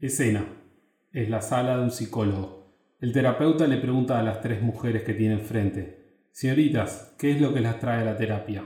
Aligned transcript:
Escena. 0.00 0.46
Es 1.12 1.28
la 1.28 1.42
sala 1.42 1.76
de 1.76 1.84
un 1.84 1.90
psicólogo. 1.90 2.96
El 3.00 3.12
terapeuta 3.12 3.66
le 3.66 3.76
pregunta 3.76 4.18
a 4.18 4.22
las 4.22 4.40
tres 4.40 4.62
mujeres 4.62 5.02
que 5.02 5.12
tiene 5.12 5.34
enfrente, 5.34 6.00
Señoritas, 6.32 7.14
¿qué 7.18 7.32
es 7.32 7.40
lo 7.40 7.52
que 7.52 7.60
las 7.60 7.80
trae 7.80 8.00
a 8.00 8.04
la 8.04 8.16
terapia? 8.16 8.64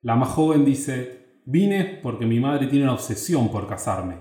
La 0.00 0.14
más 0.14 0.30
joven 0.30 0.64
dice, 0.64 1.40
vine 1.44 1.98
porque 2.02 2.24
mi 2.24 2.40
madre 2.40 2.68
tiene 2.68 2.84
una 2.84 2.94
obsesión 2.94 3.50
por 3.50 3.68
casarme. 3.68 4.20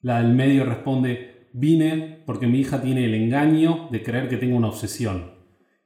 La 0.00 0.22
del 0.22 0.32
medio 0.32 0.64
responde, 0.64 1.48
vine 1.52 2.22
porque 2.24 2.46
mi 2.46 2.60
hija 2.60 2.80
tiene 2.80 3.04
el 3.04 3.14
engaño 3.14 3.88
de 3.90 4.02
creer 4.02 4.28
que 4.28 4.38
tengo 4.38 4.56
una 4.56 4.68
obsesión. 4.68 5.32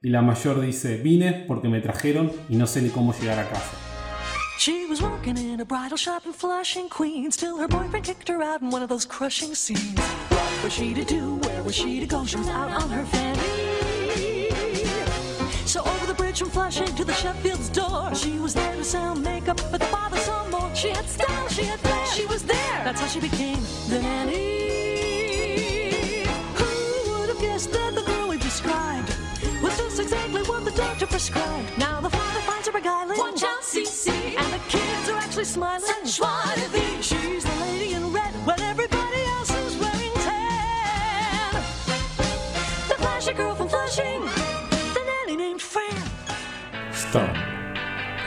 Y 0.01 0.09
la 0.09 0.21
mayor 0.21 0.61
dice, 0.61 0.97
vine 0.97 1.43
porque 1.45 1.67
me 1.67 1.81
trajeron 1.81 2.31
y 2.47 2.55
no 2.55 2.67
sé 2.67 2.81
ni 2.81 2.89
cómo 2.89 3.13
llegar 3.13 3.39
a 3.39 3.49
casa. 3.49 3.96
She 4.57 4.87
was 4.87 5.03
working 5.03 5.37
in 5.37 5.59
a 5.59 5.65
bridal 5.65 5.97
shop 5.97 6.25
in 6.25 6.33
Flushing, 6.33 6.89
Queens, 6.89 7.37
till 7.37 7.57
her 7.57 7.67
boyfriend 7.67 8.03
kicked 8.03 8.27
her 8.27 8.41
out 8.41 8.61
in 8.61 8.71
one 8.71 8.81
of 8.81 8.89
those 8.89 9.05
crushing 9.05 9.53
scenes. 9.53 9.99
What 10.29 10.63
was 10.63 10.73
she 10.73 10.95
to 10.95 11.03
do? 11.05 11.35
Where 11.35 11.61
was 11.61 11.75
she 11.75 11.99
to 11.99 12.07
go? 12.07 12.25
She 12.25 12.37
was 12.37 12.47
out 12.49 12.71
on 12.71 12.89
her 12.89 13.05
fanny. 13.05 14.49
So 15.67 15.81
over 15.81 16.07
the 16.07 16.15
bridge 16.15 16.39
from 16.39 16.49
Flushing 16.49 16.87
to 16.95 17.05
the 17.05 17.13
Sheffield's 17.13 17.69
door, 17.69 18.15
she 18.15 18.39
was 18.39 18.55
there 18.55 18.75
to 18.75 18.83
sell 18.83 19.13
makeup, 19.13 19.61
but 19.71 19.79
the 19.79 19.85
father 19.85 20.17
saw 20.17 20.49
more. 20.49 20.73
She 20.75 20.89
had 20.89 21.05
style, 21.07 21.47
she 21.49 21.63
had 21.63 21.79
flair, 21.79 22.05
she 22.07 22.25
was 22.25 22.43
there. 22.43 22.81
That's 22.83 22.99
how 22.99 23.07
she 23.07 23.19
became 23.19 23.59
the 23.89 24.01
nanny. 24.01 24.65
Who 26.55 27.19
would 27.19 27.29
have 27.29 27.39
guessed 27.39 27.71
that 27.73 27.93
the 27.93 28.01
girl 28.01 28.29
we 28.29 28.37
described 28.39 29.15
was 29.61 29.77
just 29.77 29.99
exactly 29.99 30.41
what 30.43 30.65
the 30.65 30.71
doctor 30.71 31.05
prescribed? 31.05 31.77
Now 31.77 32.01
the 32.01 32.09
father 32.09 32.39
finds 32.41 32.65
her 32.65 32.73
beguiling. 32.73 33.19
Watch 33.19 33.43
out, 33.43 33.61
CC. 33.61 33.96
Smiling. 35.47 35.79
Such 35.79 36.19
wannabe. 36.19 37.01
She's 37.01 37.43
the 37.43 37.55
lady 37.61 37.93
in 37.93 38.11
red 38.11 38.33
when 38.45 38.59
everybody 38.59 39.21
else 39.37 39.49
is 39.49 39.77
wearing 39.79 40.11
tan. 40.15 41.63
The 42.89 42.95
flashy 42.95 43.33
girl 43.33 43.55
from 43.55 43.69
Flushing. 43.69 44.25
The 44.93 45.01
nanny 45.09 45.37
named 45.37 45.61
Fran. 45.61 45.95
STAM, 46.91 47.33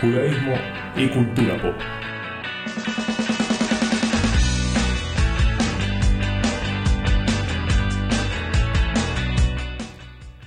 judaísmo 0.01 0.57
y 0.97 1.09
cultura 1.11 1.61
pop. 1.61 1.75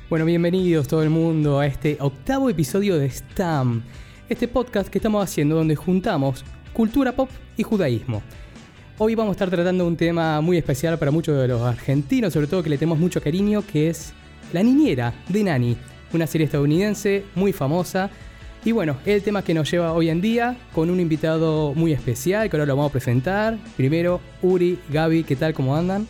Bueno, 0.10 0.26
bienvenidos 0.26 0.88
todo 0.88 1.04
el 1.04 1.12
mundo 1.12 1.60
a 1.60 1.68
este 1.68 1.98
octavo 2.00 2.50
episodio 2.50 2.98
de 2.98 3.12
STAM, 3.12 3.84
este 4.28 4.48
podcast 4.48 4.90
que 4.90 4.98
estamos 4.98 5.24
haciendo 5.24 5.56
donde 5.56 5.76
juntamos 5.76 6.44
cultura 6.74 7.12
pop 7.12 7.30
y 7.56 7.64
judaísmo. 7.64 8.22
Hoy 8.98 9.16
vamos 9.16 9.32
a 9.32 9.34
estar 9.34 9.50
tratando 9.50 9.88
un 9.88 9.96
tema 9.96 10.42
muy 10.42 10.58
especial 10.58 11.00
para 11.00 11.12
muchos 11.12 11.40
de 11.40 11.48
los 11.48 11.62
argentinos, 11.62 12.34
sobre 12.34 12.48
todo 12.48 12.64
que 12.64 12.70
le 12.70 12.78
tenemos 12.78 13.00
mucho 13.00 13.22
cariño, 13.22 13.64
que 13.66 13.90
es 13.90 14.14
La 14.52 14.62
Niñera 14.62 15.14
de 15.30 15.44
Nani, 15.44 15.78
una 16.14 16.28
serie 16.28 16.46
estadounidense 16.46 17.26
muy 17.36 17.54
famosa. 17.54 18.10
Y 18.66 18.72
bueno, 18.72 18.98
el 19.06 19.22
tema 19.22 19.44
que 19.44 19.54
nos 19.54 19.70
lleva 19.70 19.94
hoy 19.94 20.10
en 20.10 20.22
día 20.22 20.56
con 20.74 20.90
un 20.90 21.00
invitado 21.00 21.74
muy 21.74 21.92
especial 21.92 22.50
que 22.50 22.56
ahora 22.56 22.66
lo 22.66 22.76
vamos 22.76 22.90
a 22.90 22.94
presentar. 22.94 23.58
Primero, 23.76 24.22
Uri, 24.42 24.80
Gaby, 24.90 25.24
¿qué 25.24 25.36
tal? 25.36 25.54
¿Cómo 25.54 25.76
andan? 25.76 26.08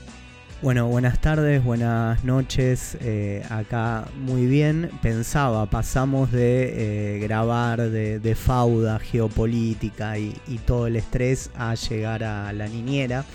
Bueno, 0.64 0.88
buenas 0.88 1.19
tardes, 1.19 1.61
buenas 1.61 2.23
noches. 2.23 2.97
eh, 3.02 3.44
acá 3.50 4.06
muy 4.16 4.45
bien. 4.45 4.89
Pensaba, 5.02 5.66
pasamos 5.66 6.31
de 6.31 7.17
eh, 7.17 7.19
grabar 7.19 7.89
de, 7.89 8.19
de 8.19 8.33
fauda 8.33 8.97
geopolítica 8.97 10.17
y, 10.17 10.31
todo 10.66 10.88
el 10.88 10.95
estrés 10.95 11.52
a 11.58 11.75
llegar 11.75 12.23
a 12.23 12.53
la 12.53 12.69
niñera. 12.69 13.25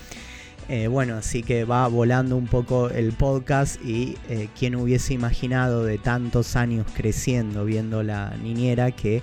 Eh, 0.69 0.87
bueno, 0.87 1.17
así 1.17 1.43
que 1.43 1.65
va 1.65 1.87
volando 1.87 2.35
un 2.35 2.47
poco 2.47 2.89
el 2.89 3.13
podcast 3.13 3.79
y 3.85 4.17
quién 4.57 4.75
hubiese 4.75 5.13
imaginado 5.13 5.85
de 5.85 5.99
tantos 5.99 6.55
años 6.55 6.87
creciendo 6.95 7.63
viendo 7.63 8.01
la 8.01 8.35
niñera 8.41 8.89
que 8.89 9.21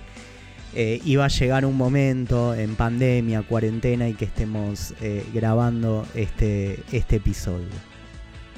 iba 0.77 1.25
a 1.25 1.28
llegar 1.28 1.67
un 1.67 1.77
momento 1.77 2.55
en 2.55 2.77
pandemia, 2.77 3.43
cuarentena 3.43 4.09
y 4.09 4.15
que 4.15 4.27
estemos 4.27 4.94
grabando 5.34 6.06
este, 6.15 6.78
este 6.93 7.17
episodio. 7.17 7.86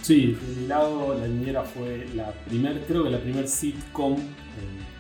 Sí, 0.08 0.38
de 0.40 0.62
mi 0.62 0.66
lado 0.66 1.14
La 1.20 1.28
Niñera 1.28 1.64
fue 1.64 2.06
la 2.14 2.32
primer, 2.46 2.80
creo 2.86 3.04
que 3.04 3.10
la 3.10 3.20
primer 3.20 3.46
sitcom, 3.46 4.14
eh, 4.14 4.18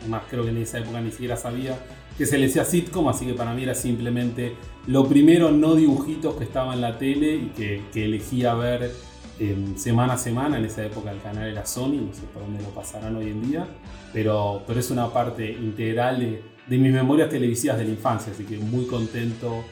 además 0.00 0.24
creo 0.28 0.44
que 0.44 0.50
en 0.50 0.58
esa 0.58 0.80
época 0.80 1.00
ni 1.00 1.10
siquiera 1.10 1.34
sabía 1.34 1.78
que 2.18 2.26
se 2.26 2.36
le 2.36 2.46
decía 2.46 2.62
sitcom, 2.66 3.08
así 3.08 3.24
que 3.24 3.32
para 3.32 3.54
mí 3.54 3.62
era 3.62 3.74
simplemente 3.74 4.52
lo 4.86 5.08
primero 5.08 5.50
no 5.50 5.76
dibujitos 5.76 6.36
que 6.36 6.44
estaba 6.44 6.74
en 6.74 6.82
la 6.82 6.98
tele 6.98 7.36
y 7.36 7.52
que, 7.56 8.04
elegía 8.04 8.52
ver 8.52 8.92
eh, 9.40 9.56
semana 9.76 10.12
a 10.12 10.18
semana, 10.18 10.58
en 10.58 10.66
esa 10.66 10.84
época 10.84 11.10
el 11.10 11.22
canal 11.22 11.48
era 11.48 11.64
Sony, 11.64 12.02
no 12.06 12.12
sé 12.12 12.24
por 12.34 12.42
dónde 12.42 12.62
lo 12.62 12.68
pasarán 12.68 13.16
hoy 13.16 13.30
en 13.30 13.50
día, 13.50 13.66
pero, 14.12 14.62
pero 14.66 14.78
es 14.78 14.90
una 14.90 15.10
parte 15.10 15.50
integral 15.50 16.20
de, 16.20 16.42
de 16.66 16.76
mis 16.76 16.92
memorias 16.92 17.30
televisivas 17.30 17.78
de 17.78 17.84
la 17.84 17.90
infancia, 17.92 18.30
así 18.30 18.44
que 18.44 18.58
muy 18.58 18.84
contento 18.84 19.64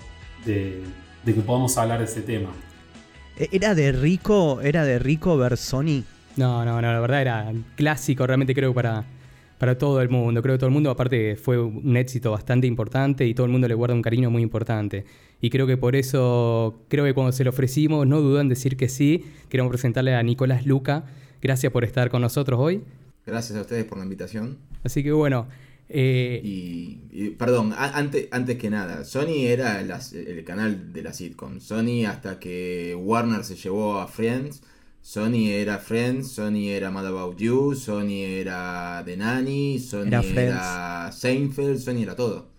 de, 0.46 0.82
de 1.22 1.34
que 1.34 1.42
podamos 1.42 1.76
hablar 1.76 1.98
de 1.98 2.06
ese 2.06 2.22
tema. 2.22 2.48
E- 3.36 3.48
¿Era 3.52 3.74
de 3.74 3.92
rico, 3.92 4.60
era 4.60 4.84
de 4.84 4.98
rico 4.98 5.36
ver 5.36 5.56
Sony? 5.56 6.04
No, 6.36 6.64
no, 6.64 6.80
no, 6.82 6.92
la 6.92 7.00
verdad 7.00 7.22
era 7.22 7.52
clásico 7.76 8.26
realmente 8.26 8.54
creo 8.54 8.74
para, 8.74 9.04
para 9.58 9.78
todo 9.78 10.00
el 10.02 10.08
mundo. 10.08 10.42
Creo 10.42 10.54
que 10.54 10.58
todo 10.58 10.68
el 10.68 10.74
mundo 10.74 10.90
aparte 10.90 11.36
fue 11.36 11.58
un 11.58 11.96
éxito 11.96 12.30
bastante 12.30 12.66
importante 12.66 13.26
y 13.26 13.34
todo 13.34 13.46
el 13.46 13.52
mundo 13.52 13.68
le 13.68 13.74
guarda 13.74 13.94
un 13.94 14.02
cariño 14.02 14.30
muy 14.30 14.42
importante. 14.42 15.04
Y 15.40 15.50
creo 15.50 15.66
que 15.66 15.76
por 15.76 15.96
eso, 15.96 16.82
creo 16.88 17.04
que 17.04 17.14
cuando 17.14 17.32
se 17.32 17.44
lo 17.44 17.50
ofrecimos, 17.50 18.06
no 18.06 18.20
dudó 18.20 18.40
en 18.40 18.48
decir 18.48 18.76
que 18.76 18.88
sí. 18.88 19.24
Queremos 19.48 19.70
presentarle 19.70 20.14
a 20.14 20.22
Nicolás 20.22 20.66
Luca. 20.66 21.04
Gracias 21.42 21.72
por 21.72 21.84
estar 21.84 22.10
con 22.10 22.22
nosotros 22.22 22.58
hoy. 22.60 22.82
Gracias 23.26 23.58
a 23.58 23.62
ustedes 23.62 23.84
por 23.84 23.98
la 23.98 24.04
invitación. 24.04 24.56
Así 24.84 25.02
que 25.02 25.12
bueno, 25.12 25.46
eh, 25.88 26.40
Y, 26.42 27.00
y, 27.12 27.30
perdón, 27.30 27.72
a- 27.72 27.96
antes, 27.96 28.28
antes 28.30 28.58
que 28.58 28.70
nada, 28.70 29.04
Sony 29.04 29.46
era 29.46 29.80
las- 29.82 30.12
el 30.12 30.44
canal 30.44 30.92
de 30.92 31.02
la 31.02 31.12
sitcom. 31.12 31.60
Sony 31.60 32.04
hasta 32.06 32.38
que 32.38 32.94
Warner 32.98 33.44
se 33.44 33.56
llevó 33.56 33.98
a 34.00 34.06
Friends, 34.08 34.62
Sony 35.02 35.48
era 35.50 35.78
Friends, 35.78 36.32
Sony 36.32 36.68
era 36.70 36.90
Mad 36.90 37.06
About 37.06 37.38
You, 37.38 37.74
Sony 37.74 38.22
era 38.24 39.02
The 39.04 39.16
Nanny, 39.16 39.78
Sony 39.78 40.08
Era 40.08 40.22
era, 40.22 41.12
Seinfeld, 41.12 41.78
Sony 41.78 42.02
era 42.02 42.16
todo. 42.16 42.50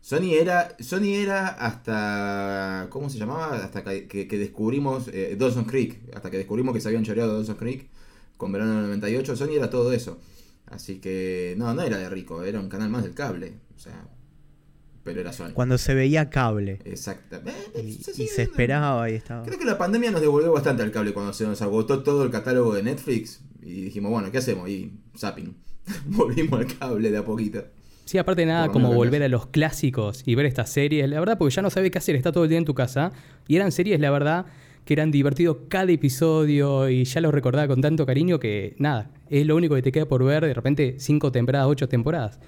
Sony 0.00 0.34
era, 0.34 0.76
Sony 0.80 1.14
era 1.16 1.48
hasta, 1.48 2.86
¿cómo 2.90 3.10
se 3.10 3.18
llamaba? 3.18 3.56
Hasta 3.56 3.84
que, 3.84 4.06
que- 4.08 4.28
que 4.28 4.38
descubrimos 4.38 5.08
eh, 5.08 5.36
Dawson 5.38 5.64
Creek, 5.64 5.98
hasta 6.14 6.30
que 6.30 6.38
descubrimos 6.38 6.74
que 6.74 6.80
se 6.80 6.88
habían 6.88 7.04
choreado 7.04 7.34
Dawson 7.34 7.56
Creek 7.56 7.88
con 8.36 8.52
verano 8.52 8.74
del 8.76 8.82
98, 8.86 9.36
Sony 9.36 9.54
era 9.56 9.68
todo 9.70 9.92
eso. 9.92 10.18
Así 10.70 10.98
que 10.98 11.54
no, 11.56 11.72
no 11.74 11.82
era 11.82 11.98
de 11.98 12.08
rico, 12.08 12.42
era 12.42 12.60
un 12.60 12.68
canal 12.68 12.90
más 12.90 13.02
del 13.02 13.14
cable. 13.14 13.54
O 13.76 13.78
sea, 13.78 14.06
pero 15.02 15.20
era 15.20 15.32
Sony. 15.32 15.52
Cuando 15.54 15.78
se 15.78 15.94
veía 15.94 16.28
cable. 16.28 16.80
Exactamente. 16.84 17.82
Y, 17.82 17.92
Se 17.94 18.22
y 18.22 18.26
se 18.26 18.42
esperaba 18.42 19.08
y 19.10 19.14
estaba. 19.14 19.44
Creo 19.44 19.58
que 19.58 19.64
la 19.64 19.78
pandemia 19.78 20.10
nos 20.10 20.20
devolvió 20.20 20.52
bastante 20.52 20.82
al 20.82 20.90
cable 20.90 21.12
cuando 21.14 21.32
se 21.32 21.44
nos 21.46 21.62
agotó 21.62 22.02
todo 22.02 22.24
el 22.24 22.30
catálogo 22.30 22.74
de 22.74 22.82
Netflix. 22.82 23.40
Y 23.62 23.82
dijimos, 23.82 24.10
bueno, 24.10 24.30
¿qué 24.30 24.38
hacemos? 24.38 24.68
Y 24.68 24.92
zapping. 25.16 25.56
Volvimos 26.06 26.60
al 26.60 26.78
cable 26.78 27.10
de 27.10 27.16
a 27.16 27.24
poquito. 27.24 27.64
sí, 28.04 28.18
aparte 28.18 28.42
de 28.42 28.48
nada, 28.48 28.68
como 28.68 28.92
volver 28.92 29.22
a 29.22 29.28
los 29.28 29.46
clásicos 29.46 30.22
y 30.26 30.34
ver 30.34 30.44
estas 30.44 30.70
series, 30.70 31.08
la 31.08 31.18
verdad, 31.20 31.38
porque 31.38 31.54
ya 31.54 31.62
no 31.62 31.70
sabes 31.70 31.90
qué 31.90 31.98
hacer, 31.98 32.14
está 32.14 32.30
todo 32.30 32.44
el 32.44 32.50
día 32.50 32.58
en 32.58 32.66
tu 32.66 32.74
casa. 32.74 33.12
Y 33.46 33.56
eran 33.56 33.72
series, 33.72 33.98
la 34.00 34.10
verdad, 34.10 34.46
que 34.88 34.94
eran 34.94 35.10
divertidos 35.10 35.58
cada 35.68 35.92
episodio 35.92 36.88
y 36.88 37.04
ya 37.04 37.20
los 37.20 37.34
recordaba 37.34 37.68
con 37.68 37.82
tanto 37.82 38.06
cariño 38.06 38.40
que 38.40 38.74
nada, 38.78 39.10
es 39.28 39.46
lo 39.46 39.54
único 39.54 39.74
que 39.74 39.82
te 39.82 39.92
queda 39.92 40.06
por 40.08 40.24
ver, 40.24 40.46
de 40.46 40.54
repente 40.54 40.94
cinco 40.98 41.30
temporadas, 41.30 41.68
ocho 41.68 41.90
temporadas. 41.90 42.40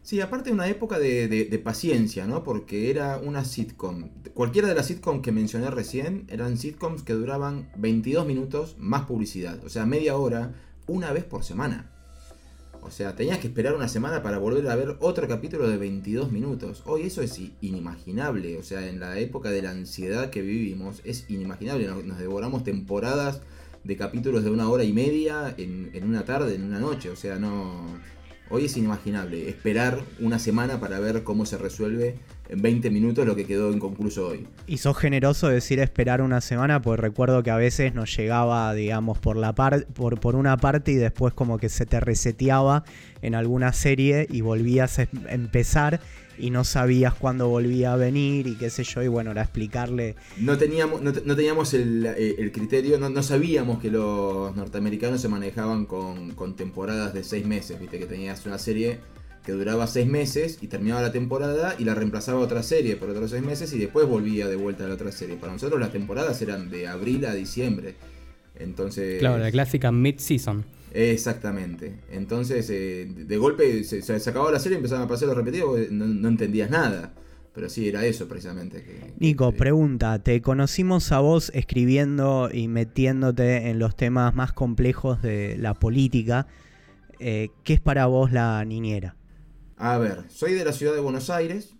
Sí, 0.00 0.18
aparte 0.22 0.50
una 0.50 0.66
época 0.68 0.98
de, 0.98 1.28
de- 1.28 1.44
de 1.44 1.58
paciencia, 1.58 2.26
¿no? 2.26 2.42
Porque 2.44 2.88
era 2.88 3.18
una 3.18 3.44
sitcom. 3.44 4.08
Cualquiera 4.32 4.68
de 4.68 4.74
las 4.74 4.86
sitcoms 4.86 5.20
que 5.20 5.32
mencioné 5.32 5.70
recién 5.70 6.24
eran 6.30 6.56
sitcoms 6.56 7.02
que 7.02 7.12
duraban 7.12 7.68
22 7.76 8.26
minutos 8.26 8.74
más 8.78 9.02
publicidad. 9.02 9.62
O 9.62 9.68
sea, 9.68 9.84
media 9.84 10.16
hora, 10.16 10.54
una 10.86 11.12
vez 11.12 11.24
por 11.24 11.44
semana. 11.44 11.91
O 12.82 12.90
sea, 12.90 13.14
tenías 13.14 13.38
que 13.38 13.46
esperar 13.46 13.74
una 13.74 13.88
semana 13.88 14.22
para 14.22 14.38
volver 14.38 14.68
a 14.68 14.76
ver 14.76 14.96
otro 14.98 15.28
capítulo 15.28 15.68
de 15.68 15.76
22 15.76 16.32
minutos. 16.32 16.82
Hoy 16.84 17.02
eso 17.02 17.22
es 17.22 17.40
inimaginable. 17.60 18.58
O 18.58 18.62
sea, 18.62 18.88
en 18.88 18.98
la 18.98 19.18
época 19.18 19.50
de 19.50 19.62
la 19.62 19.70
ansiedad 19.70 20.30
que 20.30 20.42
vivimos, 20.42 21.00
es 21.04 21.24
inimaginable. 21.30 21.86
Nos, 21.86 22.04
nos 22.04 22.18
devoramos 22.18 22.64
temporadas 22.64 23.40
de 23.84 23.96
capítulos 23.96 24.42
de 24.44 24.50
una 24.50 24.68
hora 24.68 24.84
y 24.84 24.92
media 24.92 25.54
en, 25.56 25.90
en 25.94 26.04
una 26.04 26.24
tarde, 26.24 26.56
en 26.56 26.64
una 26.64 26.80
noche. 26.80 27.10
O 27.10 27.16
sea, 27.16 27.36
no... 27.36 28.00
Hoy 28.50 28.66
es 28.66 28.76
inimaginable 28.76 29.48
esperar 29.48 30.04
una 30.20 30.38
semana 30.38 30.78
para 30.78 31.00
ver 31.00 31.22
cómo 31.22 31.46
se 31.46 31.56
resuelve 31.56 32.16
en 32.52 32.60
20 32.60 32.90
minutos 32.90 33.26
lo 33.26 33.34
que 33.34 33.46
quedó 33.46 33.72
inconcluso 33.72 34.28
hoy. 34.28 34.46
Y 34.66 34.76
sos 34.76 34.96
generoso 34.96 35.48
decir 35.48 35.80
esperar 35.80 36.20
una 36.20 36.40
semana, 36.40 36.82
pues 36.82 37.00
recuerdo 37.00 37.42
que 37.42 37.50
a 37.50 37.56
veces 37.56 37.94
nos 37.94 38.14
llegaba, 38.16 38.72
digamos, 38.74 39.18
por 39.18 39.36
la 39.36 39.54
par 39.54 39.86
por, 39.86 40.20
por 40.20 40.36
una 40.36 40.56
parte 40.58 40.92
y 40.92 40.96
después 40.96 41.32
como 41.32 41.58
que 41.58 41.68
se 41.68 41.86
te 41.86 41.98
reseteaba 42.00 42.84
en 43.22 43.34
alguna 43.34 43.72
serie 43.72 44.26
y 44.30 44.42
volvías 44.42 44.98
a 44.98 45.02
em- 45.02 45.08
empezar. 45.28 46.00
y 46.38 46.48
no 46.50 46.64
sabías 46.64 47.14
cuándo 47.14 47.46
volvía 47.48 47.92
a 47.92 47.96
venir 47.96 48.46
y 48.46 48.56
qué 48.56 48.70
sé 48.70 48.84
yo, 48.84 49.02
y 49.02 49.06
bueno, 49.06 49.30
era 49.32 49.42
explicarle. 49.42 50.16
No 50.38 50.56
teníamos, 50.56 51.02
no, 51.02 51.12
no 51.24 51.36
teníamos 51.36 51.74
el, 51.74 52.06
eh, 52.06 52.36
el 52.38 52.50
criterio, 52.50 52.98
no, 52.98 53.10
no 53.10 53.22
sabíamos 53.22 53.80
que 53.80 53.90
los 53.90 54.56
norteamericanos 54.56 55.20
se 55.20 55.28
manejaban 55.28 55.84
con, 55.84 56.30
con 56.32 56.56
temporadas 56.56 57.12
de 57.12 57.22
seis 57.22 57.46
meses, 57.46 57.78
viste 57.78 57.98
que 57.98 58.06
tenías 58.06 58.44
una 58.46 58.58
serie 58.58 58.98
que 59.44 59.52
duraba 59.52 59.86
seis 59.86 60.06
meses 60.06 60.58
y 60.60 60.68
terminaba 60.68 61.02
la 61.02 61.12
temporada 61.12 61.74
y 61.78 61.84
la 61.84 61.94
reemplazaba 61.94 62.38
otra 62.40 62.62
serie 62.62 62.96
por 62.96 63.10
otros 63.10 63.30
seis 63.30 63.42
meses 63.42 63.72
y 63.72 63.78
después 63.78 64.06
volvía 64.06 64.46
de 64.48 64.56
vuelta 64.56 64.84
a 64.84 64.88
la 64.88 64.94
otra 64.94 65.10
serie. 65.12 65.36
Para 65.36 65.52
nosotros 65.52 65.80
las 65.80 65.92
temporadas 65.92 66.40
eran 66.42 66.70
de 66.70 66.86
abril 66.86 67.24
a 67.26 67.34
diciembre. 67.34 67.94
Entonces. 68.58 69.18
Claro, 69.18 69.38
la 69.38 69.50
clásica 69.50 69.90
mid-season. 69.90 70.64
Exactamente. 70.94 71.94
Entonces, 72.10 72.68
eh, 72.70 73.06
de 73.08 73.36
golpe 73.36 73.82
se, 73.84 74.02
se 74.02 74.30
acababa 74.30 74.52
la 74.52 74.58
serie 74.60 74.76
y 74.76 74.78
empezaban 74.78 75.04
a 75.04 75.08
pasar 75.08 75.28
los 75.28 75.36
repetidos 75.36 75.70
porque 75.70 75.88
no, 75.90 76.06
no 76.06 76.28
entendías 76.28 76.70
nada. 76.70 77.14
Pero 77.54 77.68
sí, 77.68 77.88
era 77.88 78.04
eso 78.06 78.28
precisamente. 78.28 78.82
Que, 78.82 79.12
Nico, 79.18 79.52
que- 79.52 79.58
pregunta, 79.58 80.18
te 80.22 80.40
conocimos 80.40 81.12
a 81.12 81.18
vos 81.20 81.50
escribiendo 81.54 82.48
y 82.52 82.68
metiéndote 82.68 83.68
en 83.70 83.78
los 83.78 83.96
temas 83.96 84.34
más 84.34 84.52
complejos 84.52 85.20
de 85.20 85.56
la 85.58 85.74
política. 85.74 86.46
Eh, 87.18 87.50
¿Qué 87.64 87.74
es 87.74 87.80
para 87.80 88.06
vos 88.06 88.32
la 88.32 88.64
niñera? 88.64 89.16
A 89.84 89.98
ver, 89.98 90.24
soy 90.28 90.52
de 90.54 90.64
la 90.64 90.72
ciudad 90.72 90.94
de 90.94 91.00
Buenos 91.00 91.28
Aires. 91.30 91.74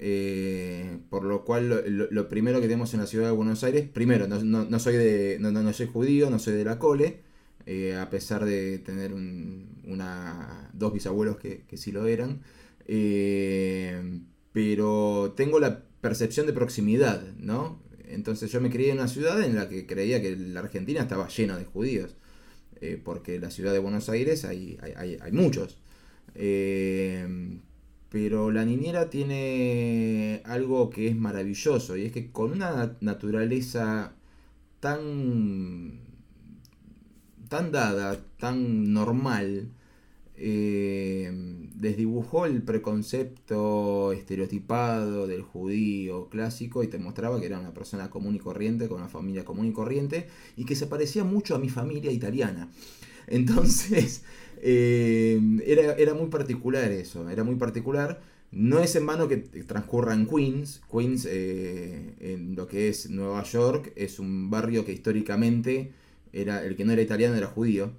eh, 0.00 0.98
por 1.10 1.24
lo 1.24 1.44
cual 1.44 1.68
lo, 1.70 2.08
lo- 2.10 2.28
primero 2.28 2.60
que 2.60 2.68
tenemos 2.68 2.94
en 2.94 3.00
la 3.00 3.06
ciudad 3.06 3.26
de 3.26 3.32
Buenos 3.32 3.64
Aires, 3.64 3.88
primero, 3.88 4.26
no, 4.28 4.78
soy 4.80 4.96
de. 4.96 5.38
No, 5.40 5.52
no- 5.52 5.72
soy 5.74 5.86
judío, 5.88 6.30
no 6.30 6.38
soy 6.38 6.54
de 6.54 6.64
la 6.64 6.78
cole. 6.78 7.22
eh, 7.66 7.96
a 7.96 8.10
pesar 8.10 8.44
de 8.46 8.78
tener 8.80 9.12
un- 9.14 9.80
una, 9.86 10.70
dos 10.74 10.92
bisabuelos 10.94 11.38
que, 11.38 11.62
que 11.68 11.76
sí 11.78 11.92
lo 11.92 12.06
eran. 12.06 12.42
eh, 12.86 14.20
pero 14.52 15.34
tengo 15.36 15.58
la 15.60 15.82
percepción 16.00 16.46
de 16.46 16.52
proximidad, 16.54 17.22
¿no? 17.38 17.82
Entonces 18.08 18.50
yo 18.52 18.60
me 18.60 18.70
crié 18.70 18.90
en 18.92 18.98
una 18.98 19.08
ciudad 19.08 19.42
en 19.42 19.56
la 19.56 19.68
que 19.68 19.86
creía 19.86 20.22
que 20.22 20.36
la 20.36 20.60
Argentina 20.60 21.00
estaba 21.02 21.28
llena 21.28 21.58
de 21.58 21.64
judíos. 21.66 22.16
eh, 22.80 23.00
porque 23.04 23.36
en 23.36 23.42
la 23.42 23.50
ciudad 23.50 23.72
de 23.72 23.78
Buenos 23.80 24.08
Aires 24.10 24.44
hay, 24.44 24.78
hay, 24.82 24.92
hay- 24.96 25.18
hay 25.20 25.32
muchos. 25.32 25.78
Eh, 26.34 27.26
pero 28.10 28.50
la 28.50 28.64
niñera 28.64 29.10
tiene 29.10 30.42
algo 30.44 30.90
que 30.90 31.08
es 31.08 31.16
maravilloso 31.16 31.96
y 31.96 32.04
es 32.06 32.12
que 32.12 32.30
con 32.32 32.52
una 32.52 32.70
nat- 32.72 32.98
naturaleza 33.00 34.14
tan 34.80 36.00
tan 37.48 37.70
dada, 37.72 38.24
tan 38.38 38.92
normal, 38.92 39.68
eh, 40.36 41.30
desdibujó 41.76 42.46
el 42.46 42.62
preconcepto 42.62 44.12
estereotipado 44.12 45.26
del 45.26 45.42
judío 45.42 46.28
clásico 46.30 46.82
y 46.82 46.88
te 46.88 46.98
mostraba 46.98 47.40
que 47.40 47.46
era 47.46 47.60
una 47.60 47.74
persona 47.74 48.10
común 48.10 48.36
y 48.36 48.38
corriente, 48.40 48.88
con 48.88 48.98
una 49.00 49.08
familia 49.08 49.44
común 49.44 49.66
y 49.66 49.72
corriente, 49.72 50.28
y 50.56 50.64
que 50.64 50.76
se 50.76 50.86
parecía 50.86 51.24
mucho 51.24 51.54
a 51.54 51.58
mi 51.58 51.68
familia 51.70 52.12
italiana. 52.12 52.70
Entonces, 53.28 54.24
eh, 54.64 55.40
era, 55.66 55.92
era 55.94 56.14
muy 56.14 56.28
particular 56.28 56.90
eso, 56.90 57.28
era 57.30 57.44
muy 57.44 57.56
particular. 57.56 58.20
No 58.52 58.78
es 58.80 58.94
en 58.96 59.06
vano 59.06 59.28
que 59.28 59.38
transcurra 59.38 60.14
en 60.14 60.26
Queens. 60.26 60.80
Queens, 60.90 61.26
eh, 61.30 62.14
en 62.20 62.54
lo 62.56 62.66
que 62.68 62.88
es 62.88 63.10
Nueva 63.10 63.42
York, 63.44 63.92
es 63.96 64.18
un 64.20 64.50
barrio 64.50 64.84
que 64.84 64.92
históricamente 64.92 65.92
era 66.32 66.64
el 66.64 66.76
que 66.76 66.84
no 66.84 66.92
era 66.92 67.02
italiano 67.02 67.36
era 67.36 67.48
judío. 67.48 67.92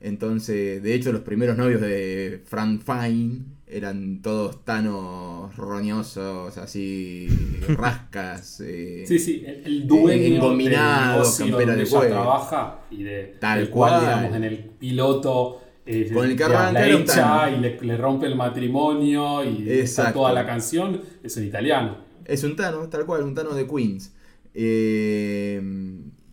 Entonces, 0.00 0.82
de 0.82 0.94
hecho, 0.94 1.12
los 1.12 1.22
primeros 1.22 1.56
novios 1.56 1.80
de 1.80 2.40
Frank 2.44 2.82
Fine 2.84 3.40
eran 3.66 4.22
todos 4.22 4.64
tanos 4.64 5.56
roñosos, 5.56 6.56
así, 6.58 7.28
rascas. 7.76 8.60
eh, 8.64 9.04
Sí, 9.06 9.18
sí, 9.18 9.42
el, 9.46 9.64
el 9.64 9.86
dueño 9.88 10.36
Engominado, 10.36 11.18
del 11.18 11.18
negocio 11.18 11.46
campera 11.46 11.72
donde 11.72 11.76
de 11.76 11.82
ella 11.82 11.90
cuero. 11.98 12.10
trabaja 12.12 12.80
y 12.90 13.02
de 13.02 13.36
Tal 13.40 13.58
del 13.60 13.70
cual, 13.70 13.92
cual. 13.92 14.00
digamos, 14.00 14.34
en 14.36 14.44
el 14.44 14.58
piloto 14.78 15.62
eh, 15.86 16.10
Con 16.12 16.28
el 16.28 16.36
que 16.36 16.44
arranca 16.44 16.72
la 16.72 16.88
echa 16.88 17.50
y 17.50 17.60
le, 17.60 17.80
le 17.80 17.96
rompe 17.96 18.26
el 18.26 18.34
matrimonio 18.34 19.44
y 19.44 19.70
está 19.70 20.12
toda 20.12 20.32
la 20.32 20.44
canción, 20.44 21.00
es 21.22 21.36
en 21.36 21.44
italiano. 21.44 21.98
Es 22.24 22.42
un 22.42 22.56
Tano, 22.56 22.88
tal 22.88 23.06
cual, 23.06 23.22
un 23.22 23.34
Tano 23.34 23.54
de 23.54 23.66
Queens. 23.66 24.12
Eh, 24.52 25.60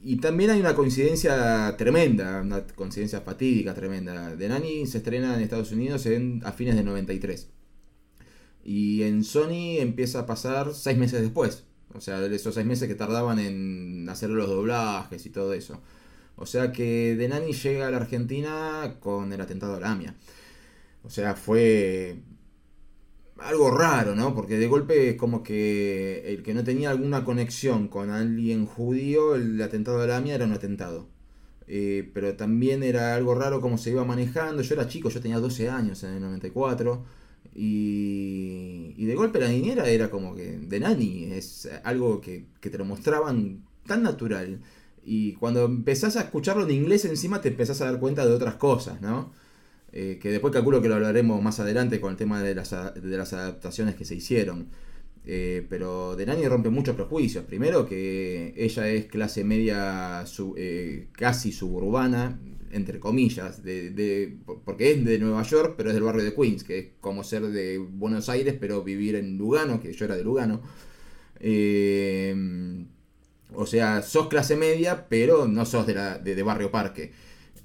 y 0.02 0.18
también 0.18 0.50
hay 0.50 0.60
una 0.60 0.74
coincidencia 0.74 1.76
tremenda, 1.78 2.42
una 2.42 2.66
coincidencia 2.66 3.22
fatídica 3.22 3.74
tremenda. 3.74 4.36
The 4.38 4.50
Nanny 4.50 4.86
se 4.86 4.98
estrena 4.98 5.36
en 5.36 5.42
Estados 5.42 5.72
Unidos 5.72 6.06
en, 6.08 6.42
a 6.44 6.52
fines 6.52 6.76
de 6.76 6.84
93. 6.84 7.50
Y 8.66 9.04
en 9.04 9.24
Sony 9.24 9.78
empieza 9.80 10.20
a 10.20 10.26
pasar 10.26 10.74
seis 10.74 10.98
meses 10.98 11.22
después. 11.22 11.66
O 11.94 12.02
sea, 12.02 12.26
esos 12.26 12.56
seis 12.56 12.66
meses 12.66 12.88
que 12.88 12.96
tardaban 12.96 13.40
en 13.40 14.08
hacer 14.10 14.30
los 14.30 14.50
doblajes 14.50 15.26
y 15.26 15.30
todo 15.30 15.54
eso. 15.54 15.82
O 16.36 16.46
sea 16.46 16.72
que 16.72 17.16
The 17.18 17.28
Nanny 17.30 17.54
llega 17.54 17.88
a 17.88 17.92
la 17.92 17.98
Argentina 17.98 18.98
con 19.00 19.32
el 19.34 19.42
atentado 19.42 19.76
a 19.76 19.80
la 19.80 19.92
AMIA. 19.92 20.16
O 21.04 21.10
sea, 21.10 21.36
fue 21.36 22.18
algo 23.38 23.72
raro, 23.72 24.16
¿no? 24.16 24.34
Porque 24.36 24.58
de 24.58 24.68
golpe 24.68 25.10
es 25.10 25.16
como 25.18 25.44
que 25.44 26.34
el 26.34 26.44
que 26.44 26.54
no 26.54 26.64
tenía 26.64 26.92
alguna 26.92 27.24
conexión 27.24 27.88
con 27.88 28.10
alguien 28.10 28.66
judío, 28.66 29.36
el 29.36 29.62
atentado 29.62 30.00
de 30.00 30.08
la 30.08 30.18
AMIA 30.18 30.36
era 30.36 30.46
un 30.46 30.54
atentado. 30.54 31.08
Eh, 31.68 32.10
pero 32.14 32.36
también 32.36 32.84
era 32.84 33.16
algo 33.16 33.36
raro 33.36 33.62
cómo 33.62 33.78
se 33.78 33.92
iba 33.92 34.06
manejando. 34.06 34.62
Yo 34.62 34.76
era 34.76 34.88
chico, 34.88 35.10
yo 35.10 35.22
tenía 35.22 35.40
12 35.40 35.70
años 35.70 36.04
en 36.04 36.14
el 36.16 36.22
94. 36.22 37.04
Y, 37.56 38.94
y 38.98 39.06
de 39.06 39.16
golpe 39.16 39.40
la 39.40 39.48
niñera 39.50 39.88
era 39.88 40.10
como 40.10 40.36
que 40.36 40.58
de 40.58 40.80
nani, 40.80 41.26
es 41.34 41.70
algo 41.84 42.20
que, 42.22 42.48
que 42.60 42.70
te 42.70 42.78
lo 42.78 42.86
mostraban 42.86 43.64
tan 43.86 44.04
natural. 44.04 44.62
Y 45.06 45.34
cuando 45.34 45.66
empezás 45.66 46.16
a 46.18 46.22
escucharlo 46.22 46.64
en 46.64 46.72
inglés 46.72 47.06
encima 47.06 47.42
te 47.42 47.50
empezás 47.50 47.82
a 47.82 47.86
dar 47.86 48.00
cuenta 48.00 48.26
de 48.26 48.34
otras 48.34 48.56
cosas, 48.56 49.02
¿no? 49.02 49.34
Eh, 49.92 50.18
que 50.22 50.32
después 50.32 50.52
calculo 50.54 50.82
que 50.82 50.90
lo 50.90 50.96
hablaremos 50.96 51.42
más 51.42 51.60
adelante 51.60 52.00
con 52.02 52.12
el 52.12 52.18
tema 52.18 52.42
de 52.42 52.56
las, 52.56 52.72
de 52.72 53.18
las 53.18 53.34
adaptaciones 53.34 53.96
que 53.96 54.06
se 54.06 54.16
hicieron. 54.16 54.68
Eh, 55.26 55.66
pero 55.70 56.16
de 56.16 56.26
Nani 56.26 56.48
rompe 56.48 56.70
muchos 56.70 56.96
prejuicios. 56.96 57.46
Primero 57.46 57.86
que 57.88 58.54
ella 58.58 58.90
es 58.90 59.06
clase 59.06 59.44
media 59.44 60.26
eh, 60.58 61.08
casi 61.14 61.52
suburbana, 61.52 62.40
entre 62.72 63.00
comillas, 63.00 63.64
de, 63.64 63.92
de- 63.92 64.38
porque 64.66 64.92
es 64.92 65.06
de 65.06 65.20
Nueva 65.20 65.44
York, 65.44 65.76
pero 65.78 65.90
es 65.90 65.96
del 65.96 66.04
barrio 66.04 66.24
de 66.24 66.34
Queens, 66.34 66.64
que 66.64 66.80
es 66.80 66.88
como 67.00 67.24
ser 67.24 67.44
de 67.48 67.78
Buenos 67.78 68.30
Aires, 68.30 68.56
pero 68.60 68.84
vivir 68.84 69.16
en 69.16 69.38
Lugano, 69.38 69.80
que 69.80 69.94
yo 69.94 70.06
era 70.06 70.16
de 70.18 70.24
Lugano. 70.24 70.62
Eh, 71.40 72.86
o 73.56 73.66
sea, 73.66 74.02
sos 74.02 74.28
clase 74.28 74.56
media, 74.56 75.06
pero 75.10 75.48
no 75.48 75.66
sos 75.66 75.86
de, 75.88 75.94
la, 75.96 76.18
de, 76.20 76.36
de 76.36 76.44
Barrio 76.44 76.72
Parque. 76.72 77.12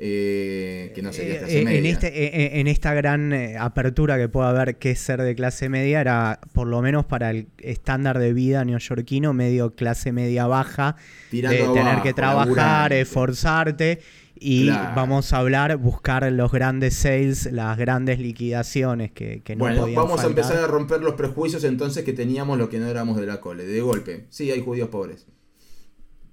Eh, 0.01 0.93
que 0.95 1.03
no 1.03 1.13
sería 1.13 1.39
clase 1.39 1.61
Eh, 1.61 1.65
media. 1.65 1.79
en, 1.81 1.87
este, 1.87 2.07
eh, 2.07 2.61
en 2.61 2.69
esta 2.69 2.95
gran 2.95 3.33
eh, 3.33 3.57
apertura 3.59 4.17
que 4.17 4.29
puede 4.29 4.49
haber 4.49 4.77
que 4.77 4.93
es 4.93 5.01
ser 5.01 5.21
de 5.23 5.35
clase 5.35 5.69
media, 5.69 6.01
era 6.01 6.39
por 6.53 6.69
lo 6.69 6.81
menos 6.83 7.05
para 7.05 7.31
el 7.31 7.49
estándar 7.59 8.19
de 8.21 8.33
vida 8.33 8.65
neoyorquino, 8.65 9.33
medio 9.33 9.75
clase 9.75 10.13
media 10.13 10.47
baja, 10.47 10.95
Tirando 11.31 11.57
de 11.59 11.65
tener 11.71 11.83
abajo, 11.89 12.03
que 12.05 12.15
trabajar, 12.15 12.93
esforzarte. 12.93 13.99
Y 14.41 14.67
Claro. 14.67 14.93
vamos 14.95 15.33
a 15.33 15.39
hablar, 15.39 15.77
buscar 15.79 16.31
los 16.31 16.53
grandes 16.53 16.95
sales, 16.95 17.51
las 17.53 17.77
grandes 17.77 18.21
liquidaciones 18.21 19.11
que, 19.11 19.41
que 19.43 19.57
no 19.57 19.65
bueno, 19.65 19.81
podían 19.81 19.97
vamos 19.97 20.23
a 20.23 20.29
empezar 20.29 20.59
a 20.59 20.69
romper 20.69 21.01
los 21.01 21.15
prejuicios 21.15 21.65
entonces 21.65 22.05
que 22.05 22.13
teníamos 22.13 22.57
los 22.57 22.69
que 22.69 22.79
no 22.79 22.87
éramos 22.87 23.17
de 23.19 23.27
la 23.27 23.41
cole. 23.41 23.67
De 23.67 23.81
golpe, 23.81 24.27
sí, 24.31 24.53
hay 24.53 24.61
judíos 24.63 24.91
pobres. 24.91 25.27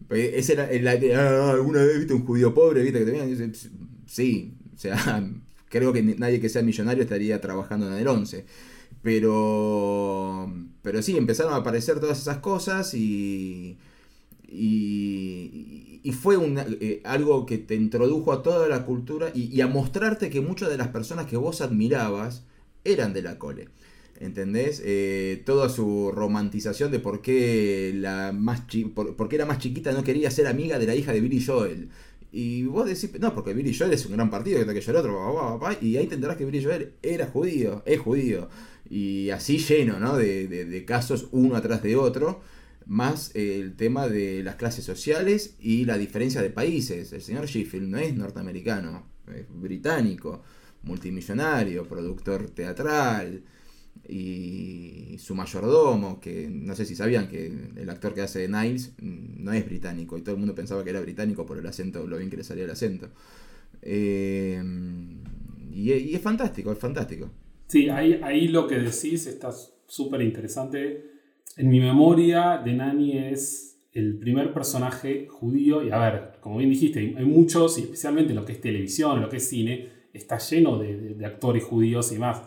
Pe- 0.07 0.38
Ese 0.38 0.53
era 0.53 0.69
el, 0.71 0.88
el- 0.88 1.15
ah, 1.15 1.51
¿Alguna 1.51 1.83
vez 1.83 1.97
viste 2.00 2.13
un 2.13 2.25
judío 2.25 2.53
pobre? 2.53 2.83
¿Viste 2.83 3.00
que 3.00 3.05
te 3.12 3.25
dice, 3.25 3.47
"Ps, 3.50 3.69
Sí, 4.07 4.53
o 4.75 4.77
sea, 4.77 4.95
creo 5.69 5.91
que 5.93 6.03
nadie 6.03 6.39
que 6.39 6.50
sea 6.50 6.62
millonario 6.62 7.03
estaría 7.03 7.41
trabajando 7.41 7.88
en 7.88 7.93
el 7.95 8.07
11. 8.07 8.45
Pero, 9.01 10.51
pero 10.81 11.01
sí, 11.01 11.17
empezaron 11.17 11.53
a 11.53 11.57
aparecer 11.57 12.00
todas 12.00 12.19
esas 12.19 12.39
cosas 12.39 12.93
y, 12.95 13.77
y, 14.47 16.12
fue 16.13 16.38
una- 16.38 16.65
eh, 16.81 17.01
algo 17.05 17.45
que 17.45 17.57
te 17.57 17.75
introdujo 17.75 18.31
a 18.33 18.43
toda 18.43 18.67
la 18.67 18.85
cultura 18.85 19.31
y 19.33 19.59
a 19.62 19.67
mostrarte 19.67 20.29
que 20.29 20.41
muchas 20.41 20.69
de 20.69 20.77
las 20.77 20.89
personas 20.89 21.25
que 21.27 21.38
vos 21.38 21.62
admirabas 21.62 22.43
eran 22.83 23.13
de 23.13 23.21
la 23.24 23.38
cole. 23.39 23.69
¿Entendés? 24.19 24.81
Eh, 24.86 25.43
toda 25.45 25.67
su 25.69 26.12
romantización 26.13 26.91
de 26.91 27.00
por 27.00 27.22
qué, 27.22 27.91
la 27.95 28.31
más 28.31 28.65
chi- 28.67 28.86
por, 28.86 29.27
qué 29.27 29.38
la 29.38 29.45
más 29.45 29.60
chiquita 29.60 29.91
no 29.91 30.03
quería 30.03 30.31
ser 30.31 30.48
amiga 30.48 30.79
de 30.79 30.86
la 30.88 30.95
hija 30.95 31.12
de 31.12 31.19
Billy 31.22 31.43
Joel. 31.43 31.89
Y 32.31 32.63
vos 32.63 32.86
decís, 32.88 33.12
no, 33.19 33.34
porque 33.34 33.53
Billy 33.53 33.74
Joel 33.77 33.93
es 33.93 34.05
un 34.05 34.13
gran 34.13 34.29
partido, 34.29 34.63
que 34.63 34.72
aquello 34.72 34.91
el 34.91 34.98
otro, 34.98 35.13
pa, 35.17 35.34
pa, 35.34 35.60
pa, 35.60 35.77
pa, 35.79 35.86
y 35.86 35.98
ahí 35.98 36.07
te 36.07 36.15
enterás 36.15 36.38
que 36.38 36.45
Billy 36.45 36.63
Joel 36.63 36.93
era 37.01 37.27
judío, 37.27 37.84
es 37.86 38.00
judío. 38.00 38.50
Y 38.89 39.29
así 39.31 39.57
lleno, 39.57 40.00
¿no? 40.00 40.15
De, 40.17 40.48
de- 40.48 40.65
de 40.65 40.86
casos 40.86 41.27
uno 41.31 41.55
atrás 41.57 41.81
de 41.84 41.95
otro, 41.98 42.41
más 42.86 43.31
el 43.36 43.75
tema 43.75 44.07
de 44.07 44.43
las 44.43 44.55
clases 44.55 44.86
sociales 44.86 45.55
y 45.60 45.86
la 45.86 45.98
diferencia 45.98 46.41
de 46.41 46.50
países. 46.51 47.12
El 47.13 47.22
señor 47.22 47.48
Sheffield 47.48 47.88
no 47.89 47.98
es 47.98 48.15
norteamericano, 48.15 49.07
es 49.34 49.45
británico, 49.50 50.41
multimillonario, 50.84 51.86
productor 51.88 52.50
teatral. 52.51 53.43
Y 54.07 55.17
su 55.19 55.35
mayordomo, 55.35 56.19
que 56.19 56.50
no 56.50 56.75
sé 56.75 56.85
si 56.85 56.95
sabían 56.95 57.27
que 57.27 57.51
el 57.75 57.89
actor 57.89 58.13
que 58.13 58.21
hace 58.21 58.39
de 58.39 58.50
Niles 58.50 58.93
mm, 59.01 59.43
no 59.43 59.51
es 59.53 59.65
británico 59.65 60.17
y 60.17 60.21
todo 60.21 60.35
el 60.35 60.39
mundo 60.39 60.53
pensaba 60.55 60.83
que 60.83 60.89
era 60.91 61.01
británico 61.01 61.45
por 61.45 61.57
el 61.57 61.65
acento, 61.65 62.05
lo 62.05 62.17
bien 62.17 62.29
que 62.29 62.38
le 62.38 62.43
salía 62.43 62.65
el 62.65 62.71
acento. 62.71 63.09
Eh, 63.81 64.62
y, 65.71 65.91
es 66.15 66.21
fantástico, 66.21 66.71
es 66.71 66.77
fantástico. 66.79 67.29
Sí, 67.67 67.89
ahí, 67.89 68.19
ahí 68.24 68.47
lo 68.47 68.67
que 68.67 68.75
decís 68.79 69.27
está 69.27 69.51
súper 69.88 70.21
interesante. 70.21 71.12
En 71.57 71.69
mi 71.69 71.79
memoria, 71.79 72.62
de 72.63 72.74
Nani 72.74 73.17
es 73.17 73.77
el 73.93 74.17
primer 74.17 74.53
personaje 74.53 75.27
judío. 75.29 75.83
Y 75.83 75.89
a 75.91 75.97
ver, 76.00 76.31
como 76.41 76.57
bien 76.57 76.69
dijiste, 76.69 77.00
hay, 77.00 77.25
muchos, 77.25 77.77
y 77.77 77.81
especialmente 77.81 78.33
lo 78.33 78.45
que 78.45 78.53
es 78.53 78.62
televisión, 78.62 79.21
lo 79.21 79.29
que 79.29 79.38
es 79.38 79.47
cine, 79.50 79.88
está 80.13 80.38
lleno 80.38 80.77
de- 80.77 81.15
de 81.15 81.25
actores 81.25 81.63
judíos 81.63 82.12
y 82.12 82.19
más. 82.19 82.41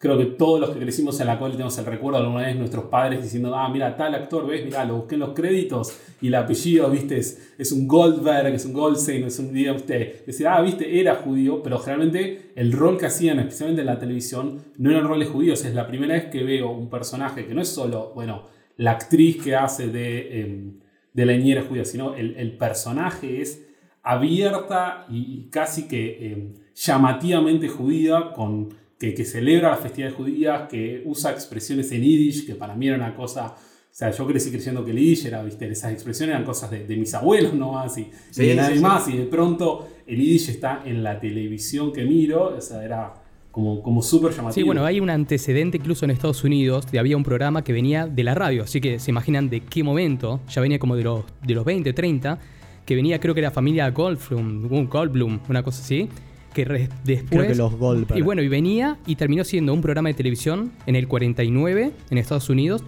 Creo 0.00 0.16
que 0.16 0.24
todos 0.24 0.58
los 0.58 0.70
que 0.70 0.80
crecimos 0.80 1.20
en 1.20 1.26
la 1.26 1.38
cual 1.38 1.52
tenemos 1.52 1.76
el 1.76 1.84
recuerdo 1.84 2.20
alguna 2.20 2.46
vez 2.46 2.56
nuestros 2.56 2.86
padres 2.86 3.22
diciendo, 3.22 3.54
ah, 3.54 3.68
mira, 3.68 3.98
tal 3.98 4.14
actor, 4.14 4.46
ves, 4.46 4.64
mira, 4.64 4.82
lo 4.86 4.96
busqué 4.96 5.16
en 5.16 5.20
los 5.20 5.34
créditos 5.34 5.94
y 6.22 6.28
el 6.28 6.36
apellido, 6.36 6.90
viste, 6.90 7.18
es, 7.18 7.70
un 7.70 7.86
Goldberg, 7.86 8.54
es 8.54 8.64
un 8.64 8.72
Goldstein, 8.72 9.24
es 9.24 9.38
un 9.38 9.52
día 9.52 9.74
usted. 9.74 10.24
Decir, 10.24 10.48
ah, 10.48 10.62
viste, 10.62 10.98
era 10.98 11.16
judío, 11.16 11.62
pero 11.62 11.78
generalmente 11.80 12.50
el 12.56 12.72
rol 12.72 12.96
que 12.96 13.04
hacían, 13.04 13.40
especialmente 13.40 13.82
en 13.82 13.86
la 13.88 13.98
televisión, 13.98 14.62
no 14.78 14.90
eran 14.90 15.06
roles 15.06 15.28
judíos. 15.28 15.62
Es 15.66 15.74
la 15.74 15.86
primera 15.86 16.14
vez 16.14 16.24
que 16.30 16.44
veo 16.44 16.70
un 16.70 16.88
personaje 16.88 17.44
que 17.44 17.54
no 17.54 17.60
es 17.60 17.68
solo, 17.68 18.12
bueno, 18.14 18.44
la 18.78 18.92
actriz 18.92 19.42
que 19.44 19.54
hace 19.54 19.88
de, 19.88 20.40
em, 20.40 20.80
de 21.12 21.26
la 21.26 21.34
niñera 21.34 21.62
judía, 21.68 21.84
sino 21.84 22.14
el, 22.14 22.36
el 22.38 22.56
personaje 22.56 23.42
es 23.42 23.66
abierta 24.02 25.04
y, 25.10 25.18
y 25.18 25.50
casi 25.50 25.86
que 25.86 26.32
em, 26.32 26.54
llamativamente 26.74 27.68
judía, 27.68 28.32
con, 28.34 28.79
que, 29.00 29.14
que 29.14 29.24
celebra 29.24 29.70
las 29.70 29.80
festividades 29.80 30.14
judías, 30.14 30.68
que 30.68 31.02
usa 31.06 31.30
expresiones 31.32 31.90
en 31.90 32.02
yiddish, 32.02 32.46
que 32.46 32.54
para 32.54 32.76
mí 32.76 32.86
era 32.86 32.96
una 32.96 33.16
cosa... 33.16 33.54
O 33.56 33.92
sea, 33.92 34.10
yo 34.12 34.24
crecí 34.26 34.50
creciendo 34.50 34.84
que 34.84 34.92
el 34.92 34.98
yiddish 34.98 35.26
era, 35.26 35.42
viste, 35.42 35.66
esas 35.68 35.92
expresiones 35.92 36.34
eran 36.34 36.44
cosas 36.44 36.70
de, 36.70 36.86
de 36.86 36.96
mis 36.96 37.12
abuelos 37.14 37.54
nomás 37.54 37.96
y, 37.98 38.10
Sí, 38.30 38.42
y 38.42 38.46
de 38.46 38.52
sí, 38.52 38.56
nadie 38.56 38.76
sí. 38.76 38.82
más. 38.82 39.08
Y 39.08 39.16
de 39.16 39.24
pronto 39.24 39.88
el 40.06 40.16
yiddish 40.16 40.50
está 40.50 40.82
en 40.84 41.02
la 41.02 41.18
televisión 41.18 41.92
que 41.92 42.04
miro, 42.04 42.54
o 42.56 42.60
sea, 42.60 42.84
era 42.84 43.14
como, 43.50 43.82
como 43.82 44.02
súper 44.02 44.32
llamativo. 44.32 44.52
Sí, 44.54 44.62
bueno, 44.62 44.84
hay 44.84 45.00
un 45.00 45.08
antecedente 45.08 45.78
incluso 45.78 46.04
en 46.04 46.10
Estados 46.10 46.44
Unidos 46.44 46.90
de 46.92 46.98
había 46.98 47.16
un 47.16 47.24
programa 47.24 47.64
que 47.64 47.72
venía 47.72 48.06
de 48.06 48.22
la 48.22 48.34
radio, 48.34 48.64
así 48.64 48.82
que 48.82 48.98
se 48.98 49.10
imaginan 49.10 49.48
de 49.48 49.60
qué 49.60 49.82
momento, 49.82 50.40
ya 50.48 50.60
venía 50.60 50.78
como 50.78 50.94
de 50.94 51.04
los, 51.04 51.24
de 51.42 51.54
los 51.54 51.64
20, 51.64 51.92
30, 51.94 52.38
que 52.84 52.94
venía 52.94 53.18
creo 53.18 53.34
que 53.34 53.40
era 53.40 53.50
familia 53.50 53.90
Goldblum, 53.90 54.88
Goldblum, 54.88 55.40
una 55.48 55.62
cosa 55.62 55.82
así, 55.82 56.08
que 56.54 56.64
después... 57.04 57.24
Creo 57.28 57.46
que 57.46 57.54
los 57.54 57.74
Goldberg. 57.76 58.18
Y 58.18 58.22
bueno, 58.22 58.42
y 58.42 58.48
venía 58.48 58.98
y 59.06 59.16
terminó 59.16 59.44
siendo 59.44 59.72
un 59.72 59.80
programa 59.80 60.08
de 60.08 60.14
televisión 60.14 60.72
en 60.86 60.96
el 60.96 61.08
49 61.08 61.92
en 62.10 62.18
Estados 62.18 62.48
Unidos, 62.50 62.82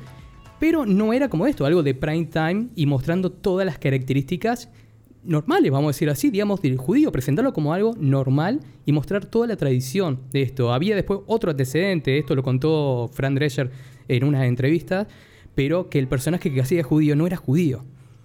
pero 0.59 0.87
no 0.87 1.12
era 1.12 1.28
como 1.28 1.47
esto, 1.47 1.64
algo 1.66 1.83
de 1.83 1.95
prime 1.95 2.26
time 2.26 2.69
y 2.76 2.87
mostrando 2.87 3.31
todas 3.31 3.66
las 3.66 3.78
características 3.78 4.69
normales, 5.25 5.71
vamos 5.71 5.88
a 5.88 5.92
decir 5.92 6.11
así, 6.11 6.31
digamos, 6.31 6.61
del 6.62 6.76
judío, 6.76 7.12
presentarlo 7.12 7.52
como 7.52 7.73
algo 7.73 7.95
normal 7.99 8.61
y 8.85 8.92
mostrar 8.92 9.25
toda 9.25 9.47
la 9.47 9.57
tradición 9.57 10.19
de 10.33 10.42
esto. 10.42 10.73
Había 10.73 10.97
después 10.97 11.21
otro 11.26 11.50
antecedente, 11.50 12.19
esto 12.19 12.35
lo 12.35 12.42
contó 12.42 13.09
Fran 13.12 13.35
Drescher 13.35 13.71
en 14.09 14.25
unas 14.25 14.45
entrevistas, 14.45 15.07
pero 15.54 15.88
que 15.88 15.99
el 16.00 16.09
personaje 16.09 16.52
que 16.52 16.61
hacía 16.61 16.78
de 16.78 16.83
judío 16.83 17.14
no 17.14 17.26
era 17.26 17.37
judío. 17.37 17.85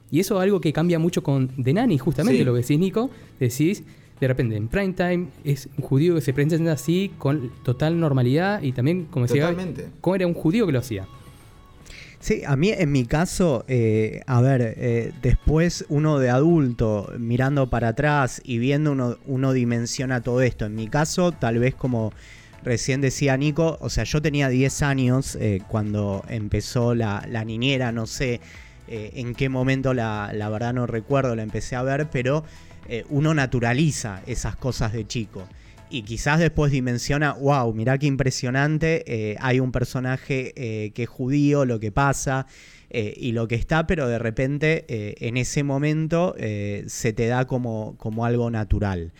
Y 0.09 0.19
eso 0.21 0.37
es 0.37 0.41
algo 0.43 0.61
que 0.61 0.73
cambia 0.73 0.97
mucho 0.99 1.21
con 1.21 1.49
The 1.61 1.73
Nanny, 1.73 1.97
justamente 1.97 2.39
Sí. 2.39 2.45
lo 2.45 2.53
que 2.53 2.61
decís, 2.61 2.79
Nico. 2.79 3.09
Decís, 3.39 3.83
de 4.19 4.27
repente, 4.27 4.55
en 4.55 4.67
prime 4.67 4.93
time 4.93 5.27
es 5.43 5.69
un 5.77 5.83
judío 5.83 6.15
que 6.15 6.21
se 6.21 6.33
presenta 6.33 6.71
así 6.71 7.11
con 7.17 7.51
total 7.63 7.99
normalidad 7.99 8.61
y 8.61 8.71
también, 8.71 9.05
como 9.05 9.27
decía, 9.27 9.49
Totalmente. 9.49 9.89
cómo 10.01 10.15
era 10.15 10.27
un 10.27 10.33
judío 10.33 10.65
que 10.65 10.71
lo 10.71 10.79
hacía. 10.79 11.07
Sí, 12.19 12.41
a 12.45 12.55
mí 12.55 12.69
en 12.69 12.91
mi 12.91 13.05
caso, 13.05 13.63
eh, 13.67 14.21
a 14.25 14.41
ver, 14.41 14.73
eh, 14.75 15.13
después 15.21 15.85
uno 15.87 16.17
de 16.17 16.31
adulto 16.31 17.11
mirando 17.19 17.69
para 17.69 17.89
atrás 17.89 18.41
y 18.43 18.57
viendo 18.57 18.91
uno, 18.91 19.17
uno 19.27 19.53
dimensiona 19.53 20.21
todo 20.21 20.41
esto. 20.41 20.65
En 20.65 20.73
mi 20.73 20.87
caso, 20.87 21.31
tal 21.31 21.59
vez 21.59 21.75
como 21.75 22.11
recién 22.63 23.01
decía 23.01 23.37
Nico, 23.37 23.77
o 23.81 23.89
sea, 23.89 24.03
yo 24.03 24.19
tenía 24.21 24.49
10 24.49 24.81
años 24.81 25.37
eh, 25.39 25.61
cuando 25.67 26.23
empezó 26.27 26.95
la, 26.95 27.23
la 27.29 27.45
niñera, 27.45 27.91
no 27.91 28.07
sé 28.07 28.41
eh, 28.87 29.11
en 29.15 29.35
qué 29.35 29.49
momento 29.49 29.93
la, 29.93 30.31
la 30.33 30.49
verdad 30.49 30.73
no 30.73 30.87
recuerdo, 30.87 31.35
la 31.35 31.43
empecé 31.43 31.75
a 31.75 31.83
ver, 31.83 32.07
pero 32.09 32.43
eh, 32.89 33.05
uno 33.09 33.33
naturaliza 33.33 34.21
esas 34.27 34.55
cosas 34.55 34.93
de 34.93 35.05
chico. 35.05 35.47
Y 35.89 36.01
quizás 36.01 36.39
después 36.39 36.71
dimensiona, 36.71 37.33
wow, 37.33 37.73
mirá 37.73 37.97
qué 37.97 38.07
impresionante, 38.07 39.03
eh, 39.07 39.37
hay 39.39 39.59
un 39.61 39.71
personaje 39.71 40.53
eh, 40.55 40.91
que 40.91 41.03
es 41.03 41.09
judío, 41.09 41.65
lo 41.65 41.79
que 41.79 41.91
pasa 41.91 42.45
y 42.89 43.33
lo 43.33 43.49
que 43.49 43.55
está, 43.55 43.85
pero 43.85 44.07
de 44.07 44.17
repente 44.17 44.85
en 45.27 45.35
ese 45.35 45.61
momento 45.63 46.33
se 46.37 47.11
te 47.11 47.27
da 47.27 47.45
como, 47.45 47.97
como 47.97 48.23
algo 48.23 48.49
natural. 48.49 49.11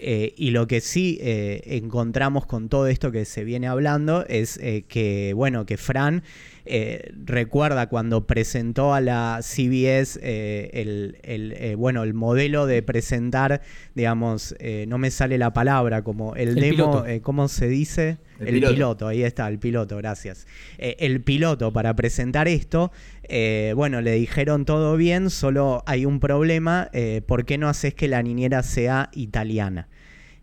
Y 0.00 0.52
lo 0.52 0.66
que 0.66 0.80
sí 0.80 1.18
encontramos 1.20 2.46
con 2.46 2.70
todo 2.70 2.86
esto 2.86 3.12
que 3.12 3.26
se 3.26 3.44
viene 3.44 3.68
hablando 3.68 4.24
es 4.26 4.58
que, 4.88 5.34
bueno, 5.36 5.66
que 5.66 5.76
Fran 5.76 6.22
eh, 6.70 7.12
recuerda 7.24 7.88
cuando 7.88 8.26
presentó 8.26 8.94
a 8.94 9.00
la 9.00 9.40
CBS 9.42 10.18
eh, 10.22 10.70
el, 10.72 11.18
el, 11.22 11.52
eh, 11.56 11.74
bueno, 11.74 12.02
el 12.04 12.14
modelo 12.14 12.66
de 12.66 12.82
presentar, 12.82 13.60
digamos, 13.94 14.54
eh, 14.60 14.84
no 14.88 14.96
me 14.96 15.10
sale 15.10 15.36
la 15.38 15.52
palabra, 15.52 16.02
como 16.02 16.36
el, 16.36 16.50
El 16.50 16.54
demo, 16.54 17.04
eh, 17.06 17.20
¿cómo 17.20 17.48
se 17.48 17.68
dice? 17.68 18.18
El 18.38 18.48
El, 18.48 18.54
piloto. 18.54 18.74
piloto. 18.74 19.08
ahí 19.08 19.22
está, 19.22 19.48
el 19.48 19.58
piloto, 19.58 19.96
gracias. 19.96 20.46
Eh, 20.78 20.96
el 21.00 21.20
piloto 21.22 21.72
para 21.72 21.94
presentar 21.94 22.48
esto, 22.48 22.90
eh, 23.24 23.72
bueno, 23.76 24.00
le 24.00 24.12
dijeron 24.12 24.64
todo 24.64 24.96
bien, 24.96 25.28
solo 25.28 25.82
hay 25.86 26.06
un 26.06 26.20
problema, 26.20 26.88
eh, 26.92 27.20
¿por 27.26 27.44
qué 27.44 27.58
no 27.58 27.68
haces 27.68 27.94
que 27.94 28.08
la 28.08 28.22
niñera 28.22 28.62
sea 28.62 29.10
italiana? 29.12 29.88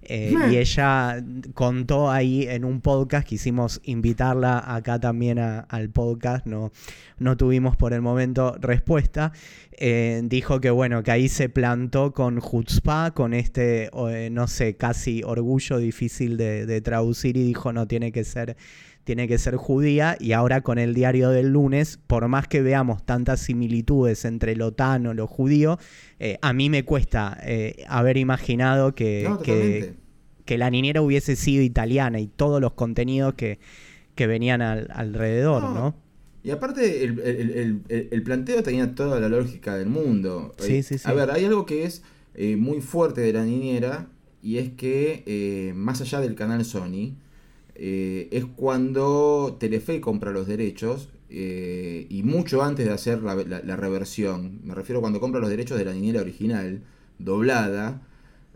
Eh, 0.10 0.34
y 0.50 0.56
ella 0.56 1.22
contó 1.54 2.10
ahí 2.10 2.44
en 2.48 2.64
un 2.64 2.80
podcast, 2.80 3.28
quisimos 3.28 3.82
invitarla 3.84 4.60
acá 4.66 5.00
también 5.00 5.38
a- 5.38 5.60
al 5.60 5.90
podcast, 5.90 6.46
no, 6.46 6.72
no 7.20 7.36
tuvimos 7.36 7.76
por 7.76 7.92
el 7.92 8.02
momento 8.02 8.56
respuesta. 8.62 9.34
Eh, 9.80 10.22
dijo 10.24 10.62
que 10.62 10.70
bueno, 10.70 11.04
que 11.04 11.12
ahí 11.12 11.28
se 11.28 11.50
plantó 11.50 12.14
con 12.14 12.40
Jutzpah, 12.40 13.12
con 13.12 13.34
este, 13.34 13.90
eh, 14.10 14.30
no 14.32 14.48
sé, 14.48 14.76
casi 14.78 15.24
orgullo 15.24 15.78
difícil 15.78 16.38
de, 16.38 16.66
de 16.66 16.80
traducir 16.82 17.36
y 17.36 17.44
dijo 17.44 17.74
no, 17.74 17.86
tiene 17.86 18.12
que 18.14 18.24
ser 18.24 18.56
tiene 19.08 19.26
que 19.30 19.38
ser 19.38 19.56
judía 19.56 20.18
y 20.20 20.34
ahora 20.34 20.60
con 20.60 20.78
el 20.80 20.94
diario 20.94 21.30
del 21.30 21.48
lunes, 21.54 21.98
por 22.08 22.28
más 22.28 22.46
que 22.50 22.62
veamos 22.62 23.06
tantas 23.06 23.40
similitudes 23.40 24.26
entre 24.26 24.54
lo 24.58 24.74
tano, 24.74 25.14
lo 25.14 25.28
judío, 25.28 25.80
eh, 26.20 26.38
a 26.42 26.52
mí 26.52 26.70
me 26.70 26.84
cuesta 26.84 27.38
eh, 27.42 27.86
haber 27.88 28.18
imaginado 28.18 28.96
que, 28.96 29.24
No, 29.24 29.40
que, 29.40 29.54
totalmente. 29.54 29.94
que 30.44 30.58
la 30.58 30.70
niñera 30.70 31.02
hubiese 31.02 31.38
sido 31.38 31.64
italiana 31.64 32.20
y 32.20 32.28
todos 32.28 32.60
los 32.60 32.74
contenidos 32.74 33.34
que, 33.36 33.60
que 34.14 34.28
venían 34.28 34.62
al- 34.62 34.90
alrededor, 34.94 35.64
No. 35.64 35.74
¿no? 35.74 35.96
Y 36.44 36.52
aparte, 36.52 37.06
el, 37.06 37.18
el- 37.22 37.50
el- 37.52 37.82
el- 37.88 38.08
el 38.12 38.24
planteo 38.24 38.62
tenía 38.62 38.94
toda 38.94 39.22
la 39.22 39.30
lógica 39.30 39.78
del 39.78 39.88
mundo. 39.88 40.54
Sí, 40.60 40.76
Eh, 40.76 40.84
sí, 40.84 40.98
sí. 40.98 41.08
A 41.10 41.14
ver, 41.14 41.32
hay 41.32 41.46
algo 41.46 41.66
que 41.66 41.86
es 41.86 42.04
eh, 42.36 42.58
muy 42.58 42.82
fuerte 42.82 43.22
de 43.22 43.32
la 43.32 43.46
niñera, 43.46 44.08
y 44.42 44.58
es 44.58 44.70
que, 44.72 45.72
más 45.76 46.02
allá 46.02 46.20
del 46.20 46.36
canal 46.36 46.66
Sony, 46.66 47.16
eh, 47.80 48.28
es 48.32 48.46
cuando 48.46 49.56
Telefe 49.60 50.02
compra 50.02 50.32
los 50.32 50.48
derechos, 50.48 51.10
eh, 51.30 52.08
y 52.10 52.24
mucho 52.24 52.64
antes 52.64 52.88
de 52.88 52.92
hacer 52.92 53.22
la, 53.22 53.76
reversión, 53.76 54.62
me 54.64 54.74
refiero 54.74 55.00
cuando 55.00 55.20
compra 55.20 55.40
los 55.40 55.50
derechos 55.50 55.78
de 55.78 55.86
la 55.86 55.94
niñera 55.94 56.22
original, 56.22 56.82
doblada, 57.20 58.02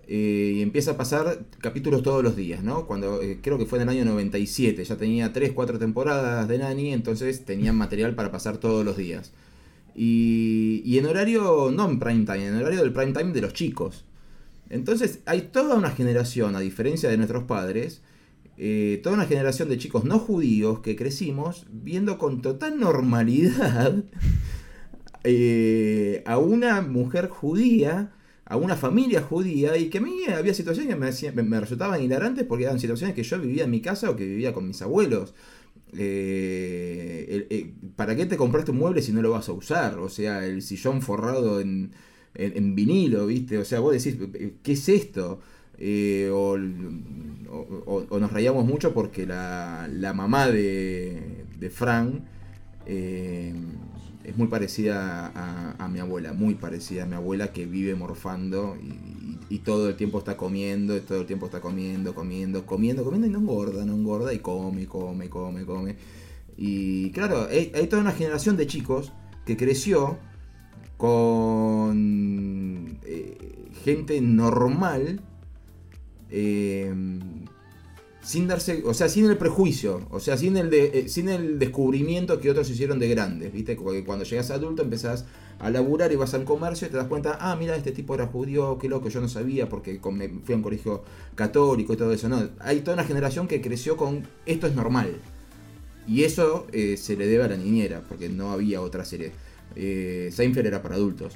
eh, 0.07 0.53
y 0.55 0.61
empieza 0.61 0.91
a 0.91 0.97
pasar 0.97 1.45
capítulos 1.59 2.01
todos 2.01 2.23
los 2.23 2.35
días, 2.35 2.63
¿no? 2.63 2.87
Cuando 2.87 3.19
creo 3.43 3.59
que 3.59 3.67
fue 3.67 3.77
en 3.77 3.83
el 3.83 3.89
año 3.89 4.05
97, 4.05 4.83
ya 4.83 4.97
tenía 4.97 5.31
3, 5.31 5.51
4 5.51 5.77
temporadas 5.77 6.47
de 6.47 6.57
Nani, 6.57 6.91
entonces 6.91 7.45
tenían 7.45 7.75
material 7.75 8.15
para 8.15 8.31
pasar 8.31 8.57
todos 8.57 8.83
los 8.83 8.97
días. 8.97 9.33
Y, 9.95 10.81
y 10.83 10.97
en 10.97 11.05
horario, 11.05 11.69
no 11.71 11.87
en 11.89 11.99
prime 11.99 12.25
time, 12.25 12.47
en 12.47 12.55
horario 12.55 12.81
del 12.81 12.93
prime 12.93 13.13
time 13.13 13.33
de 13.33 13.41
los 13.41 13.53
chicos. 13.53 14.05
Entonces 14.69 15.19
hay 15.25 15.41
toda 15.41 15.75
una 15.75 15.91
generación, 15.91 16.55
a 16.55 16.59
diferencia 16.59 17.09
de 17.09 17.17
nuestros 17.17 17.43
padres, 17.43 18.01
eh, 18.63 18.99
toda 19.03 19.15
una 19.15 19.25
generación 19.25 19.69
de 19.69 19.79
chicos 19.79 20.05
no 20.05 20.19
judíos 20.19 20.81
que 20.81 20.95
crecimos 20.95 21.65
viendo 21.71 22.19
con 22.19 22.41
total 22.43 22.79
normalidad 22.79 24.05
eh, 25.23 26.23
a 26.25 26.37
una 26.37 26.81
mujer 26.81 27.29
judía, 27.29 28.13
a 28.45 28.57
una 28.57 28.75
familia 28.75 29.21
judía, 29.21 29.77
y 29.77 29.89
que 29.89 29.99
a 29.99 30.01
mí 30.01 30.23
había 30.33 30.53
situaciones 30.53 30.93
que 31.19 31.31
me, 31.43 31.59
resultaban 31.59 32.01
hilarantes 32.01 32.45
porque 32.45 32.65
eran 32.65 32.79
situaciones 32.79 33.15
que 33.15 33.23
yo 33.23 33.39
vivía 33.39 33.65
en 33.65 33.71
mi 33.71 33.81
casa 33.81 34.09
o 34.09 34.15
que 34.15 34.25
vivía 34.25 34.53
con 34.53 34.67
mis 34.67 34.81
abuelos. 34.81 35.33
Eh, 35.97 37.47
eh, 37.49 37.73
¿Para 37.95 38.15
qué 38.15 38.25
te 38.25 38.37
compraste 38.37 38.71
un 38.71 38.77
mueble 38.77 39.01
si 39.01 39.11
no 39.13 39.21
lo 39.21 39.31
vas 39.31 39.49
a 39.49 39.53
usar? 39.53 39.99
O 39.99 40.09
sea, 40.09 40.45
el 40.45 40.61
sillón 40.61 41.01
forrado 41.01 41.59
en, 41.61 41.93
en- 42.35 42.57
en 42.57 42.75
vinilo, 42.75 43.27
¿viste? 43.27 43.57
O 43.57 43.65
sea, 43.65 43.79
vos 43.79 43.93
decís, 43.93 44.17
¿qué 44.63 44.73
es 44.73 44.89
esto? 44.89 45.41
Eh, 45.83 46.29
o, 46.31 46.57
nos 46.57 48.31
reíamos 48.31 48.65
mucho 48.65 48.93
porque 48.93 49.25
la, 49.25 49.89
la 49.91 50.13
mamá 50.13 50.47
de, 50.47 51.45
de 51.57 51.69
Fran 51.71 52.23
eh, 52.85 53.53
es 54.23 54.37
muy 54.37 54.47
parecida 54.47 55.31
a, 55.79 55.87
mi 55.87 55.99
abuela, 55.99 56.33
muy 56.33 56.53
parecida 56.53 57.03
a 57.03 57.05
mi 57.07 57.15
abuela 57.15 57.51
que 57.51 57.65
vive 57.65 57.95
morfando 57.95 58.77
y, 59.49 59.59
todo 59.59 59.89
el 59.89 59.95
tiempo 59.95 60.19
está 60.19 60.37
comiendo, 60.37 60.95
y 60.95 61.01
todo 61.01 61.21
el 61.21 61.25
tiempo 61.25 61.47
está 61.47 61.61
comiendo, 61.61 62.13
comiendo, 62.15 62.65
comiendo, 62.65 63.03
comiendo 63.03 63.27
y 63.27 63.31
no 63.31 63.39
engorda, 63.39 63.83
no 63.83 63.95
engorda 63.95 64.33
y 64.33 64.39
come, 64.39 64.87
come, 64.87 65.29
come, 65.29 65.65
come. 65.65 65.95
Y 66.57 67.11
claro, 67.11 67.47
hay, 67.49 67.71
hay 67.75 67.87
toda 67.87 68.03
una 68.03 68.11
generación 68.11 68.55
de 68.55 68.67
chicos 68.67 69.11
que 69.45 69.57
creció 69.57 70.19
con 70.97 72.99
eh, 73.03 73.67
gente 73.83 74.21
normal 74.21 75.21
eh, 76.31 76.93
sin 78.23 78.47
darse, 78.47 78.83
o 78.85 78.93
sea, 78.93 79.09
sin 79.09 79.25
el 79.25 79.37
prejuicio, 79.37 80.07
o 80.11 80.19
sea, 80.19 80.37
sin 80.37 80.55
el, 80.57 80.73
eh, 80.73 81.05
sin 81.07 81.29
el 81.29 81.59
descubrimiento 81.59 82.39
que 82.39 82.51
otros 82.51 82.69
hicieron 82.69 82.99
de 82.99 83.09
grandes, 83.09 83.51
¿viste? 83.51 83.75
Porque 83.75 84.03
cuando 84.03 84.25
llegas 84.25 84.51
adulto 84.51 84.83
empezás 84.83 85.25
a 85.59 85.69
laburar 85.69 86.11
y 86.11 86.15
vas 86.15 86.33
al 86.33 86.43
comercio 86.43 86.87
y 86.87 86.91
te 86.91 86.97
das 86.97 87.07
cuenta, 87.07 87.37
ah, 87.39 87.55
mira, 87.55 87.75
este 87.75 87.91
tipo 87.91 88.15
era 88.15 88.27
judío, 88.27 88.77
qué 88.79 88.89
loco, 88.89 89.09
yo 89.09 89.21
no 89.21 89.27
sabía 89.27 89.69
porque 89.69 89.99
me 90.11 90.29
fui 90.29 90.53
a 90.53 90.57
un 90.57 90.63
colegio 90.63 91.03
católico 91.35 91.93
y 91.93 91.97
todo 91.97 92.13
eso, 92.13 92.29
no, 92.29 92.49
hay 92.59 92.81
toda 92.81 92.95
una 92.95 93.03
generación 93.03 93.47
que 93.47 93.61
creció 93.61 93.97
con 93.97 94.27
esto 94.45 94.67
es 94.67 94.75
normal. 94.75 95.15
Y 96.07 96.23
eso 96.23 96.67
eh, 96.71 96.97
se 96.97 97.15
le 97.15 97.27
debe 97.27 97.43
a 97.43 97.47
la 97.47 97.57
niñera, 97.57 98.01
porque 98.07 98.27
no 98.27 98.51
había 98.51 98.81
otra 98.81 99.05
serie. 99.05 99.31
Eh, 99.75 100.29
Seinfeld 100.31 100.67
era 100.67 100.81
para 100.81 100.95
adultos. 100.95 101.35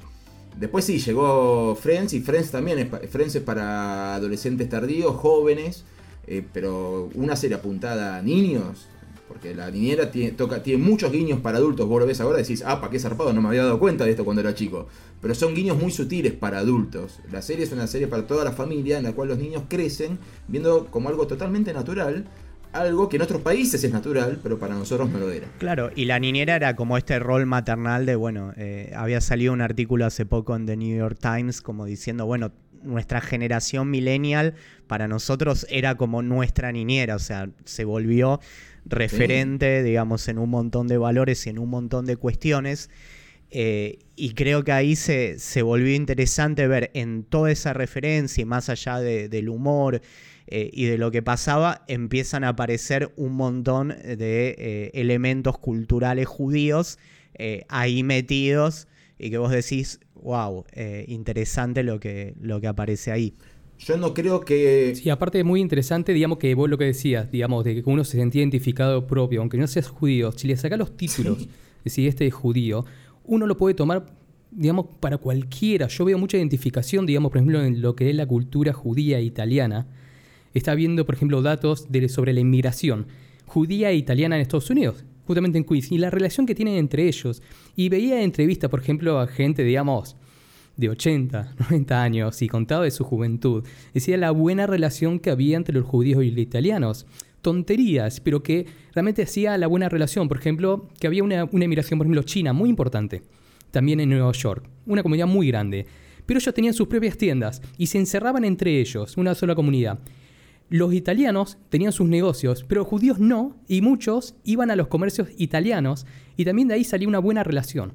Después 0.58 0.86
sí, 0.86 0.98
llegó 0.98 1.76
Friends 1.76 2.14
y 2.14 2.20
Friends 2.20 2.50
también 2.50 2.78
es, 2.78 3.10
Friends 3.10 3.36
es 3.36 3.42
para 3.42 4.14
adolescentes 4.14 4.68
tardíos, 4.68 5.14
jóvenes, 5.14 5.84
eh, 6.26 6.42
pero 6.52 7.10
una 7.14 7.36
serie 7.36 7.56
apuntada 7.56 8.16
a 8.16 8.22
niños, 8.22 8.88
porque 9.28 9.54
la 9.54 9.70
niñera 9.70 10.10
tiene, 10.10 10.32
toca, 10.32 10.62
tiene 10.62 10.82
muchos 10.82 11.12
guiños 11.12 11.40
para 11.40 11.58
adultos, 11.58 11.86
vos 11.86 12.00
lo 12.00 12.06
ves 12.06 12.20
ahora 12.20 12.38
y 12.38 12.42
decís, 12.42 12.62
ah, 12.64 12.80
pa' 12.80 12.88
qué 12.88 12.98
zarpado, 12.98 13.34
no 13.34 13.42
me 13.42 13.48
había 13.48 13.64
dado 13.64 13.78
cuenta 13.78 14.04
de 14.04 14.12
esto 14.12 14.24
cuando 14.24 14.40
era 14.40 14.54
chico. 14.54 14.86
Pero 15.20 15.34
son 15.34 15.54
guiños 15.54 15.76
muy 15.76 15.90
sutiles 15.90 16.32
para 16.32 16.58
adultos. 16.58 17.20
La 17.30 17.42
serie 17.42 17.64
es 17.64 17.72
una 17.72 17.86
serie 17.86 18.06
para 18.06 18.26
toda 18.26 18.44
la 18.44 18.52
familia 18.52 18.96
en 18.96 19.04
la 19.04 19.12
cual 19.12 19.28
los 19.28 19.38
niños 19.38 19.64
crecen 19.68 20.18
viendo 20.48 20.86
como 20.86 21.10
algo 21.10 21.26
totalmente 21.26 21.72
natural, 21.74 22.26
algo 22.80 23.08
que 23.08 23.16
en 23.16 23.22
otros 23.22 23.42
países 23.42 23.82
es 23.84 23.92
natural, 23.92 24.38
pero 24.42 24.58
para 24.58 24.74
nosotros 24.74 25.10
no 25.10 25.18
lo 25.18 25.30
era. 25.30 25.48
Claro, 25.58 25.90
y 25.94 26.04
la 26.06 26.18
niñera 26.18 26.56
era 26.56 26.76
como 26.76 26.96
este 26.96 27.18
rol 27.18 27.46
maternal 27.46 28.06
de, 28.06 28.14
bueno, 28.16 28.52
eh, 28.56 28.92
había 28.96 29.20
salido 29.20 29.52
un 29.52 29.60
artículo 29.60 30.06
hace 30.06 30.26
poco 30.26 30.54
en 30.56 30.66
The 30.66 30.76
New 30.76 30.96
York 30.96 31.18
Times 31.20 31.60
como 31.62 31.84
diciendo, 31.86 32.26
bueno, 32.26 32.52
nuestra 32.82 33.20
generación 33.20 33.90
millennial 33.90 34.54
para 34.86 35.08
nosotros 35.08 35.66
era 35.70 35.96
como 35.96 36.22
nuestra 36.22 36.70
niñera, 36.70 37.16
o 37.16 37.18
sea, 37.18 37.48
se 37.64 37.84
volvió 37.84 38.38
referente, 38.84 39.82
digamos, 39.82 40.28
en 40.28 40.38
un 40.38 40.50
montón 40.50 40.86
de 40.88 40.96
valores 40.98 41.46
y 41.46 41.50
en 41.50 41.58
un 41.58 41.68
montón 41.70 42.06
de 42.06 42.16
cuestiones. 42.16 42.88
Eh, 43.50 43.98
y 44.16 44.34
creo 44.34 44.64
que 44.64 44.72
ahí 44.72 44.96
se, 44.96 45.38
se 45.38 45.62
volvió 45.62 45.94
interesante 45.94 46.66
ver 46.66 46.90
en 46.94 47.22
toda 47.24 47.50
esa 47.50 47.72
referencia 47.72 48.42
y 48.42 48.44
más 48.44 48.68
allá 48.68 48.98
de- 48.98 49.28
del 49.28 49.48
humor 49.48 50.00
eh, 50.48 50.70
y 50.72 50.84
de 50.84 50.98
lo 50.98 51.10
que 51.10 51.22
pasaba, 51.22 51.84
empiezan 51.88 52.44
a 52.44 52.50
aparecer 52.50 53.12
un 53.16 53.34
montón 53.34 53.88
de 53.88 54.54
eh, 54.58 54.90
elementos 54.94 55.58
culturales 55.58 56.26
judíos 56.26 56.98
eh, 57.34 57.64
ahí 57.68 58.02
metidos 58.02 58.86
y 59.18 59.30
que 59.30 59.38
vos 59.38 59.50
decís, 59.50 60.00
wow, 60.14 60.64
interesante 61.06 61.82
lo 61.82 61.98
que, 61.98 62.34
lo 62.40 62.60
que 62.60 62.66
aparece 62.66 63.10
ahí. 63.12 63.34
Yo 63.78 63.96
no 63.96 64.14
creo 64.14 64.40
que... 64.40 64.94
Sí, 64.94 65.10
aparte 65.10 65.38
es 65.38 65.44
muy 65.44 65.60
interesante, 65.60 66.12
digamos 66.12 66.38
que 66.38 66.54
vos 66.54 66.68
lo 66.68 66.78
que 66.78 66.84
decías, 66.84 67.30
digamos, 67.30 67.64
de 67.64 67.74
que 67.74 67.90
uno 67.90 68.04
se 68.04 68.16
sentía 68.18 68.42
identificado 68.42 69.06
propio, 69.06 69.40
aunque 69.40 69.58
no 69.58 69.66
seas 69.66 69.88
judío, 69.88 70.32
si 70.32 70.48
le 70.48 70.56
sacás 70.56 70.78
los 70.78 70.96
títulos, 70.96 71.48
si 71.84 72.06
este 72.08 72.26
es 72.26 72.34
judío, 72.34 72.84
uno 73.24 73.46
lo 73.46 73.56
puede 73.56 73.74
tomar, 73.74 74.06
digamos, 74.50 74.86
para 75.00 75.18
cualquiera. 75.18 75.88
Yo 75.88 76.04
veo 76.04 76.18
mucha 76.18 76.36
identificación, 76.36 77.04
digamos, 77.04 77.30
por 77.30 77.38
ejemplo, 77.38 77.62
en 77.62 77.82
lo 77.82 77.96
que 77.96 78.08
es 78.10 78.16
la 78.16 78.26
cultura 78.26 78.72
judía 78.72 79.20
italiana. 79.20 79.86
Está 80.56 80.74
viendo, 80.74 81.04
por 81.04 81.14
ejemplo, 81.14 81.42
datos 81.42 81.86
sobre 82.08 82.32
la 82.32 82.40
inmigración 82.40 83.08
judía 83.44 83.90
e 83.90 83.96
italiana 83.96 84.36
en 84.36 84.40
Estados 84.40 84.70
Unidos, 84.70 85.04
justamente 85.26 85.58
en 85.58 85.64
Queens, 85.64 85.92
y 85.92 85.98
la 85.98 86.08
relación 86.08 86.46
que 86.46 86.54
tienen 86.54 86.76
entre 86.76 87.06
ellos. 87.06 87.42
Y 87.76 87.90
veía 87.90 88.22
entrevistas, 88.22 88.70
por 88.70 88.80
ejemplo, 88.80 89.20
a 89.20 89.26
gente, 89.26 89.64
digamos, 89.64 90.16
de 90.78 90.88
80, 90.88 91.56
90 91.58 92.02
años 92.02 92.40
y 92.40 92.48
contaba 92.48 92.84
de 92.84 92.90
su 92.90 93.04
juventud. 93.04 93.64
Decía 93.92 94.16
la 94.16 94.30
buena 94.30 94.66
relación 94.66 95.18
que 95.18 95.30
había 95.30 95.58
entre 95.58 95.74
los 95.74 95.84
judíos 95.84 96.24
y 96.24 96.30
los 96.30 96.40
italianos. 96.40 97.04
Tonterías, 97.42 98.20
pero 98.20 98.42
que 98.42 98.64
realmente 98.94 99.24
hacía 99.24 99.58
la 99.58 99.66
buena 99.66 99.90
relación. 99.90 100.26
Por 100.26 100.38
ejemplo, 100.38 100.88
que 100.98 101.06
había 101.06 101.22
una, 101.22 101.44
una 101.44 101.66
emigración, 101.66 101.98
por 101.98 102.06
ejemplo, 102.06 102.22
china 102.22 102.54
muy 102.54 102.70
importante. 102.70 103.24
También 103.72 104.00
en 104.00 104.08
Nueva 104.08 104.32
York. 104.32 104.64
Una 104.86 105.02
comunidad 105.02 105.26
muy 105.26 105.48
grande. 105.48 105.84
Pero 106.24 106.40
ellos 106.40 106.54
tenían 106.54 106.72
sus 106.72 106.88
propias 106.88 107.18
tiendas 107.18 107.60
y 107.76 107.88
se 107.88 107.98
encerraban 107.98 108.46
entre 108.46 108.80
ellos, 108.80 109.18
una 109.18 109.34
sola 109.34 109.54
comunidad. 109.54 110.00
Los 110.68 110.94
italianos 110.94 111.58
tenían 111.68 111.92
sus 111.92 112.08
negocios, 112.08 112.64
pero 112.66 112.80
los 112.80 112.88
judíos 112.88 113.18
no, 113.18 113.56
y 113.68 113.82
muchos 113.82 114.34
iban 114.44 114.70
a 114.70 114.76
los 114.76 114.88
comercios 114.88 115.28
italianos, 115.38 116.06
y 116.36 116.44
también 116.44 116.68
de 116.68 116.74
ahí 116.74 116.84
salía 116.84 117.08
una 117.08 117.20
buena 117.20 117.44
relación. 117.44 117.92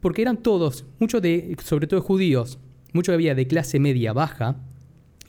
Porque 0.00 0.22
eran 0.22 0.36
todos, 0.36 0.84
muchos 0.98 1.22
de, 1.22 1.56
sobre 1.64 1.86
todo 1.86 2.02
judíos, 2.02 2.58
muchos 2.92 3.14
había 3.14 3.34
de 3.34 3.46
clase 3.46 3.78
media 3.78 4.12
baja, 4.12 4.56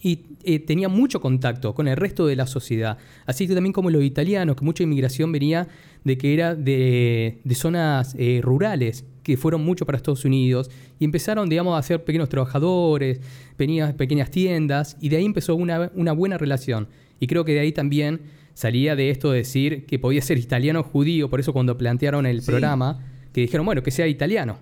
y 0.03 0.25
eh, 0.43 0.59
tenían 0.59 0.91
mucho 0.91 1.21
contacto 1.21 1.75
con 1.75 1.87
el 1.87 1.95
resto 1.95 2.25
de 2.25 2.35
la 2.35 2.47
sociedad. 2.47 2.97
Así 3.25 3.47
que 3.47 3.53
también 3.53 3.73
como 3.73 3.89
los 3.89 4.03
italianos, 4.03 4.55
que 4.55 4.65
mucha 4.65 4.83
inmigración 4.83 5.31
venía 5.31 5.67
de 6.03 6.17
que 6.17 6.33
era 6.33 6.55
de, 6.55 7.39
de 7.43 7.55
zonas 7.55 8.15
eh, 8.17 8.41
rurales, 8.43 9.05
que 9.23 9.37
fueron 9.37 9.63
mucho 9.63 9.85
para 9.85 9.97
Estados 9.97 10.25
Unidos, 10.25 10.69
y 10.99 11.05
empezaron, 11.05 11.47
digamos, 11.49 11.77
a 11.77 11.81
ser 11.83 12.03
pequeños 12.03 12.29
trabajadores, 12.29 13.19
pequeñas, 13.57 13.93
pequeñas 13.93 14.31
tiendas, 14.31 14.97
y 14.99 15.09
de 15.09 15.17
ahí 15.17 15.25
empezó 15.25 15.55
una, 15.55 15.91
una 15.95 16.11
buena 16.11 16.37
relación. 16.37 16.87
Y 17.19 17.27
creo 17.27 17.45
que 17.45 17.53
de 17.53 17.59
ahí 17.59 17.71
también 17.71 18.21
salía 18.53 18.95
de 18.95 19.09
esto 19.11 19.31
de 19.31 19.37
decir 19.39 19.85
que 19.85 19.99
podía 19.99 20.21
ser 20.21 20.37
italiano 20.37 20.79
o 20.81 20.83
judío, 20.83 21.29
por 21.29 21.39
eso 21.39 21.53
cuando 21.53 21.77
plantearon 21.77 22.25
el 22.25 22.41
Sí. 22.41 22.47
programa, 22.47 22.99
que 23.31 23.41
dijeron, 23.41 23.65
bueno, 23.65 23.83
que 23.83 23.91
sea 23.91 24.07
italiano, 24.07 24.57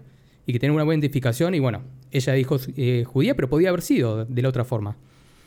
y 0.46 0.54
que 0.54 0.60
tenga 0.60 0.74
una 0.74 0.84
buena 0.84 1.00
identificación, 1.00 1.56
y 1.56 1.60
bueno, 1.60 1.82
ella 2.12 2.34
dijo 2.34 2.58
eh, 2.76 3.04
judía, 3.08 3.36
pero 3.36 3.50
podía 3.50 3.70
haber 3.70 3.82
sido 3.82 4.26
de 4.26 4.42
la 4.42 4.50
otra 4.50 4.64
forma. 4.66 4.98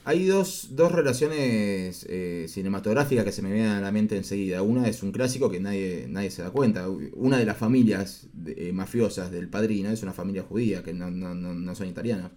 Hay 0.05 0.27
dos, 0.27 0.71
dos 0.73 0.91
relaciones 0.91 2.05
eh, 2.09 2.47
cinematográficas 2.49 3.25
que 3.25 3.31
se 3.31 3.41
me 3.41 3.53
vienen 3.53 3.71
a 3.71 3.81
la 3.81 3.93
mente 3.93 4.17
enseguida. 4.17 4.63
Una 4.63 4.89
es 4.89 5.05
un 5.05 5.13
clásico 5.13 5.49
que 5.49 5.61
nadie, 5.61 6.07
nadie 6.09 6.31
se 6.31 6.43
da 6.43 6.51
cuenta. 6.51 6.89
Una 7.15 7.39
de 7.39 7.45
las 7.47 7.57
familias 7.57 8.27
eh, 8.47 8.73
mafiosas 8.73 9.31
del 9.31 9.49
padrino 9.49 9.91
es 9.91 10.03
una 10.03 10.13
familia 10.13 10.43
judía, 10.43 10.83
que 10.83 10.93
no, 10.93 11.09
no- 11.11 11.35
no- 11.37 11.55
no 11.55 11.75
son 11.77 11.87
italianos. 11.87 12.33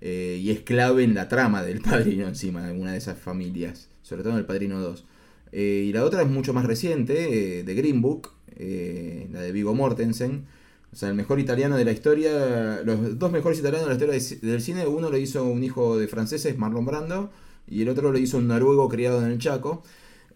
Eh, 0.00 0.38
y 0.42 0.50
es 0.50 0.60
clave 0.62 1.04
en 1.04 1.14
la 1.14 1.28
trama 1.28 1.62
del 1.62 1.80
padrino 1.82 2.28
encima, 2.28 2.66
de 2.66 2.72
una 2.78 2.92
de 2.92 2.98
esas 2.98 3.18
familias, 3.18 3.90
sobre 4.02 4.22
todo 4.22 4.32
en 4.34 4.40
el 4.40 4.46
padrino 4.46 4.80
2. 4.80 5.06
Eh, 5.52 5.84
y 5.88 5.92
la 5.92 6.04
otra 6.04 6.22
es 6.22 6.28
mucho 6.28 6.54
más 6.54 6.66
reciente, 6.66 7.60
eh, 7.60 7.64
de 7.64 7.74
Green 7.74 8.02
Book, 8.02 8.32
la 8.58 9.40
de 9.42 9.52
Vigo 9.52 9.74
Mortensen. 9.74 10.46
O 10.92 10.96
sea, 10.96 11.10
el 11.10 11.14
mejor 11.14 11.38
italiano 11.38 11.76
de 11.76 11.84
la 11.84 11.92
historia, 11.92 12.80
los 12.84 13.18
dos 13.18 13.30
mejores 13.30 13.58
italianos 13.58 13.88
de 13.98 14.06
la 14.06 14.16
historia 14.16 14.40
de 14.42 14.50
del 14.52 14.60
cine, 14.62 14.86
uno 14.86 15.10
lo 15.10 15.18
hizo 15.18 15.44
un 15.44 15.62
hijo 15.62 15.98
de 15.98 16.08
franceses, 16.08 16.56
Marlon 16.58 16.86
Brando, 16.86 17.30
y 17.66 17.82
el 17.82 17.88
otro 17.90 18.10
lo 18.10 18.18
hizo 18.18 18.38
un 18.38 18.48
noruego 18.48 18.88
criado 18.88 19.22
en 19.24 19.30
el 19.32 19.38
Chaco, 19.38 19.82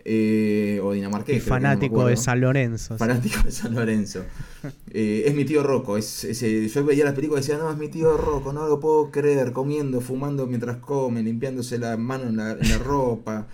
eh, 0.04 0.80
o 0.82 0.92
dinamarqués. 0.92 1.36
Y 1.36 1.38
no 1.38 1.44
fanático 1.46 2.04
de. 2.06 2.16
San 2.16 2.40
Lorenzo. 2.40 2.94
sí. 2.94 2.98
Fanático 2.98 3.40
de 3.44 3.50
San 3.52 3.74
Lorenzo. 3.74 4.24
Eh, 4.90 5.24
es 5.26 5.34
mi 5.34 5.44
tío 5.44 5.62
Rocco. 5.62 5.96
Es, 5.96 6.24
ese- 6.24 6.68
yo 6.68 6.84
veía 6.84 7.04
las 7.04 7.14
películas 7.14 7.46
y 7.46 7.50
decía, 7.52 7.62
no, 7.64 7.70
es 7.70 7.78
mi 7.78 7.88
tío 7.88 8.16
Rocco, 8.16 8.52
no 8.52 8.66
lo 8.68 8.78
puedo 8.80 9.10
creer, 9.10 9.52
comiendo, 9.52 10.00
fumando 10.00 10.46
mientras 10.46 10.78
come, 10.78 11.22
limpiándose 11.22 11.78
la 11.78 11.96
mano 11.96 12.24
en 12.24 12.36
la, 12.36 12.52
en 12.52 12.68
la 12.68 12.78
ropa. 12.78 13.46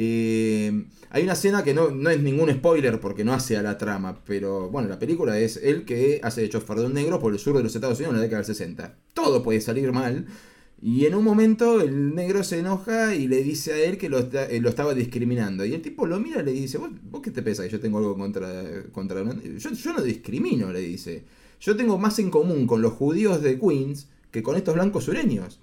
Eh, 0.00 0.84
hay 1.10 1.24
una 1.24 1.32
escena 1.32 1.64
que 1.64 1.74
no, 1.74 1.90
no 1.90 2.08
es 2.08 2.22
ningún 2.22 2.52
spoiler 2.52 3.00
porque 3.00 3.24
no 3.24 3.32
hace 3.32 3.56
a 3.56 3.62
la 3.62 3.76
trama, 3.78 4.22
pero 4.24 4.70
bueno, 4.70 4.88
la 4.88 5.00
película 5.00 5.36
es 5.40 5.56
él 5.56 5.84
que 5.84 6.20
hace 6.22 6.40
de 6.40 6.48
chofer 6.48 6.78
de 6.78 6.86
un 6.86 6.94
negro 6.94 7.18
por 7.18 7.32
el 7.32 7.40
sur 7.40 7.56
de 7.56 7.64
los 7.64 7.74
Estados 7.74 7.98
Unidos 7.98 8.14
en 8.14 8.18
la 8.18 8.22
década 8.22 8.42
del 8.42 8.46
60. 8.46 8.94
Todo 9.12 9.42
puede 9.42 9.60
salir 9.60 9.90
mal. 9.90 10.26
Y 10.80 11.06
en 11.06 11.16
un 11.16 11.24
momento 11.24 11.80
el 11.80 12.14
negro 12.14 12.44
se 12.44 12.60
enoja 12.60 13.16
y 13.16 13.26
le 13.26 13.42
dice 13.42 13.72
a 13.72 13.78
él 13.78 13.98
que 13.98 14.08
lo, 14.08 14.20
eh, 14.20 14.62
estaba 14.64 14.94
discriminando. 14.94 15.64
Y 15.64 15.74
el 15.74 15.82
tipo 15.82 16.06
lo 16.06 16.20
mira 16.20 16.42
y 16.42 16.44
le 16.44 16.52
dice, 16.52 16.78
¿vos, 16.78 17.20
qué 17.20 17.32
te 17.32 17.42
pesa 17.42 17.64
que 17.64 17.70
yo 17.70 17.80
tengo 17.80 17.98
algo 17.98 18.16
contra... 18.16 18.84
contra 18.92 19.24
yo, 19.24 19.72
yo 19.72 19.92
no 19.92 20.00
discrimino, 20.00 20.72
le 20.72 20.78
dice. 20.78 21.24
Yo 21.58 21.74
tengo 21.76 21.98
más 21.98 22.20
en 22.20 22.30
común 22.30 22.68
con 22.68 22.82
los 22.82 22.92
judíos 22.92 23.42
de 23.42 23.58
Queens 23.58 24.06
que 24.30 24.44
con 24.44 24.54
estos 24.54 24.76
blancos 24.76 25.02
sureños. 25.02 25.58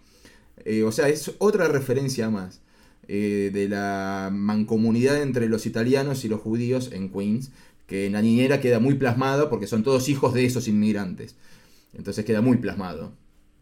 Eh, 0.66 0.84
o 0.84 0.92
sea, 0.92 1.08
es 1.08 1.32
otra 1.40 1.70
referencia 1.70 2.30
más 2.30 2.65
eh, 3.08 3.52
de 3.54 3.70
la 3.70 4.30
mancomunidad 4.32 5.22
entre 5.22 5.48
los 5.48 5.66
italianos 5.66 6.26
y 6.26 6.30
los 6.30 6.42
judíos 6.42 6.92
en 6.92 7.10
Queens, 7.10 7.52
que 7.88 8.06
en 8.08 8.14
la 8.14 8.22
niñera 8.22 8.60
queda 8.60 8.80
muy 8.80 8.96
plasmado 8.96 9.50
porque 9.50 9.68
son 9.68 9.84
todos 9.84 10.10
hijos 10.10 10.34
de 10.34 10.46
esos 10.46 10.68
inmigrantes. 10.68 11.36
Entonces 11.94 12.26
queda 12.26 12.42
muy 12.42 12.58
plasmado. 12.58 13.14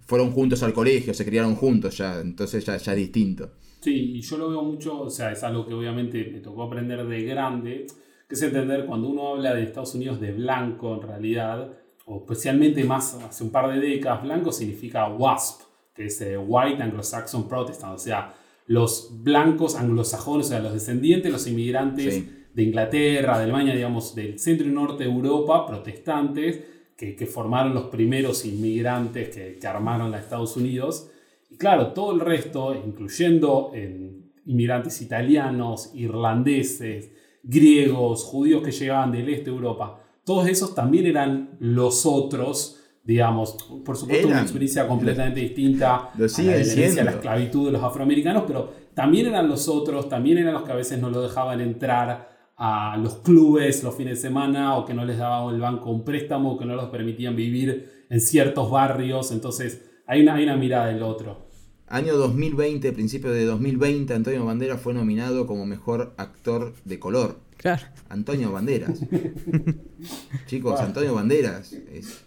fueron 0.06 0.32
juntos 0.32 0.62
al 0.64 0.74
colegio, 0.74 1.14
se 1.14 1.26
criaron 1.26 1.56
juntos 1.56 1.98
ya, 1.98 2.20
entonces 2.20 2.66
ya, 2.66 2.78
ya 2.78 2.92
es 2.92 2.98
distinto. 2.98 3.52
Sí, 3.80 4.16
y 4.16 4.22
yo 4.22 4.38
lo 4.38 4.50
veo 4.50 4.64
mucho, 4.64 5.02
o 5.02 5.10
sea, 5.10 5.32
es 5.32 5.44
algo 5.44 5.66
que 5.66 5.74
obviamente 5.74 6.30
me 6.32 6.40
tocó 6.40 6.64
aprender 6.64 7.06
de 7.06 7.24
grande, 7.24 7.88
que 8.28 8.36
es 8.36 8.42
entender 8.42 8.86
cuando 8.86 9.10
uno 9.10 9.34
habla 9.34 9.54
de 9.54 9.64
Estados 9.64 9.96
Unidos 9.96 10.20
de 10.20 10.32
blanco 10.32 10.96
en 10.96 11.02
realidad, 11.02 11.72
o 12.06 12.20
especialmente 12.20 12.84
más 12.84 13.16
hace 13.16 13.44
un 13.44 13.50
par 13.50 13.74
de 13.74 13.80
décadas, 13.80 14.24
blanco 14.24 14.52
significa 14.52 15.08
WASP, 15.08 15.62
que 15.94 16.06
es 16.06 16.22
eh, 16.22 16.38
White 16.38 16.82
Anglo-Saxon 16.82 17.48
Protestant, 17.48 17.96
o 17.96 17.98
sea, 17.98 18.34
los 18.68 19.24
blancos 19.24 19.76
anglosajones, 19.76 20.48
o 20.48 20.50
sea, 20.50 20.60
los 20.60 20.74
descendientes, 20.74 21.32
los 21.32 21.48
inmigrantes 21.48 22.14
Sí. 22.16 22.30
de 22.54 22.64
Inglaterra, 22.64 23.38
de 23.38 23.44
Alemania, 23.46 23.74
digamos, 23.76 24.14
del 24.16 24.38
centro 24.40 24.68
y 24.68 24.72
norte 24.72 25.04
de 25.06 25.10
Europa, 25.12 25.66
protestantes, 25.66 26.60
que, 26.96 27.16
que 27.16 27.26
formaron 27.26 27.74
los 27.74 27.86
primeros 27.86 28.46
inmigrantes 28.46 29.30
que, 29.30 29.58
que 29.60 29.68
armaron 29.68 30.14
a 30.14 30.20
Estados 30.20 30.56
Unidos. 30.56 31.10
Y 31.50 31.58
claro, 31.58 31.88
todo 31.94 32.14
el 32.14 32.20
resto, 32.20 32.76
incluyendo 32.76 33.72
en 33.74 34.32
inmigrantes 34.46 35.02
italianos, 35.02 35.92
irlandeses, 35.96 37.12
griegos, 37.42 38.24
judíos 38.24 38.64
que 38.64 38.72
llegaban 38.72 39.12
del 39.12 39.30
este 39.30 39.46
de 39.50 39.56
Europa, 39.56 40.00
todos 40.24 40.48
esos 40.48 40.74
también 40.76 41.06
eran 41.08 41.58
los 41.60 42.06
otros, 42.06 42.83
digamos, 43.04 43.58
por 43.84 43.98
supuesto 43.98 44.28
una 44.28 44.42
experiencia 44.42 44.88
completamente 44.88 45.40
distinta 45.42 46.10
Lo 46.18 46.26
a 46.26 46.42
la 46.42 47.02
a 47.02 47.04
la 47.04 47.12
esclavitud 47.12 47.66
de 47.66 47.72
los 47.74 47.84
afroamericanos, 47.84 48.44
pero 48.48 48.72
también 48.94 49.28
eran 49.28 49.48
los 49.50 49.68
otros, 49.68 50.08
también 50.08 50.38
eran 50.38 50.54
los 50.54 50.64
que 50.64 50.72
a 50.72 50.76
veces 50.76 51.00
no 51.00 51.10
lo 51.10 51.22
dejaban 51.22 51.60
entrar 51.62 52.32
a 52.56 52.96
los 52.98 53.16
clubes 53.16 53.84
los 53.84 53.96
fines 53.96 54.18
de 54.22 54.22
semana 54.30 54.78
o 54.78 54.86
que 54.86 54.94
no 54.94 55.04
les 55.06 55.18
daban 55.18 55.54
el 55.54 55.60
banco 55.60 55.90
un 55.92 56.06
préstamo 56.06 56.54
o 56.54 56.58
que 56.58 56.66
no 56.66 56.76
los 56.76 56.90
permitían 56.90 57.36
vivir 57.36 58.06
en 58.10 58.22
ciertos 58.22 58.70
barrios. 58.72 59.32
Entonces 59.32 59.82
hay 60.08 60.22
una, 60.22 60.36
hay 60.36 60.44
una 60.44 60.56
mirada 60.56 60.88
del 60.88 61.02
otro. 61.04 61.48
Año 61.88 62.16
2020, 62.16 62.92
principio 62.94 63.32
de 63.32 63.46
2020, 63.46 64.14
Antonio 64.14 64.46
Banderas 64.46 64.80
fue 64.80 64.94
nominado 64.94 65.46
como 65.46 65.66
mejor 65.66 66.14
actor 66.18 66.74
de 66.86 67.00
color. 67.00 67.40
Claro. 67.58 67.84
Antonio 68.10 68.52
Banderas. 68.52 69.00
Chicos, 70.48 70.72
Bueno. 70.74 70.88
Antonio 70.88 71.14
Banderas. 71.16 71.74
es- 71.74 72.24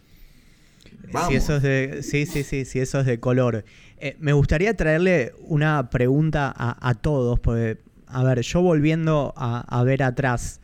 Si 1.28 1.34
eso 1.34 1.56
es 1.56 1.62
de, 1.62 2.02
sí, 2.02 2.26
sí, 2.26 2.42
sí, 2.64 2.78
eso 2.80 3.00
es 3.00 3.06
de 3.06 3.20
color. 3.20 3.64
Eh, 3.98 4.16
me 4.18 4.32
gustaría 4.32 4.74
traerle 4.74 5.32
una 5.40 5.88
pregunta 5.90 6.52
a, 6.56 6.88
a 6.88 6.94
todos, 6.94 7.40
porque, 7.40 7.78
a 8.06 8.22
ver, 8.24 8.40
yo 8.40 8.60
volviendo 8.62 9.32
a, 9.36 9.82
ver 9.84 10.02
atrás, 10.02 10.60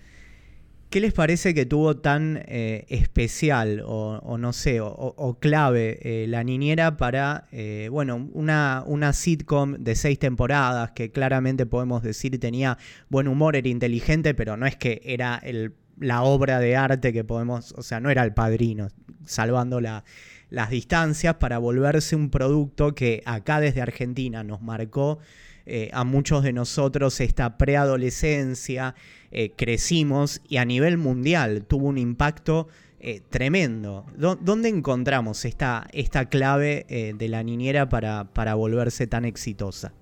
¿qué 0.91 1.01
les 1.01 1.13
parece 1.13 1.55
que 1.55 1.65
tuvo 1.65 1.97
tan 1.97 2.43
eh, 2.47 2.85
especial 2.89 3.83
o, 3.87 4.37
no 4.39 4.53
sé, 4.53 4.81
o, 4.81 5.39
clave 5.41 5.99
eh, 6.03 6.27
la 6.29 6.45
niñera 6.45 6.97
para, 6.97 7.47
bueno, 7.91 8.29
una, 8.33 8.83
una 8.87 9.13
sitcom 9.13 9.77
de 9.79 9.95
seis 9.95 10.19
temporadas 10.19 10.91
que 10.91 11.11
claramente 11.11 11.67
podemos 11.67 12.03
decir 12.03 12.39
tenía 12.39 12.77
buen 13.09 13.29
humor, 13.29 13.57
era 13.57 13.69
inteligente, 13.69 14.35
pero 14.35 14.57
no 14.57 14.67
es 14.67 14.77
que 14.77 15.01
era 15.05 15.41
el- 15.43 15.73
la 15.99 16.23
obra 16.23 16.59
de 16.59 16.75
arte 16.77 17.13
que 17.13 17.23
podemos, 17.23 17.73
o 17.77 17.83
sea, 17.83 18.01
no 18.01 18.11
era 18.11 18.25
el 18.25 18.33
padrino, 18.35 18.89
salvando 19.25 19.81
la- 19.81 20.05
las 20.53 20.69
distancias 20.71 21.37
para 21.37 21.57
volverse 21.59 22.15
un 22.15 22.29
producto 22.31 22.95
que 22.95 23.23
acá 23.25 23.59
desde 23.59 23.81
Argentina 23.81 24.45
nos 24.45 24.61
marcó 24.61 25.19
eh, 25.65 25.89
a 25.93 26.05
muchos 26.05 26.43
de 26.43 26.53
nosotros 26.53 27.21
esta 27.21 27.57
preadolescencia, 27.57 28.95
eh, 29.31 29.53
crecimos 29.57 30.41
y 30.49 30.59
a 30.59 30.65
nivel 30.65 30.99
mundial 30.99 31.65
tuvo 31.67 31.87
un 31.89 31.97
impacto 31.99 32.69
eh, 33.01 33.21
tremendo. 33.31 34.05
¿Dó- 34.17 34.37
¿Dónde 34.37 34.69
encontramos 34.69 35.45
esta, 35.45 35.87
esta 35.93 36.29
clave 36.29 36.85
de 37.19 37.29
la 37.29 37.43
niñera 37.43 37.89
para, 37.89 38.25
para 38.33 38.55
volverse 38.55 39.07
tan 39.07 39.25
exitosa? 39.25 39.93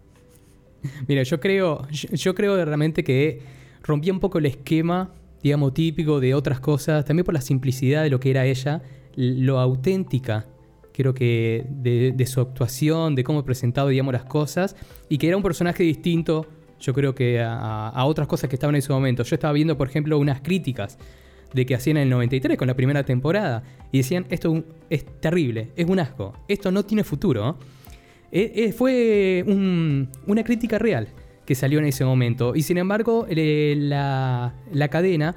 Mira, 1.07 1.23
yo 1.23 1.39
creo, 1.41 1.87
yo, 1.91 2.09
yo 2.11 2.35
creo 2.35 2.63
realmente 2.65 3.05
que 3.05 3.41
rompía 3.83 4.13
un 4.13 4.21
poco 4.21 4.39
el 4.39 4.47
esquema, 4.47 5.13
digamos, 5.43 5.75
típico 5.75 6.21
de 6.21 6.35
otras 6.35 6.59
cosas, 6.61 7.05
también 7.05 7.25
por 7.25 7.35
la 7.35 7.41
simplicidad 7.41 8.03
de 8.03 8.11
lo 8.11 8.19
que 8.19 8.31
era 8.31 8.47
ella, 8.47 8.83
lo 9.17 9.59
auténtica, 9.59 10.47
creo 10.93 11.15
que 11.15 11.67
de, 11.69 12.27
su 12.27 12.41
actuación, 12.41 13.15
de 13.15 13.25
cómo 13.25 13.45
presentaba, 13.45 13.91
digamos, 13.91 14.13
las 14.13 14.25
cosas, 14.25 14.77
y 15.09 15.19
que 15.19 15.29
era 15.29 15.37
un 15.37 15.43
personaje 15.43 15.83
distinto, 15.83 16.47
yo 16.81 16.95
creo 16.95 17.15
que 17.15 17.41
a, 17.43 18.05
otras 18.05 18.27
cosas 18.27 18.49
que 18.49 18.57
estaban 18.57 18.75
en 18.75 18.81
ese 18.81 18.93
momento. 18.93 19.23
Yo 19.23 19.35
estaba 19.35 19.53
viendo, 19.53 19.77
por 19.77 19.89
ejemplo, 19.89 20.19
unas 20.19 20.41
críticas 20.41 20.99
de 21.53 21.67
que 21.67 21.75
hacían 21.75 21.97
en 21.97 22.05
el 22.05 22.11
93 22.11 22.57
con 22.57 22.69
la 22.69 22.75
primera 22.75 23.05
temporada, 23.05 23.63
y 23.93 23.99
decían, 23.99 24.27
esto 24.31 24.65
es 24.89 25.05
terrible, 25.21 25.71
es 25.77 25.87
un 25.89 25.99
asco, 25.99 26.33
esto 26.49 26.71
no 26.71 26.85
tiene 26.85 27.05
futuro. 27.05 27.59
Eh, 28.33 28.53
eh, 28.55 28.73
fue 28.73 29.43
un- 29.47 30.09
una 30.27 30.45
crítica 30.45 30.79
real 30.79 31.09
que 31.45 31.55
salió 31.57 31.81
en 31.81 31.87
ese 31.87 32.05
momento. 32.05 32.55
Y 32.55 32.63
sin 32.63 32.79
embargo, 32.79 33.27
la, 33.29 34.55
la 34.73 34.89
cadena 34.89 35.35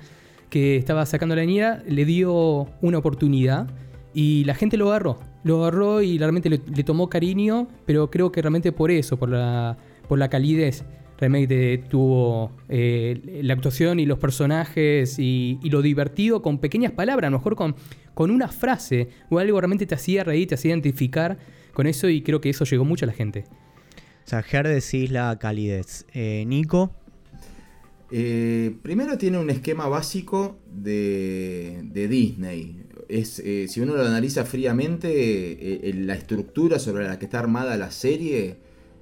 que 0.54 0.78
estaba 0.78 1.04
sacando 1.08 1.36
la 1.36 1.44
niñera 1.44 1.82
le 1.88 2.06
dio 2.06 2.68
una 2.80 3.00
oportunidad 3.00 3.68
y 4.14 4.44
la 4.44 4.54
gente 4.54 4.78
lo 4.78 4.90
agarró. 4.90 5.18
Lo 5.44 5.64
agarró 5.64 6.04
y 6.04 6.20
realmente 6.20 6.48
le, 6.48 6.60
tomó 6.60 7.10
cariño, 7.10 7.68
pero 7.88 8.12
creo 8.12 8.32
que 8.32 8.40
realmente 8.40 8.72
por 8.72 8.92
eso, 8.92 9.18
por 9.18 9.30
la, 9.30 9.80
por 10.08 10.20
la 10.20 10.30
calidez, 10.30 10.86
realmente 11.18 11.80
tuvo 11.90 12.52
eh, 12.70 13.42
la 13.42 13.56
actuación 13.56 14.00
y 14.00 14.06
los 14.06 14.20
personajes 14.20 15.18
y, 15.18 15.58
y 15.64 15.72
lo 15.72 15.82
divertido 15.82 16.44
con 16.44 16.60
pequeñas 16.60 16.92
palabras, 16.92 17.30
a 17.30 17.32
lo 17.32 17.40
mejor 17.40 17.56
con, 17.56 17.76
con 18.14 18.30
una 18.30 18.48
frase 18.48 19.10
o 19.32 19.40
algo 19.40 19.60
realmente 19.60 19.88
te 19.88 19.96
hacía 19.96 20.24
reír, 20.24 20.48
te 20.48 20.54
hacía 20.54 20.70
identificar 20.70 21.40
con 21.74 21.88
eso 21.88 22.10
y 22.10 22.22
creo 22.22 22.42
que 22.42 22.52
eso 22.52 22.64
llegó 22.64 22.86
mucho 22.86 23.06
a 23.06 23.08
la 23.08 23.14
gente. 23.14 23.46
O 24.24 24.30
sea, 24.30 24.44
Ger 24.44 24.68
decís 24.68 25.10
la 25.10 25.36
calidez. 25.40 26.06
Eh, 26.14 26.44
Nico, 26.46 26.92
Eh, 28.12 28.76
primero 28.82 29.18
tiene 29.18 29.40
un 29.40 29.50
esquema 29.50 29.88
básico 29.88 30.60
de, 30.72 31.82
de 31.84 32.08
Disney. 32.08 32.84
Es, 33.10 33.40
eh, 33.40 33.68
si 33.68 33.82
uno 33.82 33.96
lo 33.96 34.06
analiza 34.06 34.46
fríamente, 34.46 35.10
eh, 35.12 35.80
eh, 35.84 35.94
la 35.96 36.16
estructura 36.16 36.80
sobre 36.80 37.06
la 37.08 37.18
que 37.20 37.26
está 37.26 37.40
armada 37.40 37.78
la 37.78 37.92
serie 37.92 38.58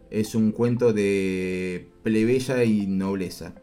es 0.10 0.36
un 0.36 0.52
cuento 0.52 0.94
de 0.94 1.88
plebeya 2.04 2.64
y 2.64 2.88
nobleza. 2.88 3.56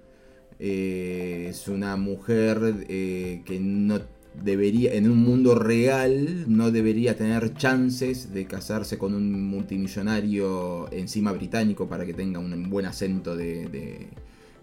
Es 0.58 1.68
una 1.68 1.96
mujer 1.96 2.58
que 2.88 3.58
no 3.60 4.00
debería, 4.42 4.94
en 4.94 5.08
un 5.08 5.18
mundo 5.18 5.54
real, 5.54 6.46
no 6.48 6.70
debería 6.72 7.16
tener 7.16 7.54
chances 7.54 8.32
de 8.34 8.46
casarse 8.46 8.98
con 8.98 9.14
un 9.14 9.44
multimillonario 9.44 10.90
encima 10.92 11.30
británico 11.32 11.88
para 11.88 12.04
que 12.06 12.12
tenga 12.14 12.40
un 12.40 12.68
buen 12.70 12.86
acento 12.86 13.36
de- 13.36 14.08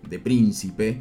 de 0.10 0.20
príncipe. 0.20 1.00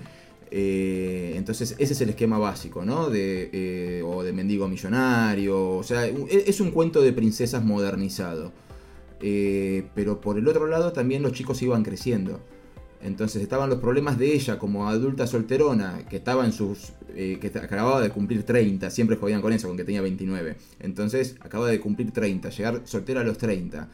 Eh, 0.57 1.35
entonces 1.37 1.75
ese 1.79 1.95
es 1.95 2.01
el 2.01 2.11
esquema 2.11 2.39
básico, 2.39 2.85
¿no? 2.85 3.11
De, 3.11 3.51
eh, 3.53 4.03
o 4.05 4.23
de 4.23 4.33
mendigo 4.33 4.69
millonario. 4.69 5.71
O 5.71 5.83
sea, 5.83 6.07
e- 6.07 6.45
es 6.47 6.61
un 6.61 6.71
cuento 6.71 7.03
de 7.03 7.13
princesas 7.13 7.65
modernizado. 7.65 8.53
Eh, 9.21 9.89
pero 9.95 10.21
por 10.21 10.39
el 10.39 10.47
otro 10.47 10.67
lado 10.67 10.93
también 10.93 11.23
los 11.23 11.33
chicos 11.33 11.61
iban 11.63 11.83
creciendo. 11.83 12.41
Entonces 13.03 13.43
estaban 13.43 13.69
los 13.69 13.81
problemas 13.81 14.19
de 14.19 14.33
ella 14.33 14.59
como 14.59 14.89
adulta 14.89 15.27
solterona, 15.27 16.07
que 16.09 16.17
estaba 16.17 16.45
en 16.45 16.53
sus. 16.53 16.93
que 17.15 17.53
acababa 17.63 18.01
de 18.01 18.11
cumplir 18.11 18.43
30, 18.45 18.91
siempre 18.91 19.17
jodían 19.17 19.41
con 19.41 19.53
eso, 19.53 19.69
con 19.69 19.77
que 19.77 19.85
tenía 19.85 20.03
29. 20.03 20.57
Entonces 20.81 21.37
acaba 21.41 21.69
de 21.69 21.79
cumplir 21.81 22.11
30, 22.13 22.51
llegar 22.51 22.83
soltera 22.85 23.21
a 23.21 23.25
los 23.25 23.39
30. 23.39 23.89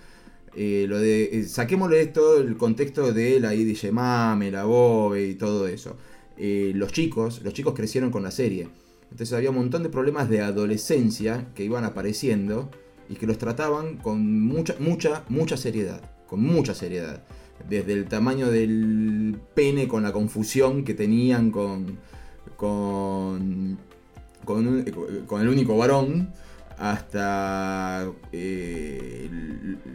Eh, 0.56 0.86
lo 0.88 0.98
de. 0.98 1.24
eh, 1.40 1.44
saquémosle 1.44 2.00
esto, 2.00 2.38
el 2.38 2.56
contexto 2.56 3.12
de 3.12 3.38
la 3.40 3.54
IDJ 3.54 3.92
Mame, 3.92 4.50
la 4.50 4.64
Bobe 4.64 5.28
y 5.28 5.34
todo 5.34 5.66
eso. 5.68 5.96
Eh, 6.36 6.72
los 6.74 6.92
chicos, 6.92 7.42
los 7.42 7.52
chicos 7.54 7.74
crecieron 7.74 8.10
con 8.10 8.22
la 8.22 8.30
serie. 8.30 8.68
Entonces 9.10 9.32
había 9.36 9.50
un 9.50 9.56
montón 9.56 9.82
de 9.82 9.88
problemas 9.88 10.28
de 10.28 10.40
adolescencia 10.40 11.48
que 11.54 11.64
iban 11.64 11.84
apareciendo 11.84 12.70
y 13.08 13.14
que 13.14 13.26
los 13.26 13.38
trataban 13.38 13.96
con 13.96 14.40
mucha, 14.44 14.74
mucha, 14.78 15.24
mucha 15.28 15.56
seriedad. 15.56 16.00
Con 16.28 16.40
mucha 16.42 16.74
seriedad. 16.74 17.24
Desde 17.68 17.92
el 17.92 18.06
tamaño 18.06 18.50
del 18.50 19.36
pene 19.54 19.86
con 19.88 20.02
la 20.02 20.12
confusión 20.12 20.84
que 20.84 20.94
tenían 20.94 21.50
con. 21.50 21.98
con. 22.56 23.78
con, 24.44 24.66
un- 24.66 24.84
con 25.26 25.40
el 25.42 25.48
único 25.48 25.76
varón. 25.76 26.30
Hasta 26.80 28.10
eh, 28.32 29.28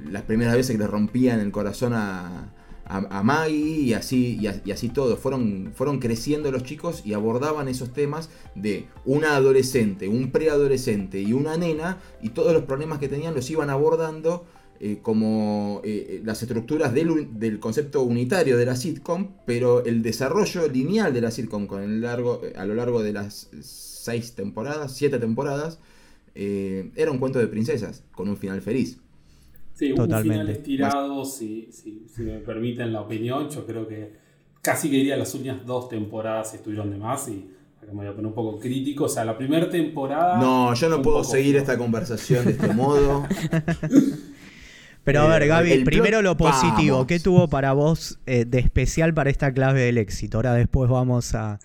las 0.08 0.22
primeras 0.22 0.54
veces 0.54 0.76
que 0.76 0.78
le 0.78 0.86
rompían 0.86 1.40
el 1.40 1.52
corazón 1.52 1.94
a, 1.96 2.52
Maggie 3.24 3.80
y 3.82 3.94
así, 3.96 4.38
y, 4.40 4.72
así 4.72 4.90
todo. 4.90 5.18
Fueron, 5.18 5.72
fueron 5.74 5.98
creciendo 5.98 6.52
los 6.52 6.64
chicos 6.64 7.02
y 7.04 7.14
abordaban 7.14 7.68
esos 7.68 7.92
temas 7.92 8.30
de 8.54 8.86
una 9.04 9.36
adolescente, 9.36 10.08
un 10.08 10.30
preadolescente 10.30 11.20
y 11.20 11.34
una 11.34 11.58
nena 11.58 11.98
y 12.22 12.30
todos 12.30 12.54
los 12.54 12.66
problemas 12.66 13.00
que 13.00 13.08
tenían 13.08 13.34
los 13.34 13.50
iban 13.50 13.72
abordando 13.72 14.46
eh, 14.80 15.00
como 15.02 15.82
eh, 15.84 16.22
las 16.24 16.44
estructuras 16.44 16.94
del, 16.94 17.40
del 17.40 17.60
concepto 17.60 18.04
unitario 18.04 18.58
de 18.58 18.66
la 18.68 18.76
sitcom, 18.76 19.30
pero 19.48 19.84
el 19.84 20.04
desarrollo 20.04 20.68
lineal 20.68 21.12
de 21.16 21.22
la 21.22 21.32
sitcom 21.32 21.68
a 21.74 22.66
lo 22.66 22.76
largo 22.76 23.02
de 23.02 23.14
las 23.14 23.50
seis 23.62 24.36
temporadas, 24.36 24.96
siete 24.96 25.18
temporadas, 25.18 25.80
eh, 26.36 26.92
era 26.96 27.12
un 27.12 27.18
cuento 27.18 27.40
de 27.40 27.48
princesas 27.48 28.04
con 28.14 28.30
un 28.30 28.38
final 28.38 28.62
feliz. 28.62 29.00
Sí, 29.74 29.92
un 29.92 29.98
Totalmente. 29.98 30.34
final 30.34 30.50
estirado, 30.50 31.26
si, 31.26 31.70
si, 31.72 32.06
si 32.14 32.22
me 32.24 32.40
permiten 32.40 32.94
la 32.94 33.02
opinión, 33.02 33.50
yo 33.50 33.66
creo 33.66 33.88
que 33.88 34.14
casi 34.62 34.90
que 34.90 34.98
diría 34.98 35.18
las 35.18 35.34
últimas 35.36 35.66
dos 35.66 35.90
temporadas 35.90 36.54
estuvieron 36.54 36.90
de 36.92 36.98
más 36.98 37.28
y 37.28 37.50
acá 37.82 37.92
me 37.92 37.98
voy 38.00 38.08
a 38.08 38.12
poner 38.12 38.28
un 38.28 38.34
poco 38.34 38.58
crítico. 38.60 39.04
O 39.06 39.10
sea, 39.10 39.26
la 39.26 39.38
primera 39.38 39.70
temporada. 39.70 40.38
No, 40.40 40.74
yo 40.74 40.88
no 40.90 40.98
un 40.98 41.02
puedo 41.02 41.24
seguir 41.24 41.56
esta 41.58 41.78
conversación 41.78 42.46
de 42.46 42.52
este 42.52 42.74
modo. 42.74 43.26
Pero 45.04 45.22
a 45.22 45.26
Eh, 45.26 45.40
ver, 45.40 45.48
Gaby, 45.48 45.72
el 45.72 45.82
plot- 45.82 45.86
primero 45.86 46.22
lo 46.22 46.36
positivo. 46.38 46.96
Vamos. 46.98 47.08
¿Qué 47.08 47.20
tuvo 47.20 47.48
para 47.48 47.74
vos 47.74 48.18
eh, 48.26 48.46
de 48.46 48.60
especial 48.60 49.14
para 49.14 49.30
esta 49.30 49.54
clave 49.54 49.82
del 49.82 49.98
éxito? 50.00 50.38
Ahora 50.38 50.54
después 50.54 50.90
vamos 50.90 51.36
a, 51.36 51.60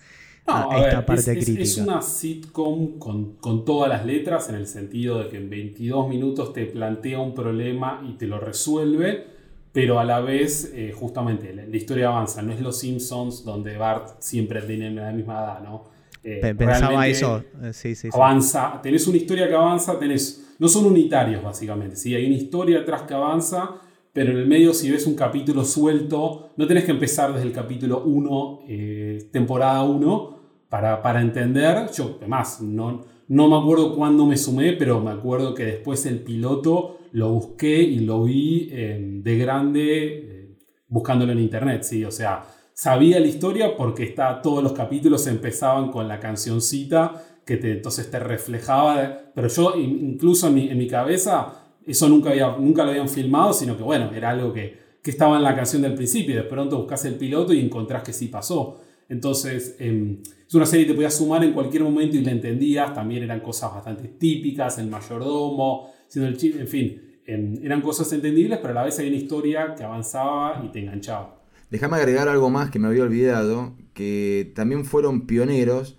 No, 0.47 0.53
a 0.53 0.73
a 0.73 0.77
esta 0.85 0.97
ver, 0.97 1.05
parte 1.05 1.21
es, 1.21 1.27
es- 1.27 1.45
crítica. 1.45 1.61
es 1.63 1.77
una 1.77 2.01
sitcom 2.01 2.97
con, 2.97 3.33
con 3.35 3.63
todas 3.65 3.89
las 3.89 4.05
letras, 4.05 4.49
en 4.49 4.55
el 4.55 4.67
sentido 4.67 5.19
de 5.19 5.29
que 5.29 5.37
en 5.37 5.49
22 5.49 6.09
minutos 6.09 6.51
te 6.53 6.65
plantea 6.65 7.19
un 7.19 7.33
problema 7.33 8.01
y 8.07 8.13
te 8.13 8.25
lo 8.27 8.39
resuelve, 8.39 9.27
pero 9.71 9.99
a 9.99 10.03
la 10.03 10.19
vez, 10.19 10.71
eh, 10.75 10.91
justamente, 10.93 11.53
la, 11.53 11.65
la 11.65 11.77
historia 11.77 12.07
avanza. 12.09 12.41
No 12.41 12.51
es 12.53 12.59
Los 12.59 12.79
Simpsons, 12.79 13.43
donde 13.45 13.77
Bart 13.77 14.15
siempre 14.19 14.61
tiene 14.63 14.91
la 14.91 15.11
misma 15.11 15.33
edad, 15.39 15.61
¿no? 15.63 15.83
Eh, 16.23 16.39
Pe- 16.41 16.55
Pensaba 16.55 17.07
eso. 17.07 17.43
eh, 17.63 17.71
sí, 17.73 17.95
sí, 17.95 18.09
sí. 18.09 18.09
Avanza, 18.13 18.79
tenés 18.83 19.07
una 19.07 19.17
historia 19.17 19.47
que 19.47 19.55
avanza, 19.55 19.97
tenés. 19.97 20.55
No 20.59 20.67
son 20.67 20.85
unitarios, 20.85 21.41
básicamente. 21.43 21.95
¿sí? 21.95 22.13
Hay 22.13 22.25
una 22.27 22.35
historia 22.35 22.79
atrás 22.81 23.03
que 23.03 23.13
avanza, 23.15 23.71
pero 24.13 24.31
en 24.31 24.37
el 24.37 24.45
medio, 24.45 24.73
si 24.73 24.91
ves 24.91 25.07
un 25.07 25.15
capítulo 25.15 25.63
suelto, 25.65 26.49
no 26.57 26.67
tenés 26.67 26.83
que 26.83 26.91
empezar 26.91 27.33
desde 27.33 27.47
el 27.47 27.53
capítulo 27.53 28.03
1, 28.03 28.59
eh, 28.67 29.00
temporada 29.31 29.83
1, 29.83 30.39
para, 30.69 31.01
para 31.01 31.21
entender. 31.21 31.89
Yo, 31.91 32.15
además, 32.19 32.61
no, 32.61 33.01
no 33.27 33.47
me 33.49 33.57
acuerdo 33.57 33.95
cuándo 33.95 34.25
me 34.25 34.37
sumé, 34.37 34.73
pero 34.73 34.99
me 35.01 35.11
acuerdo 35.11 35.53
que 35.53 35.65
después 35.65 36.05
el 36.05 36.19
piloto 36.19 36.97
lo 37.11 37.31
busqué 37.31 37.81
y 37.81 37.99
lo 37.99 38.23
vi 38.23 38.69
eh, 38.71 38.97
de 39.23 39.37
grande 39.37 40.07
eh, 40.07 40.57
buscándolo 40.87 41.31
en 41.33 41.39
internet, 41.39 41.83
¿sí? 41.83 42.03
O 42.05 42.11
sea, 42.11 42.43
sabía 42.73 43.19
la 43.19 43.27
historia 43.27 43.75
porque 43.75 44.03
está, 44.03 44.41
todos 44.41 44.63
los 44.63 44.73
capítulos 44.73 45.27
empezaban 45.27 45.91
con 45.91 46.07
la 46.07 46.19
cancioncita 46.19 47.21
que 47.45 47.57
te, 47.57 47.71
entonces 47.71 48.09
te 48.09 48.19
reflejaba, 48.19 49.17
pero 49.33 49.47
yo 49.47 49.75
in- 49.75 50.11
incluso 50.13 50.47
en 50.47 50.53
mi, 50.55 50.69
en 50.69 50.77
mi 50.77 50.87
cabeza 50.87 51.53
eso 51.85 52.07
nunca, 52.07 52.29
había, 52.29 52.55
nunca 52.57 52.83
lo 52.83 52.91
habían 52.91 53.09
filmado, 53.09 53.53
sino 53.53 53.75
que 53.75 53.83
bueno, 53.83 54.11
era 54.13 54.29
algo 54.29 54.53
que, 54.53 54.77
que 55.01 55.11
estaba 55.11 55.37
en 55.37 55.43
la 55.43 55.55
canción 55.55 55.81
del 55.81 55.95
principio 55.95 56.35
de 56.35 56.43
pronto 56.43 56.77
buscas 56.77 57.03
el 57.05 57.15
piloto 57.15 57.53
y 57.53 57.59
encontrás 57.59 58.03
que 58.03 58.13
sí 58.13 58.27
pasó. 58.27 58.79
Entonces, 59.11 59.75
em, 59.79 60.19
es 60.47 60.55
una 60.55 60.65
serie 60.65 60.85
que 60.85 60.91
te 60.93 60.95
podías 60.95 61.15
sumar 61.17 61.43
en 61.43 61.51
cualquier 61.51 61.83
momento 61.83 62.15
y 62.15 62.21
la 62.23 62.31
entendías, 62.31 62.93
también 62.93 63.23
eran 63.23 63.41
cosas 63.41 63.73
bastante 63.73 64.07
típicas, 64.07 64.77
el 64.77 64.87
mayordomo, 64.87 65.91
siendo 66.07 66.29
el 66.29 66.37
chi- 66.37 66.55
en 66.57 66.67
fin, 66.67 67.01
em, 67.25 67.59
eran 67.61 67.81
cosas 67.81 68.11
entendibles, 68.13 68.59
pero 68.59 68.71
a 68.71 68.75
la 68.75 68.83
vez 68.85 68.97
hay 68.99 69.09
una 69.09 69.17
historia 69.17 69.75
que 69.75 69.83
avanzaba 69.83 70.63
y 70.65 70.71
te 70.71 70.79
enganchaba. 70.79 71.41
Déjame 71.69 71.97
agregar 71.97 72.29
algo 72.29 72.49
más 72.49 72.71
que 72.71 72.79
me 72.79 72.87
había 72.87 73.03
olvidado, 73.03 73.75
que 73.93 74.53
también 74.55 74.85
fueron 74.85 75.27
pioneros 75.27 75.97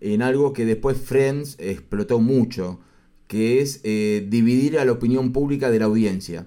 en 0.00 0.22
algo 0.22 0.54
que 0.54 0.64
después 0.64 0.96
Friends 0.96 1.56
explotó 1.60 2.20
mucho, 2.20 2.80
que 3.26 3.60
es 3.60 3.80
eh, 3.84 4.26
dividir 4.30 4.78
a 4.78 4.86
la 4.86 4.92
opinión 4.92 5.32
pública 5.32 5.70
de 5.70 5.78
la 5.78 5.84
audiencia. 5.86 6.46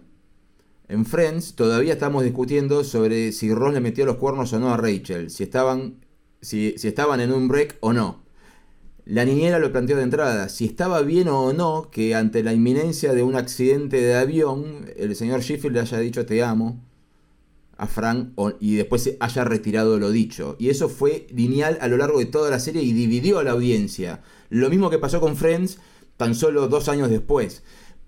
En 0.89 1.05
Friends 1.05 1.53
todavía 1.53 1.93
estamos 1.93 2.23
discutiendo 2.23 2.83
sobre 2.83 3.31
si 3.31 3.53
Ross 3.53 3.75
le 3.75 3.79
metió 3.79 4.07
los 4.07 4.15
cuernos 4.15 4.51
o 4.53 4.59
no 4.59 4.73
a 4.73 4.77
Rachel, 4.77 5.29
si 5.29 5.43
estaban, 5.43 6.03
si, 6.41 6.73
si 6.79 6.87
estaban 6.87 7.21
en 7.21 7.31
un 7.31 7.47
break 7.47 7.77
o 7.81 7.93
no. 7.93 8.23
La 9.05 9.23
niñera 9.23 9.59
lo 9.59 9.71
planteó 9.71 9.97
de 9.97 10.03
entrada, 10.03 10.49
si 10.49 10.65
estaba 10.65 11.01
bien 11.03 11.27
o 11.27 11.53
no 11.53 11.91
que 11.91 12.15
ante 12.15 12.41
la 12.41 12.53
inminencia 12.53 13.13
de 13.13 13.21
un 13.21 13.35
accidente 13.35 14.01
de 14.01 14.15
avión 14.15 14.89
el 14.97 15.15
señor 15.15 15.41
Sheffield 15.41 15.75
le 15.75 15.81
haya 15.81 15.99
dicho 15.99 16.25
te 16.25 16.41
amo 16.41 16.83
a 17.77 17.85
Frank 17.85 18.31
y 18.59 18.75
después 18.75 19.03
se 19.03 19.17
haya 19.19 19.43
retirado 19.43 19.99
lo 19.99 20.09
dicho. 20.09 20.55
Y 20.57 20.69
eso 20.69 20.89
fue 20.89 21.27
lineal 21.29 21.77
a 21.81 21.87
lo 21.87 21.97
largo 21.97 22.17
de 22.17 22.25
toda 22.25 22.49
la 22.49 22.59
serie 22.59 22.81
y 22.81 22.93
dividió 22.93 23.37
a 23.37 23.43
la 23.43 23.51
audiencia. 23.51 24.23
Lo 24.49 24.71
mismo 24.71 24.89
que 24.89 24.97
pasó 24.97 25.21
con 25.21 25.37
Friends 25.37 25.77
tan 26.17 26.33
solo 26.33 26.67
dos 26.67 26.89
años 26.89 27.11
después. 27.11 27.61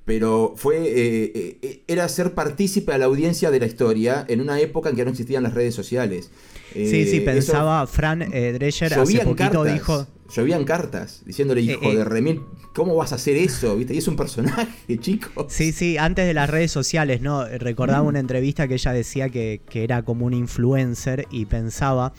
Pero 0.06 0.56
fue 0.58 0.78
eh, 0.78 1.32
eh, 1.36 1.58
eh, 1.62 1.84
era 1.88 2.10
ser 2.10 2.34
partícipe 2.34 2.92
a 2.92 2.98
la 2.98 3.06
audiencia 3.06 3.52
de 3.52 3.60
la 3.60 3.68
historia 3.68 4.26
en 4.28 4.42
una 4.42 4.60
época 4.60 4.90
en 4.90 4.96
que 4.96 5.06
no 5.06 5.12
existían 5.12 5.44
las 5.44 5.54
redes 5.54 5.76
sociales. 5.76 6.32
Sí, 6.74 7.06
sí, 7.06 7.20
pensaba 7.20 7.86
Fran 7.86 8.20
Drescher 8.20 8.94
hace 8.94 9.20
poquito 9.20 9.36
cartas, 9.36 9.74
dijo. 9.74 10.08
llovían 10.34 10.64
cartas 10.64 11.22
diciéndole, 11.26 11.62
hijo 11.62 11.94
de 11.94 12.04
remil, 12.06 12.42
¿cómo 12.74 12.96
vas 12.96 13.12
a 13.12 13.16
hacer 13.16 13.36
eso? 13.36 13.76
¿Viste? 13.76 13.94
Y 13.94 13.98
es 13.98 14.08
un 14.08 14.16
personaje, 14.16 14.98
chico. 15.00 15.48
Sí, 15.50 15.72
sí, 15.74 15.98
antes 15.98 16.26
de 16.26 16.34
las 16.34 16.50
redes 16.50 16.72
sociales, 16.72 17.22
¿no? 17.22 17.46
Recordaba 17.46 18.02
una 18.02 18.20
entrevista 18.20 18.68
que 18.68 18.76
ella 18.76 18.94
decía 18.94 19.30
que, 19.30 19.62
que 19.70 19.84
era 19.84 20.04
como 20.04 20.26
un 20.26 20.34
influencer 20.34 21.28
y 21.30 21.46
pensaba, 21.46 22.14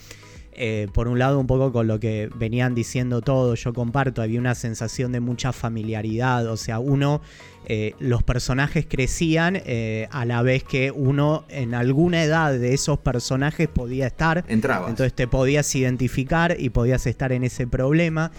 eh, 0.65 0.87
por 0.93 1.09
un 1.09 1.19
lado, 1.19 1.41
un 1.41 1.49
poco 1.49 1.73
con 1.73 1.89
lo 1.89 1.99
que 1.99 2.31
venían 2.37 2.73
diciendo 2.73 3.21
todos, 3.21 3.65
yo 3.65 3.73
comparto, 3.73 4.23
había 4.23 4.39
una 4.39 4.55
sensación 4.55 5.11
de 5.11 5.19
mucha 5.19 5.53
familiaridad, 5.53 6.47
o 6.47 6.57
sea, 6.57 6.79
uno, 6.79 7.21
eh, 7.67 7.97
los 7.99 8.23
personajes 8.23 8.87
crecían 8.89 9.61
eh, 9.67 10.07
a 10.13 10.25
la 10.25 10.41
vez 10.43 10.63
que 10.63 10.93
uno 10.93 11.45
en 11.49 11.75
alguna 11.75 12.23
edad 12.23 12.53
de 12.53 12.75
esos 12.75 13.01
personajes 13.01 13.67
podía 13.67 14.07
estar. 14.07 14.45
Entrabas. 14.47 14.91
Entonces 14.91 15.13
te 15.15 15.27
podías 15.27 15.75
identificar 15.75 16.55
y 16.57 16.71
podías 16.71 17.09
estar 17.09 17.33
en 17.33 17.43
ese 17.43 17.67
problema. 17.67 18.31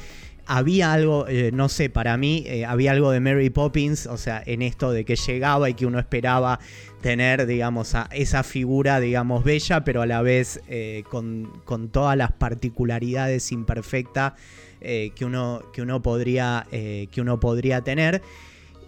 Había 0.46 0.94
algo, 0.94 1.28
eh, 1.28 1.52
no 1.54 1.70
sé, 1.70 1.90
para 1.90 2.18
mí 2.18 2.44
eh, 2.46 2.66
había 2.66 2.92
algo 2.92 3.12
de 3.12 3.20
Mary 3.20 3.50
Poppins, 3.50 4.08
o 4.08 4.18
sea, 4.18 4.44
en 4.46 4.62
esto 4.62 4.92
de 4.92 5.06
que 5.06 5.16
llegaba 5.16 5.70
y 5.70 5.74
que 5.74 5.86
uno 5.86 6.00
esperaba 6.00 6.60
tener, 7.02 7.46
digamos, 7.46 7.96
a 7.96 8.10
esa 8.12 8.44
figura, 8.44 9.00
digamos, 9.00 9.44
bella, 9.44 9.84
pero 9.84 10.02
a 10.02 10.06
la 10.06 10.22
vez 10.22 10.62
eh, 10.68 11.04
con, 11.10 11.62
con 11.66 11.90
todas 11.90 12.18
las 12.18 12.32
particularidades 12.32 13.52
imperfectas 13.52 14.34
que, 14.82 15.14
uno, 15.22 15.64
que, 15.72 15.82
uno 15.82 16.02
podría, 16.02 16.68
que 16.70 17.22
uno 17.22 17.40
podría 17.40 17.80
tener. 17.86 18.22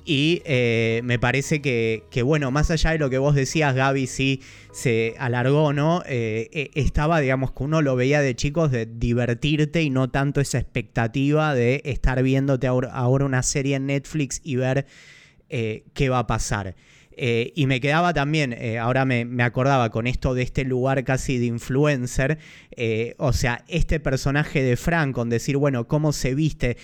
Y 0.08 0.44
eh, 0.46 1.02
me 1.04 1.18
parece 1.18 1.62
que, 1.62 2.04
que, 2.12 2.22
bueno, 2.22 2.52
más 2.52 2.70
allá 2.70 2.91
de 2.91 3.00
lo 3.00 3.10
que 3.10 3.18
vos 3.18 3.34
decías, 3.34 3.74
Gaby, 3.74 4.06
sí 4.06 4.39
se 4.72 5.15
alargó, 5.18 5.74
¿no? 5.74 6.04
Eh, 6.06 6.50
eh, 6.54 6.70
estaba, 6.76 7.20
digamos, 7.20 7.54
que 7.54 7.63
uno 7.63 7.82
lo 7.82 7.96
veía 7.96 8.22
de 8.22 8.36
chicos 8.36 8.72
de 8.72 8.86
divertirte 8.86 9.82
y 9.82 9.89
no 9.89 10.12
tanto 10.12 10.41
esa 10.41 10.60
expectativa 10.60 11.56
de 11.56 11.82
estar 11.86 12.22
viéndote 12.22 12.68
ahora 12.68 13.26
una 13.26 13.41
serie 13.41 13.78
en 13.78 13.88
Netflix 13.88 14.41
y 14.44 14.58
ver 14.58 14.86
eh, 15.50 15.86
qué 15.94 16.10
va 16.10 16.20
a 16.20 16.28
pasar. 16.28 16.76
Eh, 17.17 17.54
y 17.56 17.65
me 17.65 17.80
quedaba 17.80 18.13
también, 18.13 18.54
eh, 18.54 18.78
ahora 18.78 19.06
me, 19.06 19.23
me, 19.23 19.43
acordaba 19.43 19.89
con 19.89 20.06
esto 20.06 20.34
de 20.34 20.43
este 20.43 20.65
lugar 20.65 21.04
casi 21.06 21.38
de 21.38 21.45
influencer, 21.45 22.39
eh, 22.71 23.15
o 23.17 23.32
sea, 23.32 23.63
este 23.69 24.01
personaje 24.01 24.62
de 24.62 24.75
Frank, 24.75 25.15
con 25.15 25.30
decir, 25.30 25.56
bueno, 25.56 25.88
cómo 25.88 26.12
se 26.12 26.36
viste, 26.36 26.78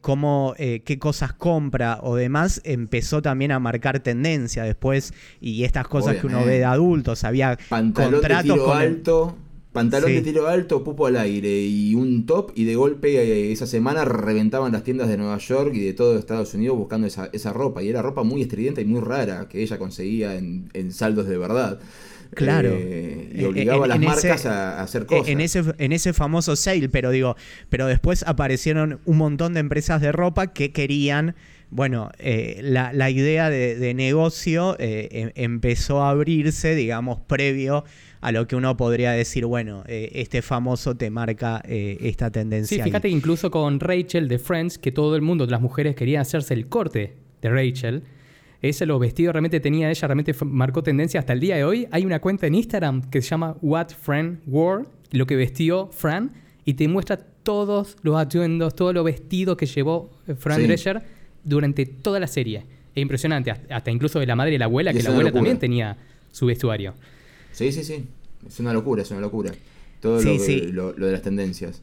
cómo, 0.00 0.54
qué 0.56 0.98
cosas 0.98 1.32
compra 1.32 2.00
o 2.02 2.16
demás, 2.16 2.60
empezó 2.64 3.22
también 3.22 3.52
a 3.52 3.60
marcar 3.60 4.00
tendencia 4.00 4.64
después 4.64 5.14
y 5.40 5.62
estas 5.64 5.86
cosas 5.86 6.16
Obviamente. 6.16 6.28
que 6.28 6.36
uno 6.36 6.46
ve 6.46 6.58
de 6.58 6.64
adultos, 6.64 7.22
había 7.24 7.56
Pantalón 7.68 8.20
contratos 8.20 8.44
de 8.44 8.52
tiro 8.52 8.64
con 8.64 8.82
el- 8.82 8.88
alto, 8.88 9.36
pantalón 9.76 10.10
Sí. 10.10 10.16
de 10.16 10.22
tiro 10.22 10.48
alto, 10.48 10.82
pupo 10.82 11.06
al 11.06 11.16
aire 11.16 11.60
y 11.62 11.94
un 11.94 12.26
top 12.26 12.50
y 12.54 12.64
de 12.64 12.74
golpe 12.74 13.16
eh, 13.16 13.52
esa 13.52 13.66
semana 13.66 14.04
reventaban 14.04 14.72
las 14.72 14.82
tiendas 14.82 15.08
de 15.08 15.16
Nueva 15.16 15.38
York 15.38 15.72
y 15.74 15.80
de 15.84 15.92
todo 15.92 16.18
Estados 16.18 16.52
Unidos 16.54 16.76
buscando 16.76 17.06
esa, 17.06 17.30
esa 17.32 17.52
ropa 17.52 17.82
y 17.82 17.88
era 17.88 18.02
ropa 18.02 18.22
muy 18.24 18.42
estridente 18.42 18.80
y 18.82 18.84
muy 18.84 19.00
rara 19.00 19.48
que 19.48 19.62
ella 19.62 19.78
conseguía 19.78 20.34
en, 20.36 20.68
en 20.74 20.92
saldos 20.92 21.28
de 21.28 21.38
verdad. 21.38 21.78
Claro. 22.34 22.70
Eh, 22.72 23.30
y 23.34 23.40
En- 23.40 23.46
obligaba 23.46 23.84
a 23.84 23.88
las 23.88 24.00
marcas 24.00 24.40
ese- 24.40 24.48
a, 24.48 24.82
hacer 24.82 25.06
cosas. 25.06 25.28
En 25.28 25.40
ese, 25.40 25.62
en 25.78 25.92
ese 25.92 26.12
famoso 26.12 26.56
sale, 26.56 26.88
pero 26.88 27.10
digo, 27.12 27.36
pero 27.68 27.86
después 27.86 28.24
aparecieron 28.26 28.98
un 29.04 29.16
montón 29.16 29.54
de 29.54 29.60
empresas 29.60 30.00
de 30.00 30.10
ropa 30.10 30.48
que 30.52 30.72
querían, 30.72 31.36
bueno, 31.70 32.10
eh, 32.18 32.58
la, 32.62 32.92
la 32.92 33.10
idea 33.10 33.48
de, 33.48 33.76
de 33.76 33.94
negocio 33.94 34.76
eh, 34.80 35.08
em- 35.12 35.30
empezó 35.36 36.02
a 36.02 36.10
abrirse, 36.10 36.74
digamos, 36.74 37.20
previo 37.28 37.84
a 38.26 38.32
lo 38.32 38.48
que 38.48 38.56
uno 38.56 38.76
podría 38.76 39.12
decir, 39.12 39.46
bueno, 39.46 39.84
eh, 39.86 40.10
este 40.14 40.42
famoso 40.42 40.96
te 40.96 41.10
marca 41.10 41.62
eh, 41.64 41.96
esta 42.00 42.28
tendencia. 42.32 42.74
Sí, 42.74 42.80
ahí. 42.80 42.84
fíjate 42.90 43.06
que 43.08 43.14
incluso 43.14 43.52
con 43.52 43.78
Rachel 43.78 44.26
de 44.26 44.40
Friends, 44.40 44.78
que 44.78 44.90
todo 44.90 45.14
el 45.14 45.22
mundo, 45.22 45.46
las 45.46 45.60
mujeres 45.60 45.94
querían 45.94 46.22
hacerse 46.22 46.52
el 46.52 46.66
corte 46.66 47.14
de 47.40 47.50
Rachel. 47.50 48.02
Ese 48.62 48.84
los 48.84 48.98
vestidos 48.98 49.32
realmente 49.32 49.60
tenía 49.60 49.90
ella, 49.90 50.08
realmente 50.08 50.34
marcó 50.44 50.82
tendencia 50.82 51.20
hasta 51.20 51.34
el 51.34 51.38
día 51.38 51.54
de 51.54 51.62
hoy. 51.62 51.86
Hay 51.92 52.04
una 52.04 52.18
cuenta 52.20 52.48
en 52.48 52.56
Instagram 52.56 53.02
que 53.10 53.22
se 53.22 53.28
llama 53.28 53.56
What 53.62 53.90
Fran 53.90 54.40
Wore, 54.48 54.86
lo 55.12 55.24
que 55.26 55.36
vestió 55.36 55.88
Fran, 55.92 56.32
y 56.64 56.74
te 56.74 56.88
muestra 56.88 57.18
todos 57.44 57.96
los 58.02 58.16
atuendos, 58.16 58.74
todos 58.74 58.92
los 58.92 59.04
vestidos 59.04 59.56
que 59.56 59.66
llevó 59.66 60.10
eh, 60.26 60.34
Fran 60.34 60.58
Sí. 60.60 60.66
Drescher 60.66 61.00
durante 61.44 61.86
toda 61.86 62.18
la 62.18 62.26
serie. 62.26 62.64
Es 62.92 63.00
impresionante, 63.02 63.52
hasta 63.52 63.90
incluso 63.92 64.18
de 64.18 64.26
la 64.26 64.34
madre 64.34 64.54
y 64.54 64.58
la 64.58 64.64
abuela, 64.64 64.90
Y 64.90 64.96
que 64.96 65.02
la 65.04 65.10
abuela 65.10 65.28
locura. 65.28 65.38
también 65.42 65.58
tenía 65.60 65.96
su 66.32 66.46
vestuario. 66.46 66.94
Sí, 67.56 67.72
sí, 67.72 67.82
sí. 67.84 68.04
Es 68.46 68.60
una 68.60 68.72
locura, 68.74 69.02
es 69.02 69.10
una 69.10 69.20
locura. 69.20 69.50
Todo 70.00 70.20
Sí, 70.20 70.36
lo, 70.38 70.44
sí. 70.44 70.60
lo- 70.72 70.92
lo 70.92 71.06
de 71.06 71.12
las 71.12 71.22
tendencias. 71.22 71.82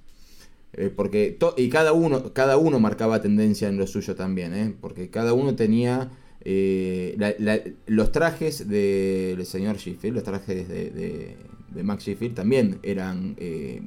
Eh, 0.73 0.91
porque 0.95 1.31
to- 1.31 1.55
y 1.57 1.69
cada 1.69 1.93
uno, 1.93 2.31
cada 2.33 2.57
uno 2.57 2.79
marcaba 2.79 3.21
tendencia 3.21 3.67
en 3.69 3.77
lo 3.77 3.87
suyo 3.87 4.15
también, 4.15 4.53
¿eh? 4.53 4.73
porque 4.79 5.09
cada 5.09 5.33
uno 5.33 5.55
tenía 5.55 6.11
Eh, 6.45 7.15
la- 7.17 7.33
la- 7.39 7.61
los 7.87 8.11
trajes 8.11 8.67
del 8.67 9.45
señor 9.45 9.77
Sheffield, 9.77 10.15
los 10.15 10.23
trajes 10.25 10.67
de, 10.67 10.89
de- 10.89 11.37
de 11.73 11.83
Max 11.83 12.03
Sheffield 12.03 12.35
también 12.35 12.79
eran 12.83 13.35
eh, 13.39 13.81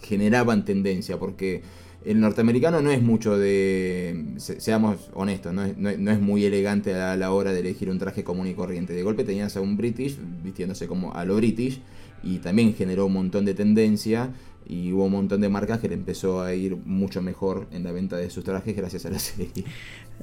generaban 0.00 0.64
tendencia 0.64 1.18
porque 1.18 1.62
el 2.06 2.20
norteamericano 2.20 2.80
no 2.80 2.90
es 2.90 3.02
mucho 3.02 3.36
de 3.38 4.24
se- 4.36 4.60
seamos 4.60 5.10
honestos 5.14 5.52
no 5.52 5.64
es, 5.64 5.76
no 5.76 5.90
es- 5.90 5.98
no 5.98 6.10
es 6.10 6.20
muy 6.20 6.44
elegante 6.44 6.94
a 6.94 7.16
la 7.16 7.32
hora 7.32 7.52
de 7.52 7.60
elegir 7.60 7.90
un 7.90 7.98
traje 7.98 8.22
común 8.24 8.46
y 8.46 8.54
corriente 8.54 8.92
de 8.92 9.02
golpe 9.02 9.24
tenías 9.24 9.56
a 9.56 9.60
un 9.60 9.76
british 9.76 10.16
vistiéndose 10.44 10.86
como 10.86 11.14
a 11.14 11.24
lo 11.24 11.36
british 11.36 11.80
y 12.22 12.38
también 12.38 12.74
generó 12.74 13.06
un 13.06 13.12
montón 13.14 13.44
de 13.44 13.54
tendencia 13.54 14.30
y 14.68 14.92
hubo 14.92 15.04
un 15.04 15.12
montón 15.12 15.40
de 15.40 15.48
marcas 15.48 15.78
que 15.78 15.88
le 15.88 15.94
empezó 15.94 16.42
a 16.42 16.52
ir 16.54 16.76
mucho 16.84 17.22
mejor 17.22 17.68
en 17.70 17.84
la 17.84 17.92
venta 17.92 18.16
de 18.16 18.30
sus 18.30 18.42
trajes 18.42 18.74
gracias 18.76 19.06
a 19.06 19.10
la 19.10 19.18
serie 19.20 19.64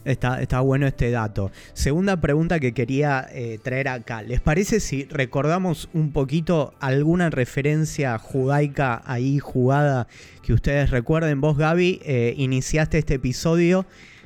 Está, 0.06 0.42
está 0.42 0.60
bueno 0.60 0.86
este 0.88 1.12
dato. 1.12 1.52
Segunda 1.74 2.20
pregunta 2.20 2.60
que 2.60 2.74
quería 2.74 3.26
eh, 3.32 3.60
traer 3.64 3.88
acá. 3.88 4.22
¿Les 4.24 4.42
parece 4.42 4.80
si 4.82 5.06
recordamos 5.06 5.88
un 5.94 6.12
poquito 6.12 6.74
alguna 6.82 7.30
referencia 7.30 8.18
judaica 8.18 9.02
ahí 9.06 9.38
jugada 9.40 10.08
que 10.44 10.54
ustedes 10.54 10.90
recuerden? 10.92 11.42
Vos, 11.42 11.58
Gaby, 11.58 12.00
eh, 12.04 12.34
iniciaste 12.38 12.98
este 13.00 13.16
episodio 13.16 13.86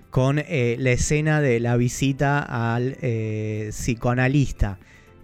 con 0.10 0.40
eh, 0.40 0.76
la 0.80 0.92
escena 0.92 1.42
de 1.42 1.60
la 1.60 1.78
visita 1.78 2.40
al 2.74 2.98
eh, 3.02 3.68
psicoanalista. 3.72 4.80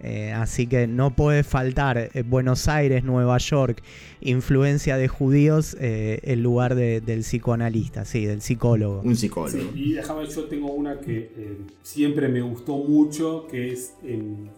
Eh, 0.06 0.32
así 0.32 0.66
que 0.66 0.86
no 0.86 1.16
puede 1.16 1.44
faltar 1.44 2.10
eh, 2.12 2.22
Buenos 2.26 2.68
Aires, 2.68 3.04
Nueva 3.04 3.38
York, 3.38 3.82
influencia 4.20 4.98
de 4.98 5.08
judíos, 5.08 5.76
eh, 5.80 6.20
el 6.24 6.42
lugar 6.42 6.74
de- 6.74 7.00
del 7.00 7.20
psicoanalista, 7.20 8.04
sí, 8.04 8.26
del 8.26 8.42
psicólogo. 8.42 9.00
un 9.02 9.16
psicólogo 9.16 9.58
Sí, 9.58 9.70
y 9.74 9.92
déjame, 9.94 10.26
yo 10.26 10.44
tengo 10.44 10.72
una 10.74 11.00
que 11.00 11.16
eh, 11.36 11.56
siempre 11.82 12.28
me 12.28 12.42
gustó 12.42 12.76
mucho, 12.76 13.46
que 13.50 13.72
es, 13.72 13.94
en- 14.04 14.50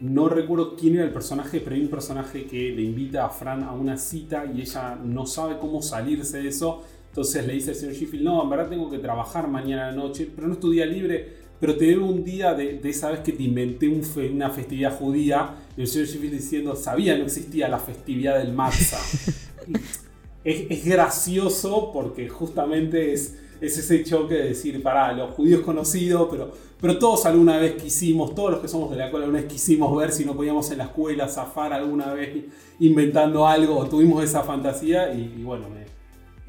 no 0.00 0.28
recuerdo 0.28 0.76
quién 0.76 0.94
era 0.96 1.04
el 1.04 1.12
personaje, 1.12 1.60
pero 1.60 1.76
hay 1.76 1.82
un 1.82 1.88
personaje 1.90 2.44
que 2.44 2.70
le 2.70 2.82
invita 2.82 3.26
a 3.26 3.30
Fran 3.30 3.62
a 3.64 3.72
una 3.72 3.96
cita 3.96 4.44
y 4.54 4.60
ella 4.62 4.96
no 5.02 5.26
sabe 5.26 5.58
cómo 5.60 5.82
salirse 5.82 6.38
de 6.42 6.48
eso. 6.48 6.82
Entonces 7.08 7.46
le 7.46 7.54
dice 7.54 7.70
al 7.70 7.76
señor 7.76 7.94
Sheffield, 7.94 8.24
no, 8.24 8.42
en 8.42 8.50
verdad 8.50 8.68
tengo 8.68 8.90
que 8.90 8.98
trabajar 8.98 9.48
mañana 9.48 9.88
a 9.88 9.90
la 9.90 9.96
noche, 9.96 10.28
pero 10.34 10.46
no 10.48 10.54
es 10.54 10.60
tu 10.60 10.70
día 10.70 10.86
libre, 10.86 11.28
pero 11.58 11.76
te 11.76 11.86
debo 11.86 12.06
un 12.06 12.24
día 12.24 12.54
de, 12.54 12.78
de 12.78 12.88
esa 12.88 13.10
vez 13.10 13.20
que 13.20 13.32
te 13.32 13.42
inventé 13.42 13.88
un 13.88 14.02
fe- 14.02 14.30
una 14.30 14.48
festividad 14.50 14.96
judía. 14.96 15.54
Y 15.76 15.82
el 15.82 15.86
señor 15.86 16.06
Sheffield 16.08 16.34
diciendo, 16.34 16.76
sabía 16.76 17.16
no 17.18 17.24
existía 17.24 17.68
la 17.68 17.78
festividad 17.78 18.38
del 18.38 18.52
Matzah. 18.52 18.98
es, 20.44 20.70
es 20.70 20.84
gracioso 20.84 21.90
porque 21.92 22.28
justamente 22.28 23.12
es, 23.12 23.36
es 23.60 23.76
ese 23.78 24.04
choque 24.04 24.34
de 24.34 24.44
decir, 24.48 24.82
pará, 24.82 25.12
los 25.12 25.30
judíos 25.34 25.60
conocidos, 25.62 26.28
pero, 26.30 26.52
pero 26.80 26.98
todos 26.98 27.26
alguna 27.26 27.58
vez 27.58 27.80
quisimos, 27.82 28.34
todos 28.34 28.52
los 28.52 28.60
que 28.60 28.68
somos 28.68 28.90
de 28.90 28.96
la 28.96 29.04
escuela 29.06 29.26
alguna 29.26 29.42
vez 29.42 29.52
quisimos 29.52 29.96
ver 29.96 30.12
si 30.12 30.24
no 30.24 30.34
podíamos 30.34 30.70
en 30.70 30.78
la 30.78 30.84
escuela 30.84 31.28
zafar 31.28 31.72
alguna 31.72 32.12
vez 32.14 32.44
inventando 32.78 33.46
algo, 33.46 33.76
o 33.78 33.86
tuvimos 33.86 34.24
esa 34.24 34.42
fantasía 34.42 35.12
y, 35.12 35.34
y 35.38 35.42
bueno, 35.42 35.68
me- 35.68 35.86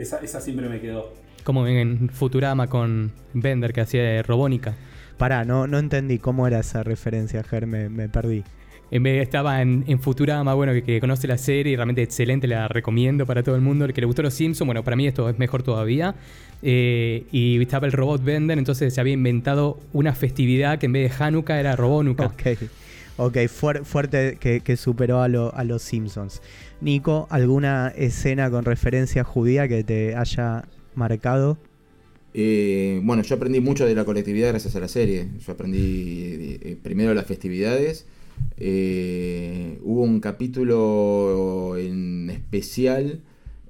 esa, 0.01 0.17
esa 0.19 0.39
siempre 0.41 0.67
me 0.69 0.79
quedó. 0.79 1.13
Como 1.43 1.65
en 1.67 2.09
Futurama 2.09 2.67
con 2.67 3.11
Bender 3.33 3.73
que 3.73 3.81
hacía 3.81 4.01
de 4.03 4.23
Robónica. 4.23 4.75
Pará, 5.17 5.43
no, 5.45 5.67
no 5.67 5.77
entendí 5.79 6.17
cómo 6.19 6.47
era 6.47 6.59
esa 6.59 6.83
referencia, 6.83 7.43
Ger, 7.43 7.67
me, 7.67 7.89
me 7.89 8.09
perdí. 8.09 8.43
En 8.91 9.03
vez 9.03 9.21
estaba 9.23 9.61
en, 9.61 9.85
en 9.87 9.99
Futurama, 9.99 10.53
bueno, 10.53 10.73
que, 10.73 10.83
que 10.83 10.99
conoce 10.99 11.25
la 11.27 11.37
serie, 11.37 11.75
realmente 11.77 12.01
excelente, 12.03 12.45
la 12.47 12.67
recomiendo 12.67 13.25
para 13.25 13.41
todo 13.41 13.55
el 13.55 13.61
mundo. 13.61 13.85
El 13.85 13.93
que 13.93 14.01
le 14.01 14.07
gustó 14.07 14.21
los 14.21 14.33
Simpsons, 14.33 14.65
bueno, 14.65 14.83
para 14.83 14.97
mí 14.97 15.07
esto 15.07 15.29
es 15.29 15.39
mejor 15.39 15.63
todavía. 15.63 16.13
Eh, 16.61 17.23
y 17.31 17.59
estaba 17.61 17.87
el 17.87 17.93
robot 17.93 18.23
Bender, 18.23 18.57
entonces 18.59 18.93
se 18.93 18.99
había 19.01 19.13
inventado 19.13 19.79
una 19.93 20.13
festividad 20.13 20.77
que 20.77 20.87
en 20.87 20.91
vez 20.91 21.09
de 21.17 21.23
Hanukkah 21.23 21.59
era 21.59 21.75
Robónuca. 21.77 22.25
Ok, 22.25 22.43
ok, 23.17 23.35
fuer- 23.47 23.83
fuerte 23.85 24.37
que, 24.39 24.59
que 24.59 24.75
superó 24.75 25.21
a, 25.21 25.27
lo- 25.29 25.55
a 25.55 25.63
los 25.63 25.81
Simpsons. 25.81 26.41
Nico, 26.81 27.27
¿alguna 27.29 27.93
escena 27.95 28.51
con 28.51 28.65
referencia 28.65 29.23
judía 29.23 29.67
que 29.69 29.83
te 29.85 30.15
haya 30.15 30.65
marcado? 30.95 31.57
Eh, 32.33 32.99
bueno, 33.03 33.23
yo 33.23 33.35
aprendí 33.35 33.59
mucho 33.59 33.85
de 33.85 33.95
la 33.95 34.05
colectividad 34.05 34.49
gracias 34.49 34.75
a 34.75 34.79
la 34.79 34.87
serie. 34.87 35.27
Yo 35.45 35.53
aprendí 35.53 36.57
eh, 36.61 36.77
primero 36.81 37.13
las 37.13 37.25
festividades. 37.25 38.05
Eh, 38.57 39.79
hubo 39.83 40.03
un 40.03 40.19
capítulo 40.19 41.75
en 41.77 42.29
especial 42.29 43.21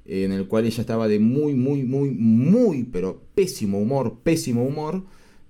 en 0.05 0.31
el 0.31 0.47
cual 0.47 0.65
ella 0.65 0.81
estaba 0.81 1.07
de 1.07 1.19
muy, 1.19 1.53
muy, 1.53 1.83
muy, 1.83 2.09
muy, 2.11 2.83
pero 2.83 3.21
pésimo 3.35 3.79
humor, 3.79 4.19
pésimo 4.23 4.63
humor. 4.65 5.03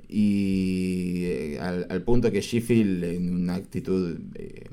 Y 0.09 1.23
eh, 1.23 1.59
al, 1.59 2.03
punto 2.03 2.31
que 2.31 2.41
Sheffield, 2.41 3.03
en 3.05 3.33
una 3.33 3.55
actitud 3.55 4.19
eh, 4.35 4.65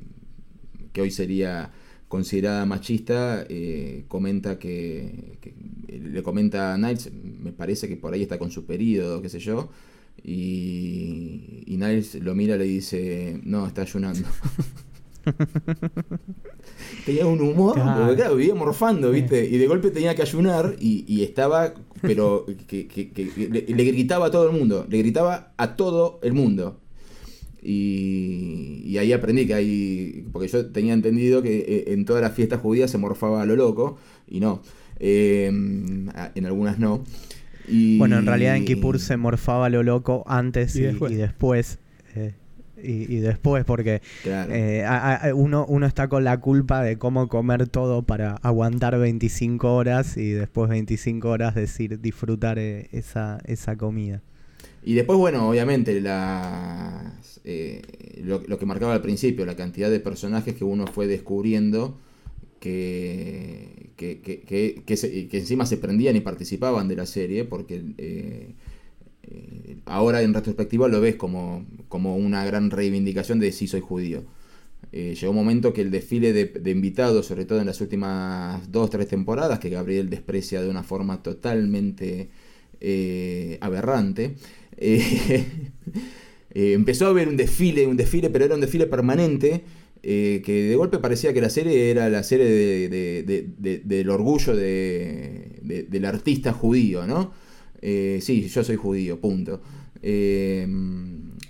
que 0.93 1.01
hoy 1.01 1.11
sería 1.11 1.71
considerada 2.09 2.65
machista, 2.67 3.47
comenta 4.09 4.59
que, 4.59 5.37
que- 5.41 5.55
le 5.99 6.23
comenta 6.23 6.75
a 6.75 6.79
Niles, 6.79 7.11
me 7.13 7.53
parece 7.53 7.89
que 7.89 7.97
por 7.97 8.13
ahí 8.15 8.23
está 8.23 8.39
con 8.39 8.51
su 8.51 8.65
periodo, 8.67 9.21
qué 9.23 9.29
sé 9.29 9.41
yo, 9.41 9.71
y, 10.29 11.63
y 11.67 11.77
Niles 11.77 12.15
lo 12.17 12.35
mira 12.35 12.57
y 12.57 12.59
le 12.59 12.65
dice, 12.65 13.41
no, 13.45 13.67
está 13.67 13.83
ayunando. 13.83 14.29
tenía 17.05 17.27
un 17.27 17.41
humor, 17.41 17.75
Claro. 17.75 18.01
porque 18.01 18.17
claro, 18.17 18.37
vivía 18.37 18.55
morfando, 18.55 19.11
¿viste? 19.11 19.47
Y 19.49 19.59
de 19.59 19.67
golpe 19.67 19.91
tenía 19.91 20.15
que 20.15 20.23
ayunar 20.23 20.77
y, 20.81 21.05
y 21.07 21.23
estaba, 21.23 21.75
pero 22.03 22.47
que, 22.67 22.87
que- 22.87 23.11
que 23.11 23.25
le, 23.51 23.63
le 23.75 23.85
gritaba 23.85 24.27
a 24.27 24.31
todo 24.31 24.49
el 24.51 24.57
mundo, 24.57 24.87
le 24.89 24.99
gritaba 24.99 25.53
a 25.57 25.77
todo 25.77 26.19
el 26.23 26.33
mundo. 26.35 26.81
Y, 27.61 28.83
y 28.87 28.99
ahí 28.99 29.13
aprendí 29.13 29.47
que 29.47 29.55
hay, 29.55 30.25
porque 30.33 30.49
yo 30.49 30.67
tenía 30.67 30.93
entendido 30.95 31.43
que 31.43 31.59
eh, 31.59 31.85
en 31.93 32.05
todas 32.05 32.23
las 32.23 32.33
fiestas 32.35 32.61
judías 32.61 32.91
se 32.91 32.99
morfaba 32.99 33.43
a 33.43 33.47
lo 33.47 33.57
loco, 33.57 33.99
y 34.29 34.41
no, 34.41 34.63
Eh, 35.01 35.47
en 35.47 36.47
algunas 36.47 36.79
no. 36.79 37.05
Y- 37.69 37.99
Bueno, 37.99 38.19
en 38.19 38.27
realidad 38.27 38.57
en 38.57 38.65
Kippur 38.65 38.99
se 38.99 39.17
morfaba 39.17 39.69
lo 39.69 39.83
loco 39.83 40.25
antes 40.27 40.75
Y 40.77 40.81
y, 40.81 40.83
después. 40.83 41.13
y 41.13 41.15
después. 41.17 41.79
eh, 42.15 42.35
y, 42.83 43.13
y 43.13 43.19
después, 43.19 43.65
porque 43.65 44.03
Claro. 44.23 44.53
eh, 44.55 44.85
a- 44.85 45.17
a- 45.17 45.35
uno, 45.35 45.67
uno 45.69 45.85
está 45.85 46.07
con 46.09 46.23
la 46.23 46.39
culpa 46.39 46.81
de 46.83 46.97
cómo 46.97 47.29
comer 47.29 47.67
todo 47.69 48.03
para 48.03 48.37
aguantar 48.37 48.97
25 48.99 49.75
horas 49.75 50.17
y 50.17 50.31
después 50.31 50.71
25 50.71 51.29
horas 51.29 51.57
decir 51.57 52.01
disfrutar 52.01 52.59
eh, 52.61 52.89
esa, 52.93 53.41
esa 53.47 53.77
comida. 53.77 54.23
Y 54.85 54.95
después, 54.95 55.19
bueno, 55.19 55.49
obviamente, 55.49 56.01
las, 56.01 57.41
eh, 57.45 57.83
lo, 58.23 58.43
lo 58.47 58.59
que 58.61 58.65
marcaba 58.67 58.95
al 58.95 59.03
principio, 59.03 59.45
la 59.45 59.57
cantidad 59.57 59.91
de 59.91 59.99
personajes 59.99 60.55
que 60.55 60.63
uno 60.65 60.87
fue 60.87 61.09
descubriendo 61.09 61.99
que, 62.61 63.78
que, 63.99 64.21
que, 64.23 64.41
que- 64.87 65.29
que 65.31 65.39
encima 65.39 65.67
se 65.67 65.79
prendían 65.79 66.17
y 66.17 66.21
participaban 66.23 66.89
de 66.89 66.97
la 66.97 67.07
serie, 67.07 67.45
porque 67.45 67.83
eh, 67.99 68.55
eh, 69.25 69.77
ahora 69.87 70.23
en 70.23 70.35
retrospectiva 70.35 70.89
lo 70.89 71.01
ves 71.01 71.17
como, 71.17 71.67
como 71.89 72.17
una 72.17 72.45
gran 72.47 72.71
reivindicación 72.71 73.41
de 73.41 73.53
sí 73.53 73.69
soy 73.69 73.81
judío. 73.81 74.25
Eh, 74.93 75.17
llegó 75.21 75.31
un 75.33 75.37
momento 75.39 75.73
que 75.75 75.83
el 75.83 75.91
desfile 75.91 76.33
de, 76.33 76.71
invitados, 76.71 77.27
sobre 77.27 77.45
todo 77.47 77.61
en 77.61 77.67
las 77.67 77.81
últimas 77.83 78.71
dos, 78.73 78.91
tres 78.91 79.09
temporadas, 79.09 79.59
que 79.61 79.71
Gabriel 79.71 80.11
desprecia 80.11 80.63
de 80.63 80.71
una 80.71 80.83
forma 80.85 81.23
totalmente 81.23 82.31
aberrante, 83.61 84.37
empezó 86.55 87.07
a 87.07 87.11
haber 87.11 87.29
un 87.29 87.37
desfile, 87.37 87.87
un 87.87 87.97
desfile, 87.97 88.31
pero 88.31 88.45
era 88.45 88.55
un 88.55 88.61
desfile 88.61 88.87
permanente, 88.87 89.65
eh, 90.03 90.43
que 90.45 90.65
de 90.65 90.77
golpe 90.77 90.99
parecía 90.99 91.33
que 91.33 91.41
la 91.41 91.51
serie 91.51 91.91
era 91.91 92.09
la 92.09 92.23
serie 92.23 92.47
de- 92.47 92.89
de- 92.89 93.23
de- 93.25 93.49
de- 93.59 93.79
del 93.85 94.11
orgullo 94.11 94.55
de- 94.57 95.59
de- 95.63 95.83
del 95.85 96.05
artista 96.05 96.53
judío, 96.53 97.07
¿no? 97.07 97.33
Eh, 97.83 98.19
sí, 98.23 98.49
yo 98.49 98.65
soy 98.65 98.77
judío, 98.77 99.21
punto. 99.21 99.61
Eh, 100.03 100.67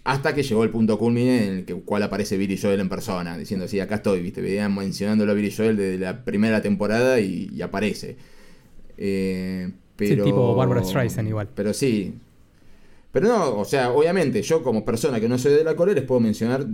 hasta 0.04 0.34
que 0.34 0.42
llegó 0.42 0.64
el 0.64 0.70
punto 0.70 0.98
culmine 0.98 1.46
en 1.46 1.52
el 1.58 1.64
que, 1.66 1.74
cual 1.74 2.02
aparece 2.02 2.38
Billy 2.38 2.56
Joel 2.56 2.80
en 2.80 2.88
persona, 2.88 3.36
diciendo, 3.36 3.68
sí, 3.68 3.78
acá 3.80 3.96
estoy, 3.96 4.20
viste, 4.22 4.40
venían 4.40 4.74
mencionándolo 4.74 5.32
a 5.32 5.34
Billy 5.34 5.50
Joel 5.50 5.76
desde 5.76 5.98
la 5.98 6.24
primera 6.24 6.62
temporada 6.62 7.20
y, 7.20 7.50
y 7.54 7.60
aparece. 7.62 8.16
Eh, 8.96 9.70
pero, 9.96 10.24
tipo 10.24 10.54
Barbara 10.54 10.82
Streisand 10.84 11.28
igual. 11.28 11.48
Pero 11.54 11.72
sí. 11.74 12.14
Pero 13.12 13.28
no, 13.28 13.56
o 13.58 13.64
sea, 13.64 13.90
obviamente, 13.92 14.42
yo 14.42 14.62
como 14.62 14.84
persona 14.84 15.20
que 15.20 15.28
no 15.28 15.38
soy 15.38 15.52
de 15.54 15.64
la 15.64 15.74
cole 15.76 15.94
les 15.94 16.04
puedo 16.04 16.20
mencionar 16.20 16.66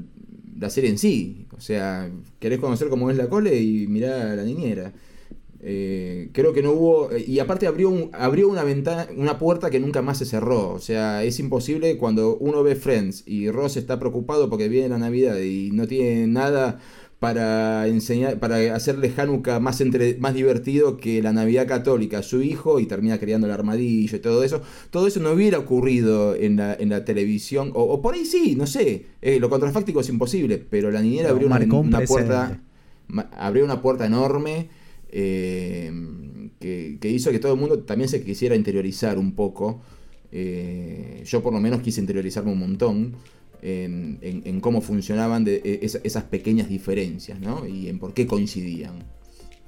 la 0.59 0.71
serie 0.71 0.91
en 0.91 0.99
sí. 0.99 1.47
O 1.57 1.61
sea, 1.61 2.11
querés 2.41 2.59
conocer 2.61 2.89
cómo 2.89 3.11
es 3.11 3.17
la 3.17 3.29
cole 3.29 3.61
y 3.61 3.87
mirá 3.87 4.33
a 4.33 4.37
la 4.37 4.45
niñera. 4.45 4.93
Eh, 5.67 6.29
creo 6.33 6.53
que 6.53 6.63
no 6.63 6.73
hubo. 6.73 7.11
Y 7.17 7.39
aparte 7.39 7.67
abrió, 7.67 7.89
un- 7.89 8.11
abrió 8.13 8.49
una 8.49 8.65
ventana, 8.65 9.07
una 9.17 9.39
puerta 9.39 9.71
que 9.71 9.81
nunca 9.81 10.03
más 10.03 10.19
se 10.19 10.27
cerró. 10.27 10.71
O 10.73 10.79
sea, 10.79 11.25
es 11.25 11.39
imposible 11.41 11.97
cuando 11.97 12.37
uno 12.37 12.63
ve 12.63 12.77
Friends 12.77 13.25
y 13.27 13.51
Ross 13.51 13.77
está 13.79 13.99
preocupado 13.99 14.51
porque 14.51 14.69
viene 14.69 14.91
la 14.91 14.99
Navidad 14.99 15.39
y 15.39 15.71
no 15.73 15.87
tiene 15.87 16.27
nada 16.27 16.81
para 17.19 17.87
enseñar, 17.87 18.39
para 18.39 18.75
hacerle 18.75 19.12
Hanukkah 19.17 19.61
más, 19.61 19.81
entre, 19.81 20.17
más 20.19 20.35
divertido 20.35 20.97
que 20.97 21.23
la 21.23 21.33
Navidad 21.33 21.67
católica 21.67 22.19
a 22.19 22.23
su 22.23 22.43
hijo 22.43 22.81
y 22.81 22.87
termina 22.87 23.19
creando 23.19 23.47
el 23.47 23.53
armadillo 23.53 24.17
y 24.17 24.21
todo 24.21 24.45
eso. 24.45 24.62
Todo 24.91 25.07
eso 25.07 25.21
no 25.21 25.33
hubiera 25.33 25.59
ocurrido 25.59 26.35
en 26.35 26.57
la, 26.57 26.75
en 26.75 26.91
la 26.91 27.05
televisión, 27.05 27.71
o, 27.75 27.83
o 27.83 28.03
por 28.03 28.15
ahí 28.15 28.25
sí, 28.25 28.57
no 28.57 28.67
sé. 28.67 29.07
Eh, 29.23 29.41
lo 29.41 29.49
contrafáctico 29.49 30.01
es 30.01 30.09
imposible, 30.09 30.59
pero 30.59 30.91
la 30.91 31.01
niñera 31.01 31.31
abrió 31.31 31.47
una, 31.47 31.61
puerta. 32.07 32.61
Abrió 33.37 33.65
una 33.65 33.81
puerta 33.81 34.07
enorme 34.07 34.69
eh, 35.11 35.93
que, 36.59 36.99
que 37.01 37.09
hizo 37.11 37.31
que 37.31 37.39
todo 37.39 37.55
el 37.55 37.61
mundo 37.61 37.79
también 37.81 38.09
se 38.09 38.23
quisiera 38.23 38.57
interiorizar 38.57 39.19
un 39.19 39.33
poco. 39.33 39.81
Eh, 40.37 41.23
yo 41.25 41.45
por 41.45 41.53
lo 41.53 41.61
menos 41.61 41.81
quise 41.81 42.01
interiorizarme 42.01 42.51
un 42.51 42.59
montón 42.59 43.15
en, 43.63 44.61
cómo 44.61 44.81
funcionaban 44.81 45.45
esa- 45.47 46.01
esas 46.05 46.25
pequeñas 46.25 46.69
diferencias, 46.69 47.41
¿no? 47.41 47.67
Y 47.67 47.89
en 47.89 47.99
por 47.99 48.15
qué 48.15 48.27
coincidían 48.27 48.93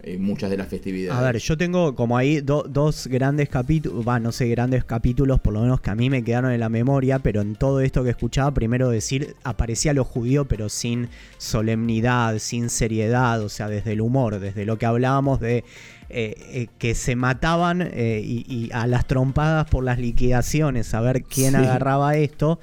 eh, 0.03 0.19
muchas 0.19 0.51
de 0.51 0.57
las 0.59 0.69
festividades. 0.69 1.19
A 1.19 1.23
ver, 1.25 1.39
yo 1.39 1.57
tengo 1.57 1.95
como 1.97 2.17
ahí 2.17 2.41
do- 2.41 2.67
dos 2.69 3.09
grandes 3.09 3.49
capítulos, 3.49 4.07
va, 4.07 4.21
no 4.21 4.31
sé, 4.31 4.47
grandes 4.47 4.85
capítulos, 4.85 5.41
por 5.41 5.55
lo 5.55 5.63
menos 5.63 5.81
que 5.81 5.91
a 5.91 5.97
mí 5.97 6.11
me 6.11 6.23
quedaron 6.23 6.53
en 6.53 6.61
la 6.61 6.69
memoria, 6.69 7.19
pero 7.19 7.41
en 7.41 7.57
todo 7.57 7.81
esto 7.81 8.05
que 8.05 8.11
escuchaba, 8.11 8.53
primero 8.55 8.89
decir, 8.91 9.35
aparecía 9.43 9.95
lo 9.95 10.05
judío, 10.05 10.45
pero 10.45 10.69
sin 10.69 11.09
solemnidad, 11.39 12.39
sin 12.39 12.69
seriedad, 12.69 13.43
o 13.43 13.49
sea, 13.49 13.69
desde 13.69 13.93
el 13.93 14.01
humor, 14.03 14.39
desde 14.39 14.65
lo 14.67 14.79
que 14.79 14.87
hablábamos 14.87 15.41
de 15.41 15.65
eh, 16.09 16.35
eh, 16.39 16.67
que 16.79 16.95
se 16.95 17.17
mataban 17.17 17.83
eh, 17.83 18.21
y, 18.25 18.45
y 18.49 18.71
a 18.73 18.87
las 18.87 19.07
trompadas 19.07 19.69
por 19.69 19.85
las 19.85 19.99
liquidaciones, 19.99 20.95
a 20.95 21.01
ver 21.01 21.23
quién 21.23 21.51
Sí. 21.53 21.57
agarraba 21.57 22.17
esto. 22.17 22.59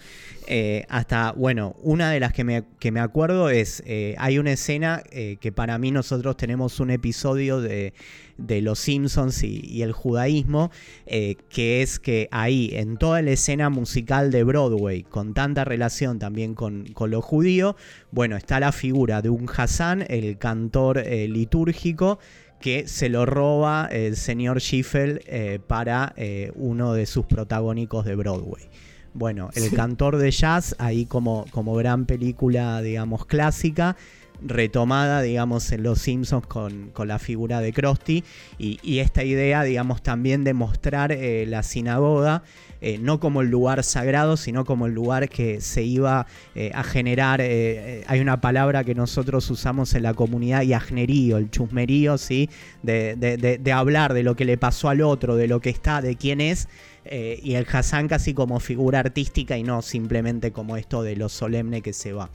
Hasta, 0.90 1.32
bueno, 1.32 1.74
una 1.82 2.12
de 2.12 2.20
las 2.20 2.34
que 2.34 2.44
me, 2.44 2.64
que 2.78 2.92
me 2.92 3.00
acuerdo 3.00 3.50
es, 3.50 3.82
hay 4.18 4.38
una 4.40 4.52
escena 4.52 5.02
que 5.40 5.52
para 5.56 5.78
mí 5.78 5.90
nosotros 5.92 6.36
tenemos 6.36 6.82
un 6.82 6.90
episodio 6.90 7.62
de, 7.62 7.94
de 8.38 8.62
Los 8.62 8.80
Simpsons 8.80 9.42
y, 9.44 9.62
y 9.64 9.84
el 9.84 9.94
judaísmo, 9.94 10.70
que 11.06 11.82
es 11.82 11.98
que 11.98 12.28
ahí, 12.32 12.72
en 12.74 12.98
toda 12.98 13.22
la 13.22 13.32
escena 13.32 13.70
musical 13.70 14.32
de 14.32 14.44
Broadway, 14.44 15.04
con 15.04 15.34
tanta 15.34 15.64
relación 15.64 16.20
también 16.20 16.56
con, 16.56 16.88
con 16.94 17.10
lo 17.10 17.22
judío, 17.22 17.78
bueno, 18.12 18.36
está 18.36 18.60
la 18.60 18.74
figura 18.74 19.22
de 19.22 19.30
un 19.30 19.50
Hassan, 19.56 20.06
el 20.10 20.38
cantor 20.38 20.98
eh, 21.00 21.30
litúrgico, 21.30 22.20
que 22.64 22.88
se 22.88 23.10
lo 23.10 23.26
roba 23.26 23.90
el 23.92 24.16
señor 24.16 24.62
Schiffel 24.62 25.22
eh, 25.26 25.60
para 25.68 26.14
eh, 26.16 26.50
uno 26.56 26.94
de 26.94 27.06
sus 27.06 27.26
protagónicos 27.26 28.06
de 28.06 28.16
Broadway. 28.16 28.70
Bueno, 29.14 29.50
El 29.54 29.64
Sí. 29.64 29.76
cantor 29.76 30.16
de 30.16 30.32
jazz, 30.32 30.74
ahí 30.80 31.06
como, 31.06 31.44
como 31.52 31.76
gran 31.76 32.06
película, 32.06 32.82
digamos, 32.82 33.26
clásica, 33.26 33.98
retomada, 34.42 35.22
digamos, 35.22 35.72
en 35.72 35.84
Los 35.84 36.00
Simpsons 36.00 36.46
con, 36.48 36.90
con 36.94 37.08
la 37.08 37.20
figura 37.20 37.62
de 37.62 37.74
Krusty, 37.74 38.24
y, 38.58 39.00
esta 39.00 39.24
idea, 39.24 39.64
digamos, 39.64 40.02
también 40.02 40.44
de 40.44 40.54
mostrar 40.54 41.12
eh, 41.12 41.46
la 41.48 41.64
sinagoga, 41.64 42.44
eh, 42.82 42.98
no 43.00 43.20
como 43.20 43.42
el 43.42 43.50
lugar 43.50 43.84
sagrado, 43.84 44.36
sino 44.36 44.66
como 44.66 44.88
el 44.88 44.94
lugar 44.94 45.30
que 45.30 45.62
se 45.62 45.84
iba 45.84 46.28
eh, 46.56 46.72
a 46.74 46.84
generar, 46.84 47.40
hay 47.42 48.20
una 48.20 48.42
palabra 48.42 48.84
que 48.84 48.94
nosotros 48.96 49.50
usamos 49.50 49.94
en 49.94 50.04
la 50.04 50.14
comunidad, 50.14 50.64
yajnerío, 50.64 51.38
el 51.38 51.50
chusmerío, 51.50 52.18
¿sí? 52.18 52.50
De- 52.82 53.16
de 53.16 53.72
hablar 53.72 54.14
de 54.14 54.24
lo 54.24 54.36
que 54.36 54.44
le 54.46 54.58
pasó 54.58 54.90
al 54.90 55.02
otro, 55.02 55.36
de 55.38 55.48
lo 55.48 55.62
que 55.62 55.70
está, 55.70 56.02
de 56.02 56.16
quién 56.18 56.42
es, 56.42 56.68
eh, 57.06 57.40
y 57.44 57.56
el 57.56 57.68
Hassan 57.70 58.08
casi 58.08 58.34
como 58.34 58.60
figura 58.60 59.00
artística 59.00 59.58
y 59.58 59.64
no 59.64 59.82
simplemente 59.82 60.52
como 60.52 60.78
esto 60.78 61.04
de 61.04 61.16
lo 61.16 61.30
solemne 61.30 61.82
que 61.82 61.94
se 61.94 62.14
va. 62.14 62.30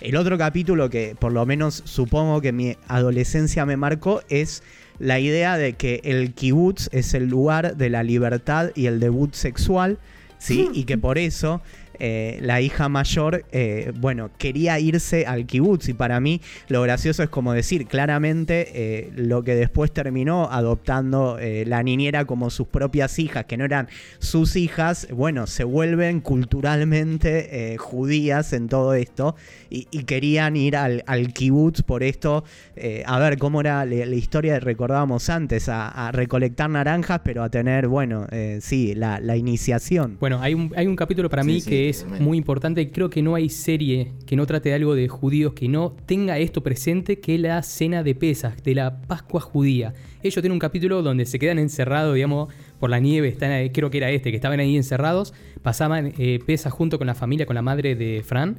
El 0.00 0.16
otro 0.16 0.38
capítulo 0.38 0.88
que 0.90 1.16
por 1.18 1.32
lo 1.32 1.44
menos 1.46 1.82
supongo 1.84 2.40
que 2.40 2.52
mi 2.52 2.76
adolescencia 2.88 3.66
me 3.66 3.76
marcó 3.76 4.22
es 4.28 4.62
la 4.98 5.18
idea 5.20 5.56
de 5.58 5.74
que 5.74 6.00
el 6.04 6.34
kibutz 6.34 6.88
es 6.92 7.14
el 7.14 7.26
lugar 7.26 7.76
de 7.76 7.90
la 7.90 8.02
libertad 8.02 8.70
y 8.74 8.86
el 8.86 9.00
debut 9.00 9.34
sexual, 9.34 9.98
¿sí? 10.38 10.70
Y 10.72 10.84
que 10.84 10.96
por 10.98 11.18
eso 11.18 11.60
eh, 11.98 12.38
la 12.42 12.60
hija 12.60 12.88
mayor, 12.88 13.44
eh, 13.52 13.92
bueno, 13.98 14.30
quería 14.38 14.78
irse 14.78 15.26
al 15.26 15.46
kibutz. 15.46 15.88
Y 15.88 15.94
para 15.94 16.20
mí 16.20 16.40
lo 16.68 16.82
gracioso 16.82 17.22
es 17.22 17.28
como 17.28 17.52
decir 17.52 17.86
claramente 17.86 18.68
eh, 18.74 19.12
lo 19.16 19.42
que 19.42 19.54
después 19.54 19.92
terminó 19.92 20.48
adoptando 20.50 21.38
eh, 21.38 21.64
la 21.66 21.82
niñera 21.82 22.24
como 22.24 22.50
sus 22.50 22.68
propias 22.68 23.18
hijas, 23.18 23.44
que 23.46 23.56
no 23.56 23.64
eran 23.64 23.88
sus 24.18 24.56
hijas, 24.56 25.06
bueno, 25.12 25.46
se 25.46 25.64
vuelven 25.64 26.20
culturalmente 26.20 27.72
eh, 27.74 27.76
judías 27.76 28.52
en 28.52 28.68
todo 28.68 28.94
esto 28.94 29.36
y, 29.70 29.86
y 29.90 30.04
querían 30.04 30.56
ir 30.56 30.76
al, 30.76 31.02
al 31.06 31.32
kibutz 31.32 31.82
por 31.82 32.02
esto. 32.02 32.44
eh, 32.76 33.02
a 33.06 33.18
ver 33.18 33.38
cómo 33.38 33.60
era 33.60 33.84
la, 33.84 34.06
la 34.06 34.14
historia 34.14 34.54
que 34.54 34.60
recordábamos 34.60 35.28
antes, 35.30 35.68
a, 35.68 35.88
a 35.88 36.12
recolectar 36.12 36.68
naranjas, 36.70 37.20
pero 37.24 37.42
a 37.42 37.48
tener, 37.50 37.86
bueno, 37.88 38.26
eh, 38.30 38.58
sí, 38.60 38.94
la, 38.94 39.20
la 39.20 39.36
iniciación. 39.36 40.16
Bueno, 40.20 40.40
hay 40.40 40.54
un, 40.54 40.72
hay 40.76 40.86
un 40.86 40.96
capítulo 40.96 41.28
para 41.28 41.42
Sí, 41.42 41.48
mí 41.48 41.60
sí, 41.60 41.70
que 41.70 41.83
es 41.88 42.06
muy 42.20 42.38
importante. 42.38 42.90
Creo 42.90 43.10
que 43.10 43.22
no 43.22 43.34
hay 43.34 43.48
serie 43.48 44.12
que 44.26 44.36
no 44.36 44.46
trate 44.46 44.68
de 44.70 44.74
algo 44.76 44.94
de 44.94 45.08
judíos 45.08 45.52
que 45.54 45.68
no 45.68 45.94
tenga 46.06 46.38
esto 46.38 46.62
presente 46.62 47.20
que 47.20 47.38
la 47.38 47.62
cena 47.62 48.02
de 48.02 48.14
Pesas, 48.14 48.62
de 48.62 48.74
la 48.74 49.00
Pascua 49.02 49.40
judía. 49.40 49.94
Ellos 50.22 50.34
tienen 50.34 50.52
un 50.52 50.58
capítulo 50.58 51.02
donde 51.02 51.26
se 51.26 51.38
quedan 51.38 51.58
encerrados, 51.58 52.14
digamos, 52.14 52.52
por 52.80 52.90
la 52.90 53.00
nieve. 53.00 53.28
Están 53.28 53.68
creo 53.70 53.90
que 53.90 53.98
era 53.98 54.10
este, 54.10 54.30
que 54.30 54.36
estaban 54.36 54.60
ahí 54.60 54.76
encerrados. 54.76 55.34
Pasaban 55.62 56.12
eh, 56.18 56.38
Pesas 56.46 56.72
junto 56.72 56.98
con 56.98 57.06
la 57.06 57.14
familia, 57.14 57.46
con 57.46 57.54
la 57.54 57.62
madre 57.62 57.94
de 57.96 58.22
Fran. 58.24 58.58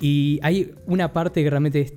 Y 0.00 0.38
hay 0.42 0.72
una 0.86 1.12
parte 1.12 1.42
que 1.42 1.50
realmente 1.50 1.80
es- 1.80 1.94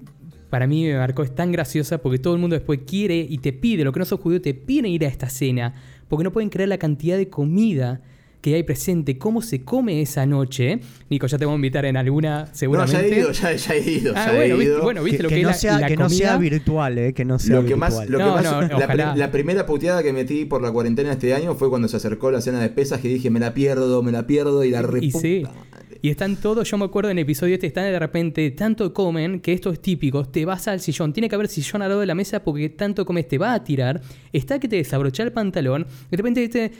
para 0.50 0.66
mí 0.66 0.86
me 0.86 0.96
marcó, 0.98 1.24
es 1.24 1.36
tan 1.36 1.52
graciosa 1.52 1.98
porque 1.98 2.20
todo 2.20 2.34
el 2.34 2.40
mundo 2.40 2.56
después 2.56 2.80
quiere 2.88 3.18
y 3.18 3.38
te 3.40 3.52
pide, 3.52 3.84
lo 3.84 3.92
que 3.92 4.00
no 4.00 4.06
sos 4.06 4.20
judío, 4.22 4.40
te 4.42 4.54
piden 4.54 4.86
ir 4.86 5.04
a 5.04 5.10
esta 5.10 5.28
cena 5.30 5.74
porque 6.08 6.24
no 6.24 6.32
pueden 6.32 6.50
creer 6.50 6.70
la 6.70 6.78
cantidad 6.78 7.18
de 7.18 7.28
comida 7.28 8.02
que 8.42 8.56
hay 8.56 8.64
presente, 8.64 9.18
cómo 9.18 9.42
se 9.42 9.64
come 9.64 10.02
esa 10.02 10.26
noche. 10.26 10.80
Nico, 11.10 11.28
ya 11.28 11.38
te 11.38 11.46
voy 11.46 11.54
a 11.54 11.56
invitar 11.56 11.86
en 11.86 11.98
alguna, 11.98 12.42
no, 12.44 12.48
seguramente. 12.54 13.10
ya 13.10 13.16
he 13.16 13.20
ido, 13.20 13.32
ya, 13.32 13.54
ya 13.54 13.74
he 13.74 13.92
ido. 13.92 14.14
Ah, 14.16 14.26
ya 14.28 14.32
bueno, 14.34 14.44
he 14.54 14.58
viste, 14.58 14.64
ido. 14.74 14.82
bueno, 14.84 15.04
viste 15.04 15.18
que, 15.18 15.24
lo 15.24 15.30
que 15.30 15.36
que, 15.36 15.42
no 15.42 15.50
es 15.50 15.56
la, 15.56 15.60
sea, 15.60 15.80
la 15.80 15.88
que 15.88 15.98
no 15.98 16.10
sea 16.10 16.34
comida. 16.36 16.50
virtual, 16.52 16.98
eh, 16.98 17.14
que 17.14 17.26
no 17.26 17.40
sea 17.40 17.56
Lo 17.56 17.66
que 17.66 17.76
más, 17.76 17.94
lo 18.10 18.18
que 18.18 18.24
No, 18.24 18.36
más- 18.36 18.44
no, 18.70 19.16
la, 19.16 19.32
primera 19.32 19.66
puteada 19.66 20.04
que 20.04 20.14
metí 20.14 20.46
por 20.46 20.62
la 20.62 20.72
cuarentena 20.72 21.12
este 21.14 21.34
año 21.34 21.56
fue 21.56 21.70
cuando 21.70 21.88
se 21.88 21.98
acercó 21.98 22.32
la 22.32 22.42
cena 22.42 22.62
de 22.62 22.70
pesas 22.70 23.02
que 23.02 23.08
dije 23.08 23.30
me 23.30 23.40
la 23.40 23.54
pierdo, 23.54 24.04
me 24.04 24.12
la 24.12 24.28
pierdo 24.28 24.64
y 24.64 24.70
la 24.72 24.80
Y 24.80 24.84
reputa 24.84 25.20
sí. 25.20 25.42
madre. 25.44 25.58
Y 26.00 26.10
están 26.12 26.36
todos, 26.36 26.70
yo 26.70 26.78
me 26.78 26.86
acuerdo 26.86 27.10
en 27.10 27.18
el 27.18 27.24
episodio 27.24 27.56
este, 27.56 27.66
están 27.68 27.86
de 27.86 27.98
repente, 27.98 28.52
tanto 28.52 28.94
comen, 28.94 29.40
que 29.40 29.52
esto 29.52 29.72
es 29.72 29.82
típico, 29.82 30.26
te 30.26 30.46
vas 30.46 30.68
al 30.68 30.80
sillón, 30.80 31.12
tiene 31.12 31.28
que 31.28 31.34
haber 31.34 31.48
sillón 31.48 31.82
al 31.82 31.90
lado 31.90 32.02
de 32.02 32.06
la 32.08 32.14
mesa 32.14 32.44
porque 32.44 32.70
tanto 32.70 33.04
comes, 33.04 33.28
te 33.28 33.40
va 33.40 33.56
a 33.56 33.64
tirar, 33.64 34.00
está 34.32 34.60
que 34.60 34.68
te 34.68 34.76
desabrocha 34.76 35.24
el 35.24 35.32
pantalón, 35.32 35.88
de 36.12 36.18
repente 36.18 36.42
dice, 36.42 36.72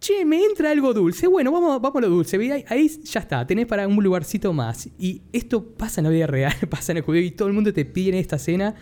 che, 0.00 0.24
me 0.24 0.42
entra 0.44 0.70
algo 0.70 0.92
dulce, 0.94 1.26
bueno, 1.26 1.52
vamos, 1.52 1.80
vamos 1.80 1.96
a 1.98 2.00
lo 2.00 2.08
dulce, 2.08 2.36
ahí, 2.36 2.64
ahí 2.68 2.88
ya 3.04 3.20
está, 3.20 3.46
tenés 3.46 3.66
para 3.66 3.86
un 3.86 4.02
lugarcito 4.02 4.52
más. 4.52 4.88
Y 4.98 5.22
esto 5.32 5.64
pasa 5.64 6.00
en 6.00 6.04
la 6.06 6.10
vida 6.10 6.26
real, 6.26 6.54
pasa 6.70 6.92
en 6.92 6.98
el 6.98 7.04
judío 7.04 7.22
y 7.22 7.30
todo 7.30 7.48
el 7.48 7.54
mundo 7.54 7.72
te 7.72 7.84
pide 7.84 8.10
en 8.10 8.14
esta 8.16 8.38
cena 8.38 8.74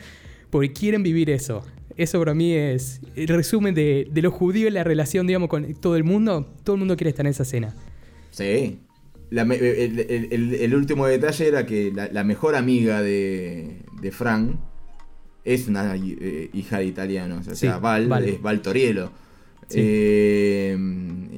porque 0.50 0.72
quieren 0.72 1.02
vivir 1.02 1.28
eso. 1.30 1.62
Eso 1.96 2.20
para 2.20 2.32
mí 2.32 2.52
es 2.54 3.00
el 3.16 3.26
resumen 3.28 3.74
de, 3.74 4.06
de 4.10 4.22
los 4.22 4.32
judíos 4.32 4.70
y 4.70 4.74
la 4.74 4.84
relación, 4.84 5.26
digamos, 5.26 5.48
con 5.48 5.74
todo 5.74 5.96
el 5.96 6.04
mundo. 6.04 6.54
Todo 6.62 6.74
el 6.76 6.78
mundo 6.78 6.96
quiere 6.96 7.10
estar 7.10 7.26
en 7.26 7.30
esa 7.30 7.44
cena. 7.44 7.74
Sí. 8.30 8.78
La 9.30 9.42
el, 9.42 9.98
el- 9.98 10.28
el- 10.32 10.54
el 10.54 10.74
último 10.74 11.06
detalle 11.06 11.48
era 11.48 11.66
que 11.66 11.90
la, 11.92 12.08
la 12.12 12.22
mejor 12.24 12.54
amiga 12.54 13.02
de, 13.02 13.82
de 14.00 14.12
Fran 14.12 14.60
es 15.44 15.66
una 15.66 15.96
eh, 15.96 16.50
hija 16.54 16.78
de 16.78 16.84
italianos. 16.84 17.48
O 17.48 17.50
Sí, 17.50 17.66
sea, 17.66 17.78
Val, 17.78 18.10
es 18.24 18.40
Val 18.40 18.62
Torielo. 18.62 19.10
Eh, 19.70 20.76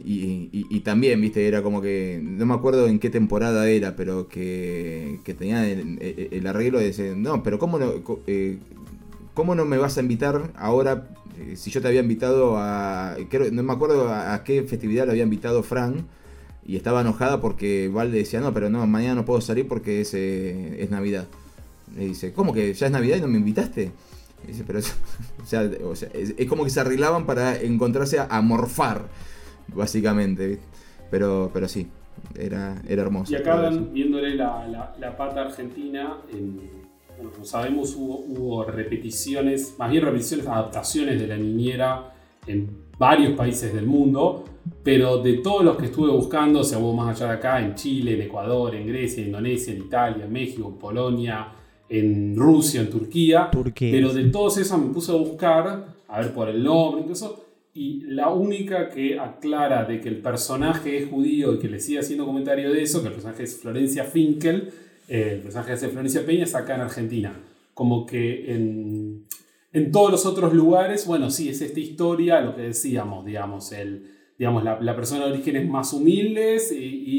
y, 0.04 0.66
y- 0.70 0.80
también, 0.80 1.20
viste, 1.20 1.46
era 1.46 1.62
como 1.62 1.80
que. 1.82 2.20
No 2.22 2.46
me 2.46 2.54
acuerdo 2.54 2.86
en 2.88 2.98
qué 2.98 3.10
temporada 3.10 3.68
era, 3.68 3.96
pero 3.96 4.28
que, 4.28 5.18
que 5.24 5.34
tenía 5.34 5.68
el, 5.68 6.46
arreglo 6.46 6.78
de 6.78 6.86
decir: 6.86 7.16
No, 7.16 7.42
pero 7.42 7.58
¿cómo 7.58 7.78
no, 7.78 7.92
eh, 8.26 8.58
¿cómo 9.34 9.54
no 9.54 9.64
me 9.64 9.78
vas 9.78 9.98
a 9.98 10.00
invitar 10.00 10.52
ahora? 10.56 11.08
eh, 11.38 11.56
si 11.56 11.70
yo 11.70 11.80
te 11.82 11.88
había 11.88 12.00
invitado 12.00 12.56
a. 12.58 13.16
creo- 13.28 13.50
no 13.52 13.62
me 13.62 13.72
acuerdo 13.72 14.08
a, 14.12 14.42
qué 14.44 14.62
festividad 14.62 15.06
lo 15.06 15.12
había 15.12 15.24
invitado 15.24 15.62
Fran. 15.62 16.06
Y 16.66 16.76
estaba 16.76 17.00
enojada 17.00 17.40
porque 17.40 17.88
Val 17.88 18.12
decía, 18.12 18.40
no, 18.40 18.52
pero 18.54 18.70
no, 18.70 18.86
mañana 18.86 19.16
no 19.16 19.24
puedo 19.24 19.40
salir 19.40 19.66
porque 19.66 20.02
es, 20.02 20.14
eh, 20.14 20.82
es 20.82 20.90
Navidad. 20.90 21.26
Le 21.96 22.06
dice, 22.06 22.32
¿cómo 22.32 22.52
que 22.52 22.72
ya 22.74 22.86
es 22.86 22.92
Navidad 22.92 23.16
y 23.18 23.20
no 23.22 23.28
me 23.28 23.38
invitaste? 23.38 23.90
Pero 24.66 24.78
es, 26.12 26.46
como 26.48 26.64
que 26.64 26.70
se 26.70 26.80
arreglaban 26.80 27.26
para 27.26 27.60
encontrarse 27.60 28.18
a, 28.18 28.40
morfar, 28.42 29.06
básicamente. 29.68 30.58
Pero, 31.10 31.50
pero 31.52 31.68
sí, 31.68 31.88
era, 32.38 32.80
era 32.88 33.02
hermoso. 33.02 33.34
Y 33.34 33.42
van 33.42 33.92
viéndole 33.92 34.34
la, 34.34 34.94
la- 34.98 35.16
pata 35.16 35.42
argentina. 35.42 36.18
Como 37.16 37.44
sabemos, 37.44 37.94
hubo, 37.96 38.18
hubo 38.18 38.64
repeticiones, 38.64 39.74
más 39.78 39.90
bien 39.90 40.04
repeticiones, 40.04 40.46
adaptaciones 40.46 41.20
de 41.20 41.26
la 41.26 41.36
niñera 41.36 42.14
en 42.46 42.84
varios 42.98 43.34
países 43.34 43.74
del 43.74 43.86
mundo. 43.86 44.44
Pero 44.82 45.18
de 45.18 45.34
todos 45.38 45.64
los 45.64 45.76
que 45.76 45.86
estuve 45.86 46.10
buscando, 46.10 46.60
o 46.60 46.64
sea, 46.64 46.78
hubo 46.78 46.94
más 46.94 47.16
allá 47.16 47.32
de 47.32 47.38
acá, 47.38 47.60
en 47.60 47.74
Chile, 47.74 48.14
en 48.14 48.22
Ecuador, 48.22 48.74
en 48.74 48.86
Grecia, 48.86 49.22
en 49.22 49.28
Indonesia, 49.28 49.72
en 49.72 49.80
Italia, 49.80 50.24
en 50.24 50.32
México, 50.32 50.68
en 50.68 50.78
Polonia, 50.78 51.48
en 51.90 52.36
Rusia, 52.36 52.80
en 52.80 52.88
Turquía. 52.88 53.50
Turquía, 53.50 53.90
pero 53.92 54.14
de 54.14 54.24
sí. 54.24 54.30
todos 54.30 54.56
esos 54.56 54.78
me 54.78 54.94
puse 54.94 55.10
a 55.12 55.16
buscar, 55.16 55.86
a 56.08 56.20
ver 56.20 56.32
por 56.32 56.48
el 56.48 56.62
nombre 56.62 57.04
y 57.06 57.12
eso. 57.12 57.44
Y 57.74 58.02
la 58.06 58.30
única 58.30 58.88
que 58.88 59.18
aclara 59.18 59.84
de 59.84 60.00
que 60.00 60.08
el 60.08 60.18
personaje 60.18 60.98
es 60.98 61.10
judío 61.10 61.54
y 61.54 61.58
que 61.58 61.68
le 61.68 61.78
sigue 61.80 61.98
haciendo 61.98 62.26
comentario 62.26 62.72
de 62.72 62.82
eso, 62.82 63.02
que 63.02 63.08
el 63.08 63.14
personaje 63.14 63.42
es 63.42 63.56
Florencia 63.56 64.04
Finkel, 64.04 64.72
eh, 65.08 65.32
el 65.34 65.40
personaje 65.40 65.76
de 65.76 65.88
Florencia 65.88 66.24
Peña, 66.24 66.44
es 66.44 66.54
acá 66.54 66.76
en 66.76 66.80
Argentina. 66.80 67.32
Como 67.74 68.06
que 68.06 68.52
en, 68.54 69.24
en 69.72 69.92
todos 69.92 70.10
los 70.10 70.26
otros 70.26 70.52
lugares, 70.52 71.06
bueno, 71.06 71.30
sí, 71.30 71.48
es 71.48 71.60
esta 71.60 71.80
historia, 71.80 72.40
lo 72.40 72.54
que 72.56 72.62
decíamos, 72.62 73.24
digamos, 73.24 73.72
el, 73.72 74.04
digamos 74.38 74.64
la, 74.64 74.80
la 74.80 74.96
persona 74.96 75.26
de 75.26 75.32
orígenes 75.32 75.68
más 75.68 75.92
humildes 75.92 76.72
y, 76.72 76.76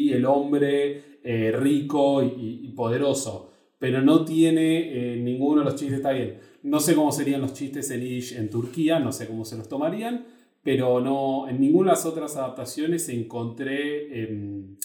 y 0.10 0.14
el 0.14 0.26
hombre 0.26 1.20
eh, 1.24 1.52
rico 1.52 2.24
y, 2.24 2.62
y 2.64 2.68
poderoso. 2.70 3.51
Pero 3.82 4.00
no 4.04 4.24
tiene 4.24 5.14
eh, 5.14 5.18
ninguno 5.18 5.62
de 5.62 5.66
los 5.66 5.76
chistes, 5.76 5.98
está 5.98 6.12
bien. 6.12 6.36
No 6.62 6.80
sé 6.80 6.94
cómo 6.94 7.12
serían 7.12 7.42
los 7.42 7.54
chistes 7.54 7.90
en 7.90 8.04
en 8.38 8.50
Turquía, 8.52 9.00
no 9.00 9.12
sé 9.12 9.26
cómo 9.26 9.44
se 9.44 9.58
los 9.58 9.68
tomarían, 9.68 10.24
pero 10.62 11.02
no, 11.02 11.50
en 11.50 11.60
ninguna 11.60 11.90
de 11.92 11.96
las 11.98 12.06
otras 12.06 12.38
adaptaciones 12.38 13.10
encontré 13.10 14.22
em, 14.24 14.76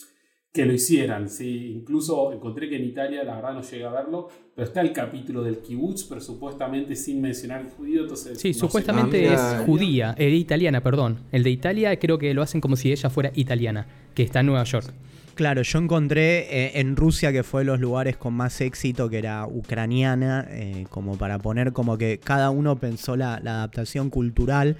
que 0.50 0.64
lo 0.64 0.72
hicieran. 0.72 1.28
¿sí? 1.28 1.72
Incluso 1.76 2.32
encontré 2.32 2.70
que 2.70 2.76
en 2.76 2.84
Italia, 2.84 3.22
la 3.22 3.34
verdad 3.34 3.52
no 3.52 3.60
llegué 3.60 3.84
a 3.84 3.90
verlo, 3.90 4.28
pero 4.54 4.66
está 4.66 4.80
el 4.80 4.94
capítulo 4.94 5.42
del 5.42 5.58
kibutz, 5.58 6.04
pero 6.04 6.22
supuestamente 6.22 6.96
sin 6.96 7.20
mencionar 7.20 7.60
el 7.60 7.68
judío. 7.68 8.00
Entonces, 8.04 8.40
Sí, 8.40 8.48
no 8.48 8.54
sé. 8.54 8.60
supuestamente 8.60 9.28
Ah, 9.28 9.30
mira. 9.30 9.60
es 9.60 9.66
judía, 9.66 10.14
eh, 10.16 10.30
italiana, 10.30 10.82
perdón. 10.82 11.18
El 11.32 11.42
de 11.42 11.50
Italia 11.50 11.98
creo 11.98 12.16
que 12.16 12.32
lo 12.32 12.40
hacen 12.40 12.62
como 12.62 12.76
si 12.76 12.90
ella 12.92 13.10
fuera 13.10 13.30
italiana, 13.34 13.86
que 14.14 14.22
está 14.22 14.40
en 14.40 14.46
Nueva 14.46 14.64
York. 14.64 14.90
Claro, 15.36 15.60
yo 15.60 15.78
encontré 15.78 16.38
eh, 16.64 16.80
en 16.80 16.96
Rusia, 16.96 17.30
que 17.30 17.42
fue 17.42 17.62
los 17.62 17.78
lugares 17.78 18.16
con 18.16 18.32
más 18.32 18.58
éxito, 18.62 19.10
que 19.10 19.18
era 19.18 19.46
ucraniana, 19.46 20.46
eh, 20.48 20.86
como 20.88 21.18
para 21.18 21.38
poner 21.38 21.74
como 21.74 21.98
que 21.98 22.18
cada 22.18 22.48
uno 22.48 22.76
pensó 22.76 23.16
la, 23.16 23.34
adaptación 23.34 24.08
cultural, 24.08 24.78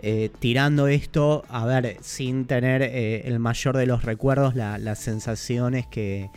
eh, 0.00 0.30
tirando 0.40 0.88
esto, 0.88 1.44
a 1.48 1.64
ver, 1.64 1.96
sin 2.00 2.46
tener 2.46 2.82
el 2.82 3.38
mayor 3.38 3.76
de 3.76 3.86
los 3.86 4.02
recuerdos, 4.02 4.56
la- 4.56 4.78
las 4.78 4.98
sensaciones 4.98 5.86
que, 5.86 6.28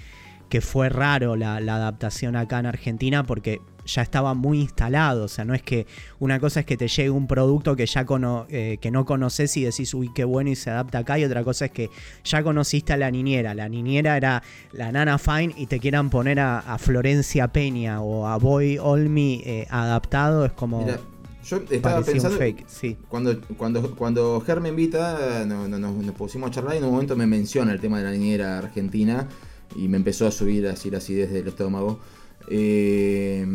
que 0.50 0.62
fue 0.62 0.90
raro 0.90 1.36
la 1.36 1.56
adaptación 1.56 2.36
acá 2.36 2.60
en 2.60 2.68
Argentina, 2.68 3.24
porque 3.24 3.60
ya 3.88 4.02
estaba 4.04 4.34
muy 4.36 4.60
instalado, 4.62 5.24
o 5.24 5.28
sea, 5.28 5.44
no 5.46 5.54
es 5.56 5.64
que 5.64 5.88
una 6.20 6.40
cosa 6.40 6.60
es 6.60 6.66
que 6.68 6.78
te 6.78 6.88
llegue 6.88 7.10
un 7.10 7.26
producto 7.26 7.76
que 7.76 7.86
ya 7.88 8.06
cono- 8.06 8.46
eh, 8.50 8.78
que 8.80 8.92
no 8.92 9.06
conoces 9.06 9.58
y 9.58 9.64
decís, 9.64 9.94
uy, 9.96 10.12
qué 10.14 10.24
bueno 10.24 10.50
y 10.52 10.56
se 10.56 10.70
adapta 10.70 11.00
acá, 11.00 11.18
y 11.18 11.24
otra 11.24 11.44
cosa 11.44 11.66
es 11.66 11.72
que 11.72 11.90
ya 12.24 12.44
conociste 12.44 12.94
a 12.94 12.98
la 12.98 13.10
niñera, 13.10 13.54
la 13.56 13.68
niñera 13.70 14.16
era 14.18 14.44
la 14.74 14.92
nana 14.92 15.18
Fine 15.18 15.54
y 15.58 15.66
te 15.66 15.80
quieran 15.80 16.10
poner 16.10 16.40
a, 16.40 16.60
a 16.60 16.78
Florencia 16.78 17.48
Peña 17.48 18.02
o 18.02 18.28
a 18.28 18.38
Boy 18.38 18.78
Olmi 18.78 19.42
eh, 19.46 19.66
adaptado, 19.70 20.46
es 20.46 20.52
como 20.52 20.82
Mira, 20.84 21.00
yo 21.46 21.58
estaba 21.58 21.96
parecía 21.96 22.14
pensando. 22.14 22.38
fake, 22.38 22.66
sí. 22.68 22.98
Cuando, 23.08 23.40
cuando, 23.58 23.96
cuando 23.96 24.42
Ger 24.46 24.60
me 24.60 24.70
invita, 24.70 25.46
no- 25.48 25.68
no- 25.68 25.80
no- 25.80 25.94
nos 25.94 26.16
pusimos 26.16 26.50
a 26.50 26.52
charlar 26.54 26.76
y 26.76 26.80
en 26.80 26.84
un 26.84 26.92
momento 26.92 27.16
me 27.16 27.26
menciona 27.26 27.72
el 27.72 27.80
tema 27.80 28.00
de 28.00 28.04
la 28.04 28.12
niñera 28.12 28.58
argentina 28.58 29.28
y 29.76 29.88
me 29.88 29.98
empezó 29.98 30.28
a 30.28 30.32
subir 30.32 30.68
así 30.68 30.90
la 30.92 30.98
acidez 30.98 31.32
del 31.32 31.48
estómago. 31.48 32.00
Eh, 32.48 33.46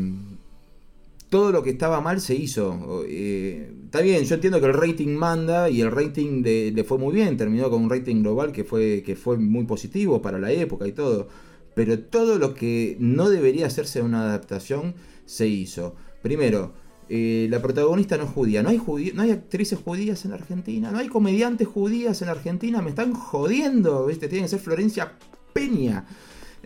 todo 1.28 1.50
lo 1.50 1.62
que 1.62 1.70
estaba 1.70 2.00
mal 2.00 2.20
se 2.20 2.34
hizo. 2.34 3.04
Eh, 3.08 3.72
está 3.84 4.00
bien, 4.00 4.24
yo 4.24 4.34
entiendo 4.34 4.60
que 4.60 4.66
el 4.66 4.74
rating 4.74 5.16
manda 5.16 5.70
y 5.70 5.80
el 5.80 5.90
rating 5.90 6.42
le 6.42 6.84
fue 6.84 6.98
muy 6.98 7.14
bien, 7.14 7.36
terminó 7.36 7.70
con 7.70 7.82
un 7.84 7.90
rating 7.90 8.22
global 8.22 8.52
que 8.52 8.64
fue, 8.64 9.02
que 9.02 9.16
fue 9.16 9.38
muy 9.38 9.64
positivo 9.64 10.20
para 10.20 10.38
la 10.38 10.52
época 10.52 10.86
y 10.86 10.92
todo. 10.92 11.28
Pero 11.74 11.98
todo 12.00 12.38
lo 12.38 12.54
que 12.54 12.96
no 13.00 13.30
debería 13.30 13.66
hacerse 13.66 14.02
una 14.02 14.24
adaptación 14.24 14.94
se 15.24 15.48
hizo. 15.48 15.94
Primero, 16.20 16.72
eh, 17.08 17.46
la 17.50 17.60
protagonista 17.60 18.16
no 18.16 18.24
es 18.24 18.30
judía. 18.30 18.62
No 18.62 18.68
hay, 18.68 18.80
no 19.14 19.22
hay 19.22 19.30
actrices 19.30 19.78
judías 19.78 20.24
en 20.24 20.32
Argentina. 20.32 20.90
No 20.90 20.98
hay 20.98 21.08
comediantes 21.08 21.66
judías 21.66 22.22
en 22.22 22.28
Argentina. 22.28 22.82
Me 22.82 22.90
están 22.90 23.14
jodiendo. 23.14 24.06
¿viste? 24.06 24.28
Tiene 24.28 24.44
que 24.44 24.50
ser 24.50 24.60
Florencia 24.60 25.12
Peña. 25.52 26.06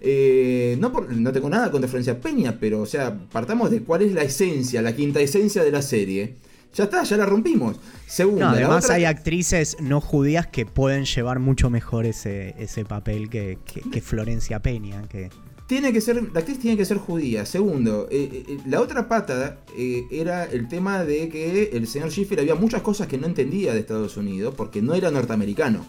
Eh, 0.01 0.77
no, 0.81 0.93
por- 0.93 1.11
no 1.11 1.33
tengo 1.33 1.49
nada 1.49 1.71
contra 1.71 1.89
Florencia 1.89 2.21
Peña, 2.21 2.57
pero 2.61 2.81
o 2.81 2.87
sea, 2.87 3.17
partamos 3.33 3.71
de 3.71 3.81
cuál 3.83 4.03
es 4.03 4.13
la 4.13 4.23
esencia, 4.23 4.83
la 4.83 4.95
quinta 4.95 5.21
esencia 5.21 5.63
de 5.65 5.71
la 5.73 5.83
serie. 5.83 6.35
Ya 6.75 6.85
está, 6.85 7.03
ya 7.05 7.17
la 7.17 7.25
rompimos. 7.25 7.77
No, 8.21 8.37
la 8.37 8.51
además 8.51 8.85
otra- 8.85 8.97
hay 8.97 9.05
actrices 9.07 9.79
no 9.81 10.01
judías 10.03 10.47
que 10.47 10.67
pueden 10.67 11.07
llevar 11.07 11.39
mucho 11.39 11.71
mejor 11.71 12.05
ese, 12.05 12.55
ese 12.59 12.85
papel 12.85 13.31
que, 13.31 13.59
que- 13.65 13.81
que 13.81 14.01
Florencia 14.03 14.61
Peña. 14.61 15.03
Que... 15.09 15.31
Tiene 15.67 15.93
que 15.93 16.01
ser, 16.03 16.23
la 16.35 16.41
actriz 16.41 16.59
tiene 16.61 16.77
que 16.77 16.85
ser 16.85 16.99
judía. 16.99 17.47
Segundo, 17.47 18.07
eh, 18.11 18.45
eh, 18.47 18.59
la 18.67 18.83
otra 18.83 19.09
pata 19.09 19.61
eh, 19.77 20.05
era 20.11 20.45
el 20.45 20.69
tema 20.69 21.03
de 21.05 21.29
que 21.31 21.71
el 21.73 21.87
señor 21.89 22.11
Schiffer 22.11 22.41
había 22.41 22.55
muchas 22.55 22.83
cosas 22.83 23.07
que 23.09 23.17
no 23.17 23.27
entendía 23.27 23.73
de 23.73 23.81
Estados 23.81 24.17
Unidos 24.19 24.55
porque 24.57 24.83
no 24.83 24.95
era 24.95 25.11
norteamericano. 25.11 25.87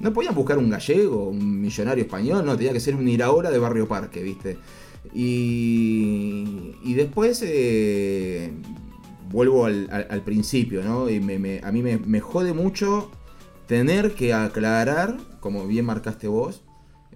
No 0.00 0.12
podían 0.12 0.34
buscar 0.34 0.58
un 0.58 0.68
gallego, 0.70 1.28
un 1.28 1.60
millonario 1.60 2.04
español, 2.04 2.44
no, 2.44 2.56
tenía 2.56 2.72
que 2.72 2.80
ser 2.80 2.94
un 2.96 3.08
Iraola 3.08 3.50
de 3.50 3.58
Barrio 3.58 3.88
Parque, 3.88 4.22
¿viste? 4.22 4.58
Y, 5.14 6.74
y 6.84 6.94
después 6.94 7.42
eh, 7.46 8.52
vuelvo 9.30 9.64
al, 9.66 10.22
principio, 10.24 10.82
¿no? 10.82 11.08
Y 11.08 11.20
me- 11.20 11.60
a 11.62 11.72
mí 11.72 11.82
me, 11.82 11.98
me 11.98 12.20
jode 12.20 12.52
mucho 12.52 13.10
tener 13.66 14.12
que 14.14 14.34
aclarar, 14.34 15.16
como 15.40 15.66
bien 15.66 15.84
marcaste 15.86 16.28
vos, 16.28 16.62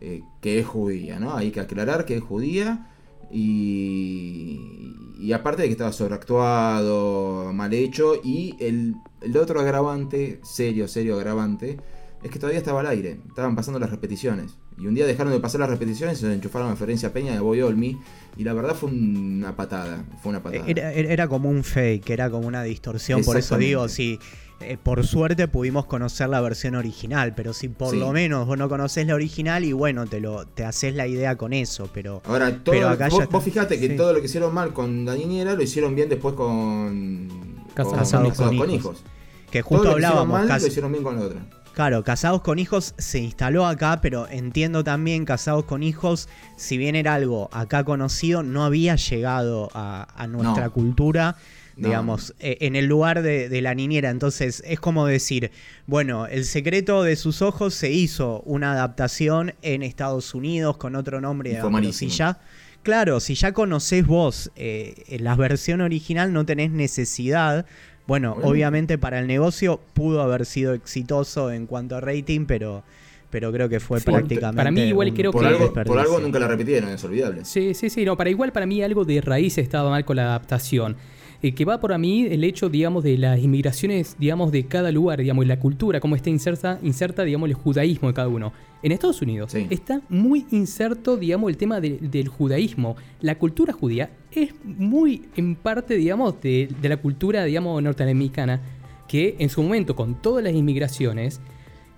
eh, 0.01 0.23
que 0.41 0.59
es 0.59 0.67
judía, 0.67 1.21
¿no? 1.21 1.37
Hay 1.37 1.51
que 1.51 1.61
aclarar 1.61 2.05
que 2.07 2.17
es 2.17 2.23
judía 2.23 2.89
y, 3.31 4.95
y 5.19 5.33
aparte 5.33 5.63
de 5.63 5.69
que 5.69 5.73
estaba 5.73 5.93
sobreactuado, 5.93 7.53
mal 7.53 7.73
hecho 7.75 8.15
y 8.23 8.57
el, 8.61 8.95
el 9.21 9.37
otro 9.37 9.61
agravante, 9.61 10.41
serio, 10.43 10.89
serio 10.89 11.17
agravante, 11.17 11.79
es 12.23 12.31
que 12.31 12.39
todavía 12.39 12.59
estaba 12.59 12.81
al 12.81 12.87
aire, 12.87 13.21
estaban 13.29 13.57
pasando 13.57 13.79
las 13.81 13.91
repeticiones. 13.91 14.57
Y 14.79 14.87
un 14.87 14.95
día 14.95 15.07
dejaron 15.07 15.33
de 15.33 15.41
pasar 15.41 15.61
las 15.61 15.69
repeticiones 15.71 16.19
y 16.19 16.21
se 16.23 16.33
enchufaron 16.33 16.71
a 16.71 16.77
Ferencia 16.77 17.13
Peña 17.13 17.33
de 17.33 17.41
Boy 17.41 17.61
Olmi. 17.63 17.99
Y 18.37 18.45
la 18.45 18.53
verdad 18.55 18.75
fue 18.75 18.91
una 18.91 19.55
patada. 19.57 20.05
Fue 20.23 20.31
una 20.31 20.43
patada. 20.43 20.65
Era, 20.67 20.93
era- 20.93 21.29
como 21.29 21.51
un 21.51 21.65
fake, 21.65 22.09
era 22.11 22.31
como 22.31 22.47
una 22.49 22.63
distorsión. 22.63 23.23
Por 23.25 23.37
eso 23.37 23.57
digo, 23.59 23.89
si 23.89 24.19
eh, 24.63 24.77
por 24.83 25.07
suerte 25.07 25.49
pudimos 25.49 25.87
conocer 25.87 26.29
la 26.29 26.41
versión 26.43 26.75
original, 26.75 27.35
pero 27.35 27.53
si 27.55 27.69
por 27.69 27.93
Sí. 27.93 27.99
lo 27.99 28.13
menos 28.13 28.47
vos 28.47 28.59
no 28.59 28.69
conocés 28.69 29.07
la 29.07 29.15
original 29.15 29.65
y 29.65 29.73
bueno, 29.73 30.07
te 30.07 30.21
lo 30.21 30.47
te 30.47 30.65
haces 30.67 30.95
la 30.95 31.07
idea 31.07 31.37
con 31.37 31.53
eso, 31.55 31.89
pero 31.95 32.21
Ahora, 32.27 32.63
todo, 32.63 32.75
Pero 32.75 32.89
acá 32.91 33.09
ya 33.09 33.15
vos, 33.15 33.23
está. 33.23 33.33
vos 33.37 33.45
fijate 33.45 33.81
que 33.81 33.89
Sí. 33.89 33.97
todo 33.97 34.13
lo 34.13 34.21
que 34.21 34.27
hicieron 34.27 34.53
mal 34.53 34.75
con 34.75 35.07
la 35.07 35.15
niñera 35.15 35.55
lo 35.55 35.63
hicieron 35.63 35.95
bien 35.95 36.09
después 36.11 36.35
con. 36.35 37.29
Con 37.75 37.91
Casados 37.93 38.39
hijos. 38.39 38.57
con 38.57 38.71
hijos. 38.71 39.03
que 39.51 39.63
Todo 39.63 39.69
justo 39.71 39.85
lo 39.85 39.91
que 39.95 40.01
hicieron 40.01 40.19
hablábamos, 40.19 40.49
mal 40.49 40.61
lo 40.61 40.67
hicieron 40.67 40.93
bien 40.93 41.05
con 41.05 41.17
la 41.17 41.23
otra. 41.27 41.41
Claro, 41.81 42.05
Casados 42.05 42.43
con 42.43 42.59
Hijos 42.59 42.95
se 42.99 43.21
instaló 43.21 43.65
acá, 43.65 44.01
pero 44.03 44.29
entiendo 44.29 44.85
también 44.85 45.25
Casados 45.25 45.65
con 45.65 45.83
Hijos, 45.83 46.29
si 46.59 46.77
bien 46.77 46.95
era 46.95 47.15
algo 47.15 47.49
acá 47.55 47.85
conocido, 47.85 48.43
no 48.43 48.65
había 48.67 48.97
llegado 48.97 49.71
a, 49.73 50.07
a 50.15 50.27
nuestra 50.27 50.65
No. 50.67 50.73
cultura, 50.73 51.37
No. 51.79 51.89
digamos, 51.89 52.35
eh, 52.39 52.59
en 52.61 52.77
el 52.77 52.85
lugar 52.85 53.23
de, 53.23 53.49
de 53.49 53.63
la 53.63 53.75
niñera. 53.75 54.11
Entonces 54.11 54.63
es 54.67 54.79
como 54.79 55.07
decir, 55.07 55.53
bueno, 55.87 56.27
El 56.27 56.45
secreto 56.45 57.03
de 57.03 57.17
sus 57.17 57.41
ojos 57.41 57.73
se 57.73 57.91
hizo 57.91 58.43
una 58.45 58.73
adaptación 58.73 59.55
en 59.63 59.83
Estados 59.83 60.35
Unidos 60.35 60.77
con 60.77 60.95
otro 60.97 61.23
nombre. 61.23 61.53
Pero 61.63 61.93
si 61.95 62.09
ya, 62.09 62.41
claro, 62.83 63.21
si 63.21 63.35
ya 63.35 63.53
conocés 63.53 64.07
vos 64.07 64.51
eh, 64.55 65.17
la 65.19 65.35
versión 65.35 65.81
original, 65.81 66.31
no 66.35 66.45
tenés 66.45 66.71
necesidad. 66.73 67.65
Bueno, 68.11 68.35
Bueno. 68.35 68.49
obviamente 68.51 68.99
para 68.99 69.21
el 69.21 69.29
negocio 69.29 69.79
pudo 69.95 70.21
haber 70.21 70.45
sido 70.45 70.75
exitoso 70.75 71.53
en 71.53 71.67
cuanto 71.69 71.95
a 71.95 72.01
rating, 72.01 72.45
pero, 72.45 72.83
pero 73.31 73.53
creo 73.53 73.69
que 73.69 73.79
fue 73.79 74.01
Sí, 74.01 74.05
prácticamente. 74.07 74.57
para 74.57 74.73
mí 74.73 74.81
igual 74.81 75.11
un- 75.11 75.15
creo 75.15 75.31
Por 75.31 75.43
que- 75.43 75.47
algo, 75.49 75.73
por 75.73 75.97
algo 75.97 76.19
nunca 76.19 76.41
la 76.41 76.49
repitieron, 76.49 76.91
es 76.91 77.05
olvidable. 77.05 77.45
Sí, 77.45 77.73
sí, 77.73 77.89
sí, 77.89 78.05
no, 78.05 78.17
para 78.17 78.29
igual 78.29 78.51
para 78.51 78.67
mí 78.67 78.83
algo 78.83 79.05
de 79.05 79.21
raíz 79.21 79.59
estaba 79.59 79.91
mal 79.91 80.05
con 80.05 80.17
la 80.17 80.25
adaptación. 80.25 80.97
Eh, 81.43 81.53
que 81.55 81.65
va 81.65 81.81
por 81.81 81.93
a 81.95 81.99
mí 81.99 82.27
el 82.27 82.45
hecho, 82.45 82.69
digamos, 82.69 83.03
de 83.03 83.17
las 83.17 83.41
inmigraciones, 83.41 84.15
digamos, 84.19 84.53
de 84.53 84.67
cada 84.67 84.93
lugar, 84.93 85.21
digamos, 85.21 85.45
y 85.47 85.49
la 85.49 85.59
cultura, 85.59 85.99
cómo 85.99 86.15
está 86.15 86.29
inserta, 86.29 86.79
inserta, 86.83 87.25
digamos, 87.25 87.49
el 87.49 87.55
judaísmo 87.55 88.09
de 88.09 88.15
cada 88.15 88.29
uno. 88.29 88.53
En 88.83 88.93
Estados 88.93 89.23
Unidos 89.23 89.53
Sí. 89.53 89.67
está 89.71 90.03
muy 90.11 90.45
inserto, 90.51 91.17
digamos, 91.17 91.49
el 91.51 91.57
tema 91.57 91.81
de- 91.81 91.97
del 91.99 92.29
judaísmo. 92.29 92.97
La 93.23 93.37
cultura 93.39 93.73
judía 93.73 94.11
es 94.33 94.51
muy, 94.65 95.23
en 95.35 95.55
parte, 95.57 95.95
digamos, 95.97 96.39
de, 96.43 96.69
de 96.81 96.89
la 96.91 96.99
cultura, 96.99 97.43
digamos, 97.45 97.83
norteamericana, 97.83 98.61
que 99.09 99.37
en 99.39 99.49
su 99.49 99.63
momento, 99.63 99.97
con 99.97 100.21
todas 100.21 100.45
las 100.45 100.53
inmigraciones, 100.55 101.41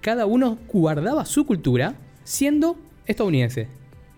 cada 0.01 0.25
uno 0.25 0.59
guardaba 0.73 1.25
su 1.25 1.45
cultura 1.47 1.97
siendo 2.23 2.77
estadounidense. 3.07 3.67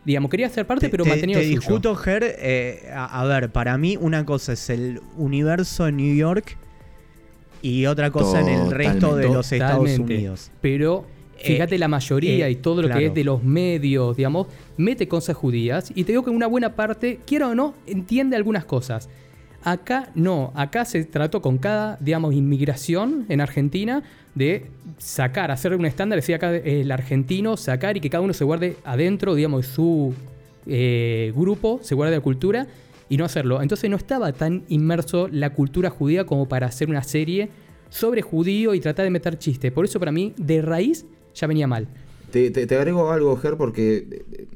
Digamos, 0.04 0.30
quería 0.30 0.48
ser 0.50 0.66
parte, 0.66 0.86
Te- 0.86 0.90
pero 0.90 1.04
te, 1.04 1.10
mantenía 1.10 1.38
te 1.38 1.44
suyo. 1.44 1.60
discuto, 1.60 1.94
Ger. 1.96 2.24
eh, 2.38 2.90
a, 2.92 3.20
a 3.20 3.24
ver, 3.24 3.50
para 3.50 3.78
mí 3.78 3.96
una 3.98 4.24
cosa 4.26 4.52
es 4.52 4.68
el 4.70 5.00
universo 5.16 5.88
en 5.88 5.96
New 5.96 6.14
York 6.14 6.56
y 7.62 7.86
otra 7.86 8.10
cosa 8.10 8.40
en 8.40 8.48
el 8.48 8.70
resto 8.70 9.16
de 9.16 9.28
los 9.28 9.50
Estados 9.50 9.78
Totalmente. 9.78 10.14
Unidos. 10.14 10.50
Pero 10.60 11.06
fíjate 11.38 11.78
la 11.78 11.88
mayoría 11.88 12.46
eh, 12.48 12.50
y 12.52 12.56
todo 12.56 12.82
lo 12.82 12.88
claro. 12.88 13.00
que 13.00 13.06
es 13.06 13.14
de 13.14 13.24
los 13.24 13.42
medios, 13.42 14.16
digamos, 14.16 14.46
mete 14.76 15.08
cosas 15.08 15.36
judías 15.36 15.90
y 15.94 16.04
te 16.04 16.12
digo 16.12 16.22
que 16.24 16.30
una 16.30 16.46
buena 16.46 16.74
parte, 16.74 17.20
quiera 17.26 17.48
o 17.48 17.54
no, 17.54 17.74
entiende 17.86 18.36
algunas 18.36 18.64
cosas. 18.66 19.08
Acá 19.62 20.10
no, 20.14 20.52
acá 20.54 20.84
se 20.84 21.04
trató 21.04 21.40
con 21.40 21.56
cada, 21.56 21.96
digamos, 22.00 22.34
inmigración 22.34 23.24
en 23.30 23.40
Argentina 23.40 24.02
de 24.34 24.66
sacar, 24.98 25.50
hacer 25.50 25.74
un 25.74 25.86
estándar, 25.86 26.18
decía 26.18 26.36
acá 26.36 26.54
el 26.54 26.90
argentino, 26.90 27.56
sacar 27.56 27.96
y 27.96 28.00
que 28.00 28.10
cada 28.10 28.22
uno 28.22 28.32
se 28.32 28.44
guarde 28.44 28.76
adentro, 28.84 29.34
digamos, 29.34 29.66
su 29.66 30.12
eh, 30.66 31.32
grupo, 31.36 31.80
se 31.82 31.94
guarde 31.94 32.14
la 32.16 32.20
cultura 32.20 32.66
y 33.08 33.16
no 33.16 33.24
hacerlo. 33.24 33.62
Entonces 33.62 33.88
no 33.90 33.96
estaba 33.96 34.32
tan 34.32 34.62
inmerso 34.68 35.28
la 35.30 35.50
cultura 35.50 35.90
judía 35.90 36.24
como 36.24 36.48
para 36.48 36.66
hacer 36.66 36.88
una 36.88 37.02
serie 37.02 37.48
sobre 37.90 38.22
judío 38.22 38.74
y 38.74 38.80
tratar 38.80 39.04
de 39.04 39.10
meter 39.10 39.38
chistes. 39.38 39.70
Por 39.70 39.84
eso 39.84 40.00
para 40.00 40.10
mí, 40.10 40.32
de 40.36 40.62
raíz, 40.62 41.06
ya 41.34 41.46
venía 41.46 41.66
mal. 41.66 41.86
Te, 42.30 42.50
te- 42.50 42.66
te 42.66 42.76
agrego 42.76 43.12
algo, 43.12 43.36
Ger, 43.36 43.56
porque 43.56 44.24
eh, 44.32 44.46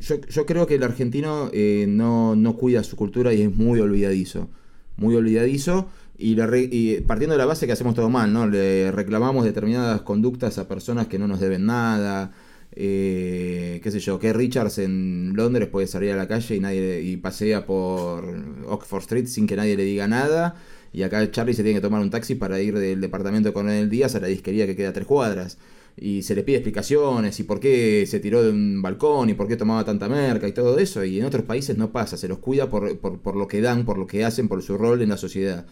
yo, 0.00 0.16
yo 0.28 0.46
creo 0.46 0.66
que 0.66 0.74
el 0.74 0.82
argentino 0.82 1.50
eh, 1.52 1.86
no, 1.88 2.34
no 2.34 2.56
cuida 2.56 2.82
su 2.82 2.96
cultura 2.96 3.32
y 3.32 3.42
es 3.42 3.54
muy 3.54 3.78
olvidadizo. 3.78 4.48
Muy 4.96 5.14
olvidadizo. 5.14 5.88
Y, 6.18 6.34
le 6.34 6.46
re- 6.46 6.68
y 6.70 7.00
partiendo 7.02 7.34
de 7.34 7.38
la 7.38 7.46
base 7.46 7.66
que 7.66 7.72
hacemos 7.72 7.94
todo 7.94 8.10
mal, 8.10 8.32
¿no? 8.32 8.46
Le 8.48 8.90
reclamamos 8.90 9.44
determinadas 9.44 10.02
conductas 10.02 10.58
a 10.58 10.66
personas 10.66 11.06
que 11.06 11.18
no 11.18 11.28
nos 11.28 11.38
deben 11.40 11.64
nada. 11.66 12.32
eh, 12.72 13.80
qué 13.82 13.90
sé 13.90 14.00
yo, 14.00 14.18
que 14.18 14.32
Richards 14.32 14.78
en 14.78 15.32
Londres 15.34 15.68
puede 15.68 15.86
salir 15.86 16.12
a 16.12 16.16
la 16.16 16.28
calle 16.28 16.56
y 16.56 16.60
nadie 16.60 17.00
y 17.02 17.16
pasea 17.16 17.64
por 17.66 18.24
Oxford 18.68 19.02
Street 19.02 19.26
sin 19.26 19.46
que 19.46 19.56
nadie 19.56 19.76
le 19.76 19.84
diga 19.84 20.06
nada. 20.08 20.56
Y 20.92 21.02
acá 21.02 21.30
Charlie 21.30 21.54
se 21.54 21.62
tiene 21.62 21.78
que 21.78 21.82
tomar 21.82 22.00
un 22.00 22.10
taxi 22.10 22.34
para 22.34 22.60
ir 22.60 22.76
del 22.78 23.00
departamento 23.00 23.48
de 23.50 23.52
Coronel 23.52 23.88
Díaz 23.90 24.14
a 24.14 24.20
la 24.20 24.26
disquería 24.28 24.66
que 24.66 24.74
queda 24.76 24.88
a 24.90 24.92
tres 24.92 25.06
cuadras. 25.06 25.58
Y 25.96 26.22
se 26.22 26.34
le 26.34 26.42
pide 26.44 26.58
explicaciones 26.58 27.38
y 27.40 27.42
por 27.44 27.58
qué 27.60 28.06
se 28.06 28.20
tiró 28.20 28.42
de 28.42 28.50
un 28.50 28.82
balcón 28.82 29.30
y 29.30 29.34
por 29.34 29.48
qué 29.48 29.56
tomaba 29.56 29.84
tanta 29.84 30.08
merca 30.08 30.46
y 30.48 30.52
todo 30.52 30.78
eso. 30.78 31.04
Y 31.04 31.18
en 31.18 31.26
otros 31.26 31.44
países 31.44 31.76
no 31.76 31.90
pasa, 31.92 32.16
se 32.16 32.28
los 32.28 32.38
cuida 32.38 32.68
por, 32.70 32.96
por, 32.98 33.18
por 33.20 33.36
lo 33.36 33.48
que 33.48 33.60
dan, 33.60 33.84
por 33.84 33.98
lo 33.98 34.06
que 34.06 34.24
hacen, 34.24 34.48
por 34.48 34.62
su 34.62 34.78
rol 34.78 35.02
en 35.02 35.08
la 35.10 35.16
sociedad. 35.16 35.66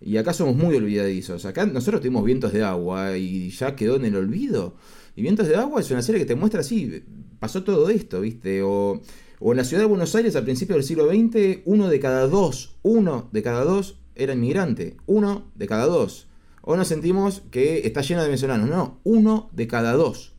Y 0.00 0.16
acá 0.16 0.32
somos 0.32 0.56
muy 0.56 0.76
olvidadizos. 0.76 1.44
Acá 1.44 1.66
nosotros 1.66 2.00
tuvimos 2.00 2.24
Vientos 2.24 2.52
de 2.52 2.62
Agua 2.62 3.16
y 3.16 3.50
ya 3.50 3.76
quedó 3.76 3.96
en 3.96 4.04
el 4.06 4.16
olvido. 4.16 4.74
Y 5.16 5.22
Vientos 5.22 5.48
de 5.48 5.56
Agua 5.56 5.80
es 5.80 5.90
una 5.90 6.02
serie 6.02 6.20
que 6.20 6.26
te 6.26 6.34
muestra 6.34 6.60
así, 6.60 7.02
pasó 7.38 7.64
todo 7.64 7.90
esto, 7.90 8.20
¿viste? 8.20 8.62
O, 8.62 9.00
o 9.38 9.50
en 9.52 9.56
la 9.56 9.64
ciudad 9.64 9.82
de 9.82 9.88
Buenos 9.88 10.14
Aires 10.14 10.36
al 10.36 10.44
principio 10.44 10.76
del 10.76 10.84
siglo 10.84 11.08
XX, 11.08 11.60
uno 11.64 11.88
de 11.88 12.00
cada 12.00 12.26
dos, 12.28 12.76
uno 12.82 13.28
de 13.32 13.42
cada 13.42 13.64
dos 13.64 14.00
era 14.20 14.34
inmigrante. 14.34 14.96
Uno 15.06 15.50
de 15.54 15.66
cada 15.66 15.86
dos. 15.86 16.28
O 16.62 16.76
nos 16.76 16.88
sentimos 16.88 17.42
que 17.50 17.86
está 17.86 18.02
lleno 18.02 18.20
de 18.20 18.28
venezolanos. 18.28 18.68
No, 18.68 19.00
uno 19.02 19.48
de 19.52 19.66
cada 19.66 19.94
dos. 19.94 20.34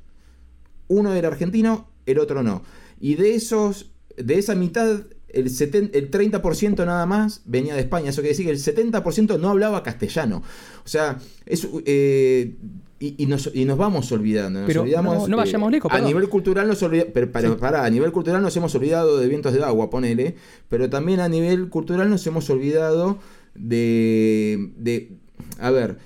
Uno 0.88 1.14
era 1.14 1.30
argentino, 1.30 1.88
el 2.05 2.20
otro 2.20 2.43
no. 2.43 2.64
Y 2.99 3.16
de 3.16 3.34
esos, 3.36 3.91
de 4.18 4.38
esa 4.38 4.55
mitad, 4.55 5.01
el, 5.34 5.45
el 5.93 6.11
30% 6.11 6.86
nada 6.86 7.05
más 7.05 7.41
venía 7.45 7.73
de 7.75 7.82
España. 7.82 8.09
Eso 8.09 8.21
quiere 8.21 8.36
decir 8.38 8.45
que 8.45 8.51
el 8.51 8.59
70% 8.93 9.39
no 9.39 9.49
hablaba 9.49 9.84
castellano. 9.84 10.43
O 10.86 10.88
sea, 10.88 11.17
es, 11.45 11.67
eh, 11.86 12.55
y, 12.99 13.23
y 13.23 13.25
nos, 13.25 13.49
y 13.53 13.65
nos 13.65 13.77
vamos 13.77 14.11
olvidando. 14.11 14.59
Nos 14.59 14.67
Pero 14.67 14.82
olvidamos, 14.82 15.17
no- 15.23 15.27
no 15.29 15.38
vayamos 15.38 15.71
lejos, 15.71 15.91
A 15.91 15.99
nivel 16.01 16.29
cultural 16.29 16.67
nos 16.67 16.82
olvida- 16.84 17.05
pero, 17.13 17.32
pero 17.32 17.57
pará, 17.57 17.84
a 17.86 17.89
nivel 17.89 18.11
cultural 18.11 18.41
nos 18.41 18.55
hemos 18.57 18.75
olvidado 18.75 19.17
de 19.17 19.27
vientos 19.27 19.53
de 19.53 19.63
agua, 19.63 19.89
ponele. 19.89 20.36
Pero 20.69 20.89
también 20.89 21.19
a 21.19 21.27
nivel 21.27 21.69
cultural 21.69 22.09
nos 22.09 22.25
hemos 22.27 22.49
olvidado 22.49 23.17
de. 23.55 24.71
de 24.77 25.11
a 25.59 25.71
ver 25.71 25.97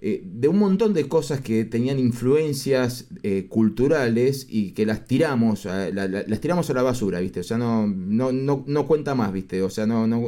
eh, 0.00 0.22
de 0.24 0.48
un 0.48 0.58
montón 0.58 0.94
de 0.94 1.08
cosas 1.08 1.40
que 1.40 1.64
tenían 1.64 1.98
influencias 1.98 3.06
eh, 3.22 3.46
culturales 3.48 4.46
y 4.48 4.70
que 4.72 4.86
las 4.86 5.06
tiramos, 5.06 5.66
a, 5.66 5.90
la- 5.90 6.06
la- 6.08 6.24
las 6.26 6.40
tiramos 6.40 6.70
a 6.70 6.74
la 6.74 6.82
basura, 6.82 7.20
¿viste? 7.20 7.40
O 7.40 7.42
sea, 7.44 7.58
no, 7.58 7.86
no, 7.86 8.30
no, 8.32 8.64
no 8.66 8.86
cuenta 8.86 9.14
más, 9.14 9.32
¿viste? 9.32 9.60
O 9.62 9.70
sea, 9.70 9.86
no, 9.86 10.06
no, 10.06 10.22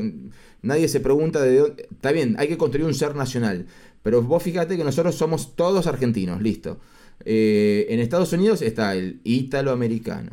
nadie 0.62 0.89
se 0.89 1.01
pregunta 1.01 1.41
de 1.43 1.57
dónde... 1.59 1.87
Está 1.91 2.11
bien, 2.12 2.35
hay 2.39 2.49
que 2.49 2.59
construir 2.59 2.87
un 2.87 2.95
ser 2.95 3.14
nacional, 3.14 3.66
pero 4.03 4.23
vos 4.23 4.43
fíjate 4.43 4.77
que 4.77 4.85
nosotros 4.85 5.14
somos 5.14 5.55
todos 5.57 5.87
argentinos, 5.87 6.43
listo. 6.43 6.79
Eh, 7.25 7.87
en 7.91 8.01
Estados 8.01 8.33
Unidos 8.33 8.62
está 8.62 8.95
el 8.97 9.21
ítalo-americano. 9.25 10.31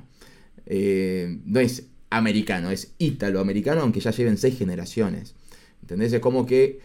No 1.45 1.59
es 1.59 1.83
americano, 2.09 2.71
es 2.71 2.93
ítalo-americano, 2.97 3.81
aunque 3.81 3.99
ya 3.99 4.11
lleven 4.11 4.37
seis 4.37 4.57
generaciones. 4.57 5.33
¿Entendés? 5.81 6.11
Es 6.13 6.19
como 6.21 6.45
que 6.45 6.79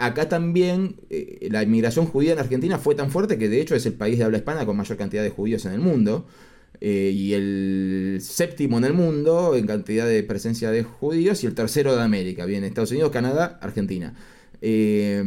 acá 0.00 0.28
también 0.28 0.96
eh, 1.10 1.48
la 1.50 1.62
inmigración 1.62 2.06
judía 2.06 2.32
en 2.32 2.38
Argentina 2.40 2.78
fue 2.78 2.94
tan 2.94 3.10
fuerte 3.10 3.38
que 3.38 3.48
de 3.48 3.60
hecho 3.60 3.74
es 3.76 3.86
el 3.86 3.94
país 3.94 4.18
de 4.18 4.24
habla 4.24 4.38
hispana 4.38 4.66
con 4.66 4.76
mayor 4.76 4.96
cantidad 4.98 5.22
de 5.22 5.30
judíos 5.30 5.64
en 5.66 5.72
el 5.72 5.80
mundo. 5.80 6.26
eh, 6.80 7.12
y 7.14 7.34
el 7.34 8.18
séptimo 8.22 8.78
en 8.78 8.84
el 8.84 8.94
mundo 8.94 9.54
en 9.56 9.66
cantidad 9.66 10.06
de 10.06 10.22
presencia 10.22 10.70
de 10.70 10.82
judíos 10.84 11.44
y 11.44 11.46
el 11.46 11.54
tercero 11.54 11.94
de 11.96 12.02
América. 12.02 12.46
Bien, 12.46 12.64
Estados 12.64 12.92
Unidos, 12.92 13.10
Canadá, 13.12 13.58
Argentina. 13.62 14.14
Eh, 14.62 15.22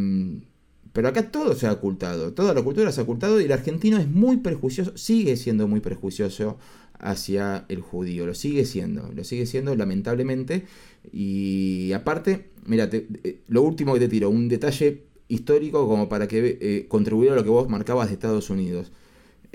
pero 0.93 1.07
acá 1.07 1.31
todo 1.31 1.55
se 1.55 1.65
ha 1.67 1.71
ocultado, 1.73 2.33
toda 2.33 2.53
la 2.53 2.61
cultura 2.61 2.91
se 2.91 3.01
ha 3.01 3.03
ocultado 3.03 3.41
y 3.41 3.45
el 3.45 3.51
argentino 3.51 3.97
es 3.97 4.07
muy 4.07 4.37
prejuicioso, 4.37 4.95
sigue 4.95 5.35
siendo 5.37 5.67
muy 5.67 5.79
prejuicioso 5.79 6.59
hacia 6.99 7.65
el 7.69 7.81
judío, 7.81 8.27
lo 8.27 8.35
sigue 8.35 8.65
siendo, 8.65 9.11
lo 9.13 9.23
sigue 9.23 9.45
siendo 9.47 9.75
lamentablemente. 9.75 10.65
Y 11.11 11.91
aparte, 11.93 12.51
mira, 12.65 12.89
te- 12.89 13.07
eh, 13.23 13.41
lo 13.47 13.61
último 13.63 13.93
que 13.93 13.99
te 14.01 14.07
tiro, 14.07 14.29
un 14.29 14.47
detalle 14.49 15.03
histórico 15.27 15.87
como 15.87 16.09
para 16.09 16.27
que 16.27 16.57
eh, 16.61 16.85
contribuyera 16.87 17.33
a 17.35 17.37
lo 17.37 17.43
que 17.43 17.49
vos 17.49 17.69
marcabas 17.69 18.07
de 18.07 18.13
Estados 18.13 18.49
Unidos. 18.49 18.91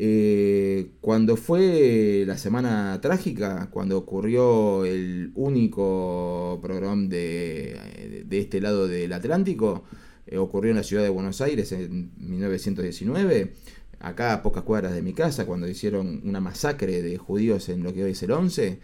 Eh, 0.01 0.93
cuando 1.01 1.37
fue 1.37 2.23
la 2.27 2.39
semana 2.39 3.01
trágica, 3.03 3.69
cuando 3.73 3.99
ocurrió 3.99 4.85
el 4.85 5.33
único 5.35 6.59
programa 6.63 7.09
de, 7.09 8.25
de 8.27 8.39
este 8.39 8.61
lado 8.61 8.87
del 8.87 9.13
Atlántico, 9.13 9.83
eh, 10.27 10.39
ocurrió 10.39 10.71
en 10.71 10.77
la 10.77 10.83
ciudad 10.85 11.03
de 11.03 11.09
Buenos 11.09 11.41
Aires 11.41 11.73
en 11.73 12.13
1919, 12.19 13.53
acá 13.99 14.35
a 14.35 14.43
pocas 14.43 14.63
cuadras 14.63 14.95
de 14.95 15.03
mi 15.03 15.13
casa, 15.15 15.47
cuando 15.47 15.67
hicieron 15.69 16.21
una 16.25 16.41
masacre 16.41 17.03
de 17.03 17.17
judíos 17.19 17.69
en 17.69 17.83
lo 17.83 17.93
que 17.93 18.05
hoy 18.05 18.13
es 18.13 18.23
el 18.23 18.31
11. 18.31 18.79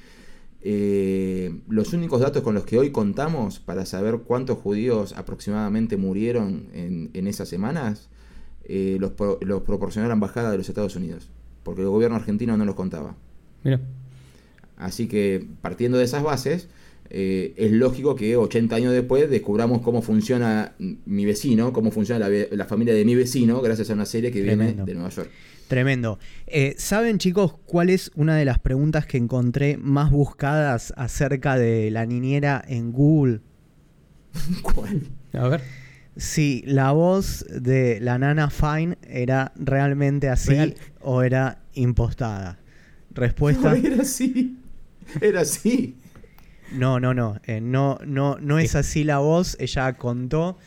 Eh, 0.66 1.60
los 1.68 1.92
únicos 1.92 2.20
datos 2.22 2.42
con 2.42 2.54
los 2.54 2.64
que 2.64 2.78
hoy 2.78 2.90
contamos 2.90 3.60
para 3.60 3.84
saber 3.84 4.20
cuántos 4.26 4.58
judíos 4.58 5.12
aproximadamente 5.12 5.98
murieron 5.98 6.68
en, 6.72 7.10
en 7.12 7.26
esas 7.26 7.48
semanas 7.50 8.08
eh, 8.64 8.96
los, 8.98 9.10
pro- 9.12 9.38
los 9.42 9.60
proporcionó 9.62 10.08
la 10.08 10.14
embajada 10.14 10.50
de 10.50 10.56
los 10.56 10.68
Estados 10.68 10.96
Unidos, 10.96 11.28
porque 11.64 11.82
el 11.82 11.88
gobierno 11.88 12.16
argentino 12.16 12.56
no 12.56 12.64
los 12.64 12.74
contaba. 12.74 13.14
Mira. 13.62 13.80
Así 14.78 15.06
que 15.06 15.46
partiendo 15.60 15.98
de 15.98 16.04
esas 16.04 16.22
bases, 16.22 16.68
eh, 17.11 17.55
es 17.57 17.72
lógico 17.72 18.16
que 18.16 18.36
80 18.36 18.76
años 18.76 18.92
después 18.92 19.28
descubramos 19.30 19.82
cómo 19.82 20.02
funciona 20.02 20.74
mi 20.78 21.24
vecino, 21.24 21.72
cómo 21.72 21.90
funciona 21.90 22.28
la, 22.28 22.64
familia 22.64 22.94
de 22.94 23.05
mi 23.05 23.14
vecino, 23.14 23.61
gracias 23.61 23.90
a 23.90 23.94
una 23.94 24.07
serie 24.07 24.30
que 24.32 24.42
Tremendo. 24.42 24.84
viene 24.84 24.84
de 24.84 24.94
Nueva 24.94 25.11
York. 25.11 25.30
Tremendo. 25.68 26.18
Eh, 26.46 26.74
¿Saben, 26.78 27.18
chicos, 27.18 27.55
cuál 27.66 27.90
es 27.90 28.11
una 28.14 28.36
de 28.36 28.44
las 28.44 28.59
preguntas 28.59 29.07
que 29.07 29.16
encontré 29.16 29.76
más 29.76 30.11
buscadas 30.11 30.92
acerca 30.96 31.57
de 31.57 31.90
la 31.90 32.07
niñera 32.07 32.62
en 32.66 32.92
Google? 32.92 33.40
¿Cuál? 34.62 35.02
A 35.32 35.48
ver. 35.48 35.62
Si 36.16 36.62
la 36.66 36.92
voz 36.92 37.44
de 37.50 37.98
la 38.00 38.18
nana 38.18 38.50
Fine 38.50 38.98
era 39.09 39.52
realmente 39.57 40.28
así 40.28 40.50
Real. 40.50 40.74
o 41.00 41.22
era 41.22 41.62
impostada. 41.74 42.59
Respuesta. 43.12 43.70
No, 43.70 43.76
era 43.76 44.02
así. 44.02 44.59
Era 45.20 45.40
así. 45.40 45.96
No, 46.68 46.98
no, 46.98 47.14
no. 47.14 47.40
eh, 47.46 47.60
no, 47.60 47.98
no, 48.06 48.36
no 48.40 48.58
es 48.58 48.74
así 48.74 49.04
la 49.04 49.18
voz. 49.18 49.56
Ella 49.60 49.92
contó 49.94 50.58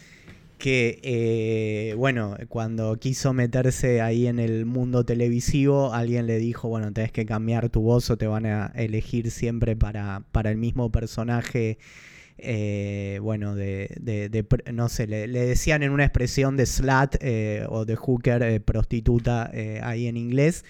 que, 0.58 1.00
eh, 1.04 1.96
bueno, 1.98 2.38
cuando 2.50 2.98
quiso 3.00 3.34
meterse 3.34 4.02
ahí 4.02 4.28
en 4.28 4.40
el 4.40 4.66
mundo 4.66 5.06
televisivo, 5.06 5.94
alguien 5.94 6.28
le 6.28 6.40
dijo, 6.40 6.70
bueno, 6.70 6.94
tenés 6.94 7.12
que 7.12 7.26
cambiar 7.26 7.70
tu 7.70 7.82
voz 7.82 8.10
o 8.12 8.18
te 8.18 8.28
van 8.28 8.46
a 8.48 8.68
elegir 8.76 9.32
siempre 9.32 9.76
para, 9.76 10.24
para 10.32 10.52
el 10.52 10.58
mismo 10.58 10.92
personaje. 10.92 11.78
eh, 12.38 13.20
bueno, 13.22 13.56
de, 13.56 13.90
de- 14.00 14.46
no 14.74 14.90
sé, 14.90 15.08
le, 15.08 15.28
le 15.28 15.46
decían 15.46 15.84
en 15.84 15.92
una 15.92 16.06
expresión 16.06 16.58
de 16.58 16.66
slut 16.68 17.16
eh, 17.22 17.66
o 17.70 17.86
de 17.86 17.96
hooker, 17.96 18.44
eh, 18.44 18.60
prostituta 18.60 19.50
eh, 19.54 19.82
ahí 19.84 20.08
en 20.08 20.18
inglés, 20.18 20.64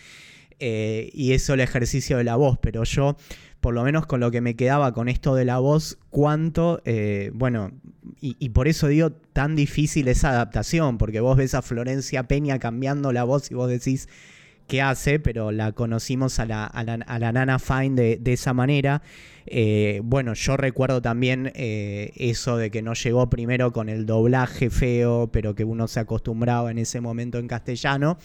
eh, 0.60 1.10
y 1.14 1.34
eso 1.34 1.54
el 1.54 1.60
ejercicio 1.62 2.18
de 2.18 2.24
la 2.24 2.36
voz, 2.36 2.58
pero 2.62 2.84
yo 2.84 3.18
por 3.62 3.74
lo 3.74 3.84
menos 3.84 4.06
con 4.06 4.20
lo 4.20 4.32
que 4.32 4.42
me 4.42 4.56
quedaba 4.56 4.94
con 4.94 5.10
esto 5.10 5.36
de 5.36 5.46
la 5.46 5.60
voz, 5.60 5.98
cuánto, 6.10 6.82
eh, 6.86 7.32
bueno, 7.34 7.72
y, 8.20 8.50
por 8.50 8.68
eso 8.68 8.88
digo, 8.88 9.12
tan 9.12 9.56
difícil 9.56 10.08
esa 10.08 10.30
adaptación, 10.30 10.98
porque 10.98 11.20
vos 11.20 11.38
ves 11.38 11.54
a 11.54 11.62
Florencia 11.62 12.24
Peña 12.24 12.58
cambiando 12.58 13.12
la 13.12 13.24
voz 13.24 13.52
y 13.52 13.54
vos 13.54 13.70
decís 13.70 14.08
qué 14.68 14.82
hace, 14.82 15.20
pero 15.20 15.52
la 15.52 15.72
conocimos 15.74 16.40
a 16.40 16.46
la, 16.46 16.66
a 16.66 16.84
la, 16.84 17.32
Nana 17.32 17.60
Fine 17.60 18.02
de, 18.02 18.18
de 18.18 18.34
esa 18.34 18.54
manera. 18.54 19.02
Eh, 19.46 20.02
bueno, 20.04 20.34
yo 20.34 20.58
recuerdo 20.58 21.02
también 21.02 21.52
eh, 21.56 22.12
eso 22.18 22.58
de 22.58 22.70
que 22.70 22.82
no 22.82 22.94
llegó 22.94 23.30
primero 23.30 23.72
con 23.72 23.88
el 23.88 24.06
doblaje 24.06 24.70
feo, 24.70 25.30
pero 25.32 25.56
que 25.56 25.64
uno 25.64 25.88
se 25.88 26.02
acostumbraba 26.02 26.70
en 26.70 26.78
ese 26.78 27.00
momento 27.00 27.40
en 27.40 27.48
castellano. 27.48 28.18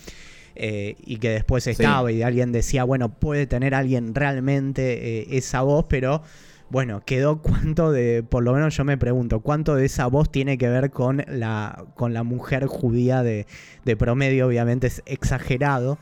Eh, 0.54 0.96
y 1.04 1.18
que 1.18 1.30
después 1.30 1.66
estaba 1.66 2.10
y 2.12 2.22
alguien 2.22 2.52
decía, 2.52 2.84
bueno, 2.84 3.08
puede 3.08 3.46
tener 3.46 3.74
alguien 3.74 4.14
realmente 4.14 5.20
eh, 5.20 5.26
esa 5.30 5.62
voz, 5.62 5.86
pero 5.88 6.22
bueno, 6.70 7.02
quedó 7.04 7.38
cuánto 7.42 7.92
de, 7.92 8.22
por 8.22 8.42
lo 8.42 8.52
menos 8.52 8.76
yo 8.76 8.84
me 8.84 8.96
pregunto, 8.98 9.40
cuánto 9.40 9.74
de 9.74 9.86
esa 9.86 10.06
voz 10.06 10.30
tiene 10.30 10.58
que 10.58 10.68
ver 10.68 10.90
con 10.90 11.24
la, 11.28 11.84
con 11.94 12.14
la 12.14 12.22
mujer 12.22 12.66
judía 12.66 13.22
de, 13.22 13.46
de 13.84 13.96
promedio, 13.96 14.46
obviamente 14.46 14.86
es 14.86 15.02
exagerado, 15.06 15.98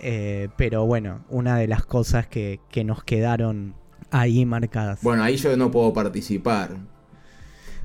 eh, 0.00 0.48
pero 0.56 0.86
bueno, 0.86 1.24
una 1.28 1.56
de 1.56 1.66
las 1.66 1.84
cosas 1.84 2.26
que, 2.26 2.60
que 2.70 2.84
nos 2.84 3.02
quedaron 3.04 3.74
ahí 4.10 4.44
marcadas. 4.44 5.02
Bueno, 5.02 5.22
ahí 5.22 5.36
yo 5.36 5.56
no 5.56 5.70
puedo 5.70 5.92
participar. 5.92 6.70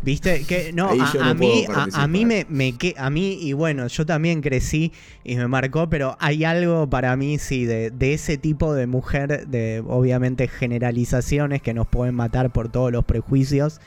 ¿Viste? 0.04 0.44
Que 0.44 0.74
no, 0.74 0.90
a, 0.90 1.14
yo 1.14 1.20
no 1.24 1.30
a 1.30 1.34
mí, 1.34 1.66
a, 1.74 2.04
a 2.04 2.08
mí 2.08 2.26
me, 2.26 2.46
me 2.50 2.74
que, 2.78 2.94
a 2.98 3.10
mí, 3.10 3.38
y 3.40 3.54
bueno, 3.54 3.88
yo 3.88 4.06
también 4.06 4.42
crecí 4.42 4.92
y 5.24 5.36
me 5.38 5.48
marcó, 5.48 5.90
pero 5.90 6.18
hay 6.20 6.44
algo 6.44 6.90
para 6.90 7.16
mí, 7.16 7.38
sí, 7.38 7.66
de, 7.66 7.90
de 7.90 8.14
ese 8.14 8.38
tipo 8.38 8.74
de 8.74 8.86
mujer, 8.86 9.48
de 9.48 9.82
obviamente 9.88 10.50
generalizaciones 10.50 11.62
que 11.62 11.74
nos 11.74 11.88
pueden 11.88 12.16
matar 12.16 12.52
por 12.52 12.70
todos 12.70 12.92
los 12.92 13.06
prejuicios, 13.06 13.80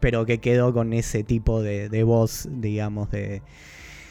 pero 0.00 0.26
que 0.26 0.36
quedó 0.38 0.74
con 0.74 0.92
ese 0.92 1.24
tipo 1.24 1.62
de, 1.62 1.88
de 1.88 2.02
voz, 2.02 2.46
digamos, 2.50 3.10
de. 3.10 3.40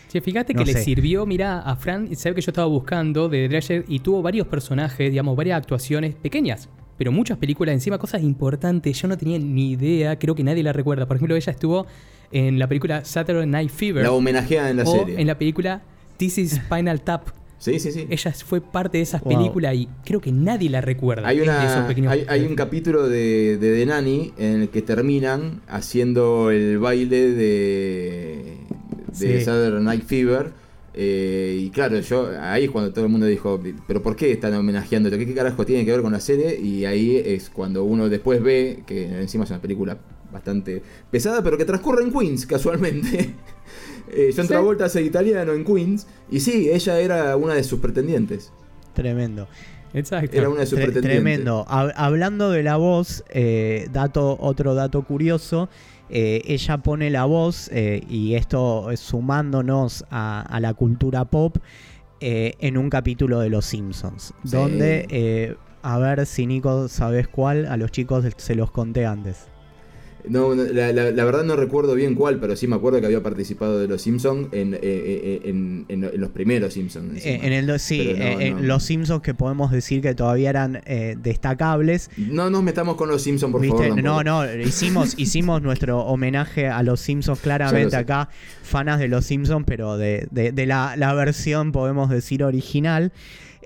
Che, 0.10 0.22
fíjate 0.22 0.54
No 0.54 0.60
que 0.60 0.66
le 0.66 0.74
sé. 0.74 0.84
sirvió, 0.84 1.26
mira, 1.28 1.60
a 1.60 1.76
Fran, 1.76 2.16
sabe 2.16 2.36
que 2.36 2.42
yo 2.42 2.50
estaba 2.50 2.68
buscando 2.68 3.30
de 3.30 3.48
Drescher 3.48 3.86
y 3.88 4.00
tuvo 4.00 4.24
varios 4.24 4.48
personajes, 4.48 5.10
digamos, 5.12 5.36
varias 5.36 5.58
actuaciones 5.58 6.16
pequeñas, 6.16 6.68
pero 6.98 7.12
muchas 7.12 7.38
películas 7.38 7.74
encima, 7.74 7.98
cosas 7.98 8.22
importantes, 8.24 9.02
yo 9.02 9.08
no 9.08 9.18
tenía 9.18 9.40
ni 9.40 9.72
idea, 9.72 10.18
creo 10.20 10.36
que 10.36 10.44
nadie 10.44 10.64
la 10.64 10.74
recuerda. 10.74 11.06
Por 11.08 11.18
ejemplo, 11.18 11.36
ella 11.36 11.52
estuvo 11.52 11.86
en 12.32 12.58
la 12.60 12.68
película 12.68 13.04
Saturday 13.06 13.46
Night 13.48 13.70
Fever 13.70 14.04
La 14.04 14.12
homenajean 14.12 14.68
en 14.70 14.78
la 14.78 14.84
o 14.84 14.92
serie. 14.92 15.20
en 15.22 15.28
la 15.28 15.38
película 15.38 15.82
This 16.18 16.38
is 16.38 16.52
Spinal 16.66 17.02
Tap. 17.02 17.28
Sí, 17.60 17.80
sí, 17.80 17.92
sí. 17.94 18.06
Ella 18.10 18.34
fue 18.34 18.60
parte 18.60 18.98
de 18.98 19.04
esas 19.04 19.22
Wow. 19.22 19.38
películas 19.38 19.74
y 19.76 19.88
creo 20.04 20.20
que 20.20 20.32
nadie 20.34 20.70
la 20.70 20.82
recuerda. 20.82 21.26
Hay, 21.28 21.38
de 21.38 21.44
esos 21.46 21.56
una, 21.78 21.88
pequeños- 21.88 22.12
hay, 22.12 22.26
hay 22.28 22.46
un 22.46 22.56
capítulo 22.56 23.08
de, 23.08 23.58
de 23.58 23.74
The 23.80 23.86
Nanny 23.86 24.34
en 24.38 24.64
el 24.64 24.70
que 24.70 24.82
terminan 24.82 25.62
haciendo 25.70 26.52
el 26.52 26.78
baile 26.80 27.30
de, 27.32 28.58
de 29.08 29.14
Sí. 29.14 29.42
Saturday 29.46 29.82
Night 29.84 30.04
Fever. 30.06 30.52
Eh, 30.94 31.58
y 31.60 31.70
claro, 31.72 32.00
yo 32.00 32.30
ahí 32.40 32.66
es 32.66 32.72
cuando 32.72 32.92
todo 32.94 33.06
el 33.06 33.12
mundo 33.12 33.26
dijo, 33.26 33.60
pero 33.88 34.02
¿por 34.04 34.16
qué 34.16 34.32
están 34.32 34.54
homenajeando? 34.54 35.10
¿Qué, 35.10 35.26
¿Qué 35.26 35.34
carajo 35.34 35.66
tiene 35.66 35.86
que 35.86 35.92
ver 35.92 36.02
con 36.02 36.12
la 36.14 36.20
serie? 36.20 36.60
Y 36.60 36.86
ahí 36.86 37.18
es 37.18 37.50
cuando 37.50 37.84
uno 37.84 38.10
después 38.10 38.42
ve 38.44 38.84
que 38.86 39.06
encima 39.22 39.44
es 39.46 39.50
una 39.50 39.62
película 39.62 39.98
bastante 40.32 40.82
pesada, 41.12 41.44
pero 41.44 41.58
que 41.58 41.66
transcurre 41.66 42.04
en 42.04 42.12
Queens, 42.12 42.46
casualmente. 42.48 43.34
Eh, 44.12 44.32
John 44.36 44.44
Sí. 44.46 44.50
Travolta 44.50 44.86
hace 44.86 45.02
italiano 45.02 45.54
en 45.54 45.64
Queens. 45.66 46.06
Y 46.30 46.40
sí, 46.40 46.70
ella 46.72 47.00
era 47.00 47.36
una 47.38 47.56
de 47.56 47.64
sus 47.64 47.80
pretendientes. 47.80 48.52
Tremendo. 48.94 49.48
Exacto. 49.96 50.36
Era 50.38 50.50
una 50.50 50.62
de 50.62 50.66
sus 50.66 50.78
Tre- 50.80 50.86
pretendientes. 50.86 51.22
tremendo. 51.24 51.66
Hab- 51.68 51.94
hablando 51.96 52.50
de 52.52 52.64
la 52.64 52.78
voz, 52.78 53.24
eh, 53.30 53.88
dato, 53.92 54.38
otro 54.40 54.74
dato 54.76 55.04
curioso, 55.04 55.70
eh, 56.10 56.42
ella 56.46 56.78
pone 56.78 57.10
la 57.10 57.26
voz, 57.26 57.70
eh, 57.74 58.04
y 58.10 58.36
esto 58.36 58.92
es 58.92 59.00
sumándonos 59.00 60.06
a, 60.12 60.42
a 60.42 60.60
la 60.60 60.74
cultura 60.74 61.26
pop, 61.26 61.58
eh, 62.20 62.54
en 62.60 62.78
un 62.78 62.90
capítulo 62.90 63.40
de 63.40 63.50
Los 63.50 63.66
Simpsons, 63.66 64.34
Sí. 64.44 64.56
donde, 64.56 65.06
eh, 65.10 65.56
a 65.82 65.98
ver 65.98 66.26
si 66.26 66.46
Nico 66.48 66.88
sabes 66.88 67.28
cuál, 67.28 67.66
a 67.66 67.76
los 67.78 67.92
chicos 67.92 68.26
se 68.38 68.56
los 68.56 68.72
conté 68.72 69.06
antes. 69.06 69.48
No, 70.30 70.56
no, 70.56 70.64
la, 70.64 70.92
la- 70.94 71.12
la 71.12 71.26
verdad 71.26 71.44
no 71.44 71.56
recuerdo 71.56 71.96
bien 71.96 72.16
cuál, 72.16 72.40
pero 72.40 72.56
sí 72.56 72.66
me 72.68 72.76
acuerdo 72.76 73.00
que 73.00 73.06
había 73.08 73.22
participado 73.22 73.80
de 73.80 73.88
los 73.88 74.02
Simpsons 74.02 74.48
en, 74.54 74.74
eh, 74.76 74.80
eh, 74.82 75.42
en- 75.46 75.86
en- 75.90 76.04
en 76.06 76.22
los 76.22 76.30
primeros 76.32 76.74
Simpsons. 76.74 77.26
Eh, 77.26 77.40
en 77.44 77.52
el 77.54 77.80
sí, 77.80 78.16
no, 78.18 78.40
en 78.40 78.54
no. 78.56 78.62
Los 78.62 78.84
Simpsons 78.84 79.22
que 79.22 79.34
podemos 79.34 79.72
decir 79.72 80.02
que 80.02 80.16
todavía 80.16 80.50
eran 80.50 80.82
eh, 80.86 81.16
destacables, 81.22 82.10
No 82.18 82.50
nos 82.50 82.64
metamos 82.64 82.96
con 82.96 83.10
los 83.10 83.22
Simpsons, 83.22 83.52
por 83.52 83.62
¿Viste? 83.62 83.90
favor. 83.90 84.02
No, 84.04 84.24
no, 84.24 84.54
hicimos, 84.62 85.14
hicimos 85.18 85.62
nuestro 85.62 86.00
homenaje 86.02 86.68
a 86.68 86.84
los 86.84 87.00
Simpsons 87.00 87.40
claramente 87.40 87.96
acá, 87.96 88.30
fanas 88.64 89.00
de 89.00 89.08
los 89.08 89.26
Simpsons, 89.26 89.66
pero 89.68 89.98
de, 89.98 90.28
de- 90.32 90.52
de 90.52 90.66
la, 90.66 90.96
la 90.98 91.14
versión, 91.14 91.72
podemos 91.72 92.10
decir, 92.10 92.44
original. 92.44 93.12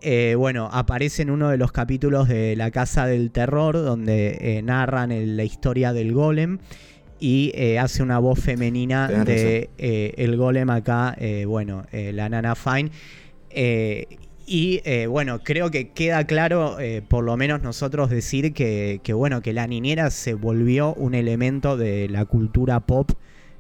Eh, 0.01 0.35
bueno, 0.37 0.69
aparece 0.71 1.21
en 1.21 1.29
uno 1.29 1.49
de 1.49 1.57
los 1.57 1.71
capítulos 1.71 2.27
de 2.27 2.55
La 2.55 2.71
Casa 2.71 3.05
del 3.07 3.31
Terror, 3.31 3.75
donde 3.75 4.37
eh, 4.41 4.61
narran 4.61 5.11
el- 5.11 5.37
la 5.37 5.43
historia 5.43 5.93
del 5.93 6.13
golem. 6.13 6.59
Y 7.19 7.51
eh, 7.55 7.79
hace 7.79 8.03
una 8.03 8.19
voz 8.19 8.39
femenina 8.39 9.07
Tenés 9.07 9.25
de 9.25 10.13
el 10.17 10.37
golem 10.37 10.69
acá, 10.69 11.17
bueno, 11.47 11.85
la 11.91 12.29
Nana 12.29 12.53
Fine. 12.55 12.91
Y 14.49 14.79
eh, 14.85 15.07
bueno, 15.07 15.39
creo 15.43 15.71
que 15.71 15.89
queda 15.89 16.25
claro, 16.25 16.79
eh, 16.79 17.01
por 17.05 17.25
lo 17.25 17.35
menos 17.35 17.61
nosotros 17.63 18.09
decir 18.09 18.53
que, 18.53 19.01
que, 19.03 19.11
bueno, 19.11 19.41
que 19.41 19.51
la 19.51 19.67
niñera 19.67 20.09
se 20.09 20.35
volvió 20.35 20.93
un 20.93 21.15
elemento 21.15 21.75
de 21.75 22.07
la 22.07 22.23
cultura 22.23 22.79
pop, 22.79 23.11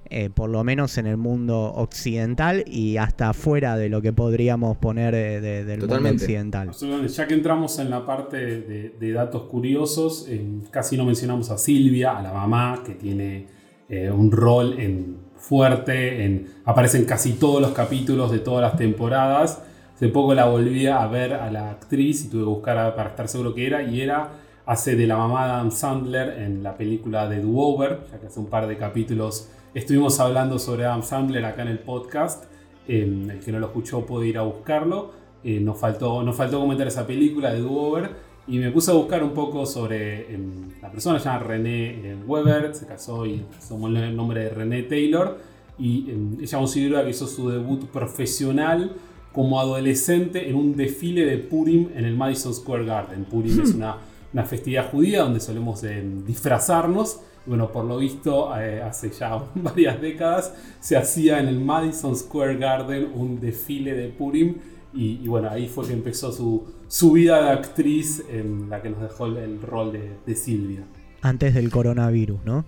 eh, 0.09 0.29
por 0.29 0.49
lo 0.49 0.63
menos 0.63 0.97
en 0.97 1.07
el 1.07 1.17
mundo 1.17 1.73
occidental 1.75 2.63
y 2.67 2.97
hasta 2.97 3.33
fuera 3.33 3.75
de 3.77 3.89
lo 3.89 4.01
que 4.01 4.13
podríamos 4.13 4.77
poner 4.77 5.13
eh, 5.15 5.41
de- 5.41 5.65
del 5.65 5.79
mundo 5.81 5.95
occidental. 6.09 6.69
Absolutamente. 6.69 7.13
Ya 7.13 7.27
que 7.27 7.33
entramos 7.33 7.79
en 7.79 7.89
la 7.89 8.05
parte 8.05 8.37
de, 8.37 8.89
de 8.99 9.11
datos 9.11 9.43
curiosos, 9.43 10.25
eh, 10.29 10.41
casi 10.71 10.97
no 10.97 11.05
mencionamos 11.05 11.49
a 11.51 11.57
Silvia, 11.57 12.17
a 12.17 12.21
la 12.21 12.31
mamá, 12.33 12.81
que 12.85 12.93
tiene 12.93 13.47
eh, 13.89 14.09
un 14.11 14.31
rol 14.31 14.79
en, 14.79 15.17
fuerte, 15.37 16.25
en, 16.25 16.47
aparece 16.65 16.97
en 16.97 17.05
casi 17.05 17.33
todos 17.33 17.61
los 17.61 17.71
capítulos 17.71 18.31
de 18.31 18.39
todas 18.39 18.61
las 18.61 18.77
temporadas. 18.77 19.61
Hace 19.95 20.09
poco 20.09 20.33
la 20.33 20.45
volví 20.45 20.85
a 20.87 21.05
ver 21.07 21.33
a 21.33 21.49
la 21.51 21.71
actriz 21.71 22.25
y 22.25 22.29
tuve 22.29 22.41
que 22.41 22.47
buscar 22.49 22.77
a- 22.77 22.95
para 22.95 23.09
estar 23.09 23.27
seguro 23.27 23.53
que 23.55 23.65
era, 23.65 23.81
y 23.83 24.01
era, 24.01 24.31
hace 24.65 24.95
de 24.95 25.07
la 25.07 25.15
mamá 25.17 25.45
de 25.45 25.51
Adam 25.53 25.71
Sandler 25.71 26.39
en 26.41 26.61
la 26.61 26.75
película 26.75 27.29
de 27.29 27.39
Do 27.41 27.51
Over, 27.55 28.01
ya 28.11 28.19
que 28.19 28.27
hace 28.27 28.39
un 28.39 28.47
par 28.47 28.67
de 28.67 28.77
capítulos 28.77 29.49
estuvimos 29.77 30.19
hablando 30.19 30.57
sobre 30.57 30.85
Adam 30.85 31.03
Sandler 31.03 31.45
acá 31.45 31.61
en 31.61 31.67
el 31.67 31.79
podcast. 31.79 32.45
Eh, 32.87 33.03
el 33.03 33.39
que 33.39 33.51
no 33.51 33.59
lo 33.59 33.67
escuchó 33.67 34.05
puede 34.05 34.27
ir 34.27 34.37
a 34.37 34.41
buscarlo. 34.41 35.11
Eh, 35.43 35.59
nos, 35.59 35.77
faltó, 35.77 36.23
nos 36.23 36.35
faltó 36.35 36.59
comentar 36.59 36.87
esa 36.87 37.05
película 37.05 37.53
de 37.53 37.59
Do 37.59 37.71
Over. 37.71 38.09
Y 38.47 38.57
me 38.57 38.71
puse 38.71 38.89
a 38.89 38.95
buscar 38.95 39.23
un 39.23 39.31
poco 39.31 39.65
sobre 39.65 40.33
em, 40.33 40.69
la 40.81 40.89
persona, 40.89 41.19
se 41.19 41.25
llama 41.25 41.39
René 41.39 42.11
eh, 42.11 42.17
Weber, 42.25 42.73
se 42.73 42.87
casó 42.87 43.25
y 43.25 43.43
tomó 43.67 43.87
el 43.87 44.15
nombre 44.15 44.45
de 44.45 44.49
René 44.49 44.83
Taylor. 44.83 45.37
Y 45.77 46.09
em, 46.09 46.37
ella 46.41 46.57
considera 46.57 47.03
que 47.03 47.11
hizo 47.11 47.27
su 47.27 47.49
debut 47.49 47.85
profesional 47.87 48.93
como 49.31 49.59
adolescente 49.59 50.49
en 50.49 50.55
un 50.55 50.75
desfile 50.75 51.25
de 51.25 51.37
Purim 51.37 51.89
en 51.95 52.05
el 52.05 52.17
Madison 52.17 52.53
Square 52.53 52.85
Garden. 52.85 53.25
Purim 53.25 53.61
es 53.61 53.73
una, 53.75 53.97
una 54.33 54.43
festividad 54.43 54.89
judía 54.89 55.21
donde 55.21 55.39
solemos 55.39 55.83
em, 55.83 56.25
disfrazarnos. 56.25 57.19
Bueno, 57.47 57.71
por 57.71 57.85
lo 57.85 57.97
visto, 57.97 58.55
eh, 58.59 58.81
hace 58.81 59.09
ya 59.09 59.41
varias 59.55 59.99
décadas 60.01 60.53
se 60.79 60.97
hacía 60.97 61.39
en 61.39 61.47
el 61.47 61.59
Madison 61.59 62.15
Square 62.15 62.57
Garden 62.57 63.11
un 63.15 63.39
desfile 63.39 63.93
de 63.93 64.09
Purim. 64.09 64.55
Y, 64.93 65.19
y 65.23 65.27
bueno, 65.27 65.49
ahí 65.49 65.67
fue 65.67 65.85
que 65.87 65.93
empezó 65.93 66.31
su, 66.31 66.65
su 66.87 67.11
vida 67.11 67.43
de 67.43 67.49
actriz, 67.51 68.23
en 68.31 68.69
la 68.69 68.81
que 68.81 68.89
nos 68.89 69.01
dejó 69.01 69.25
el, 69.27 69.37
el 69.37 69.61
rol 69.61 69.91
de, 69.91 70.11
de 70.25 70.35
Silvia. 70.35 70.83
Antes 71.21 71.53
del 71.53 71.69
coronavirus, 71.69 72.39
¿no? 72.45 72.65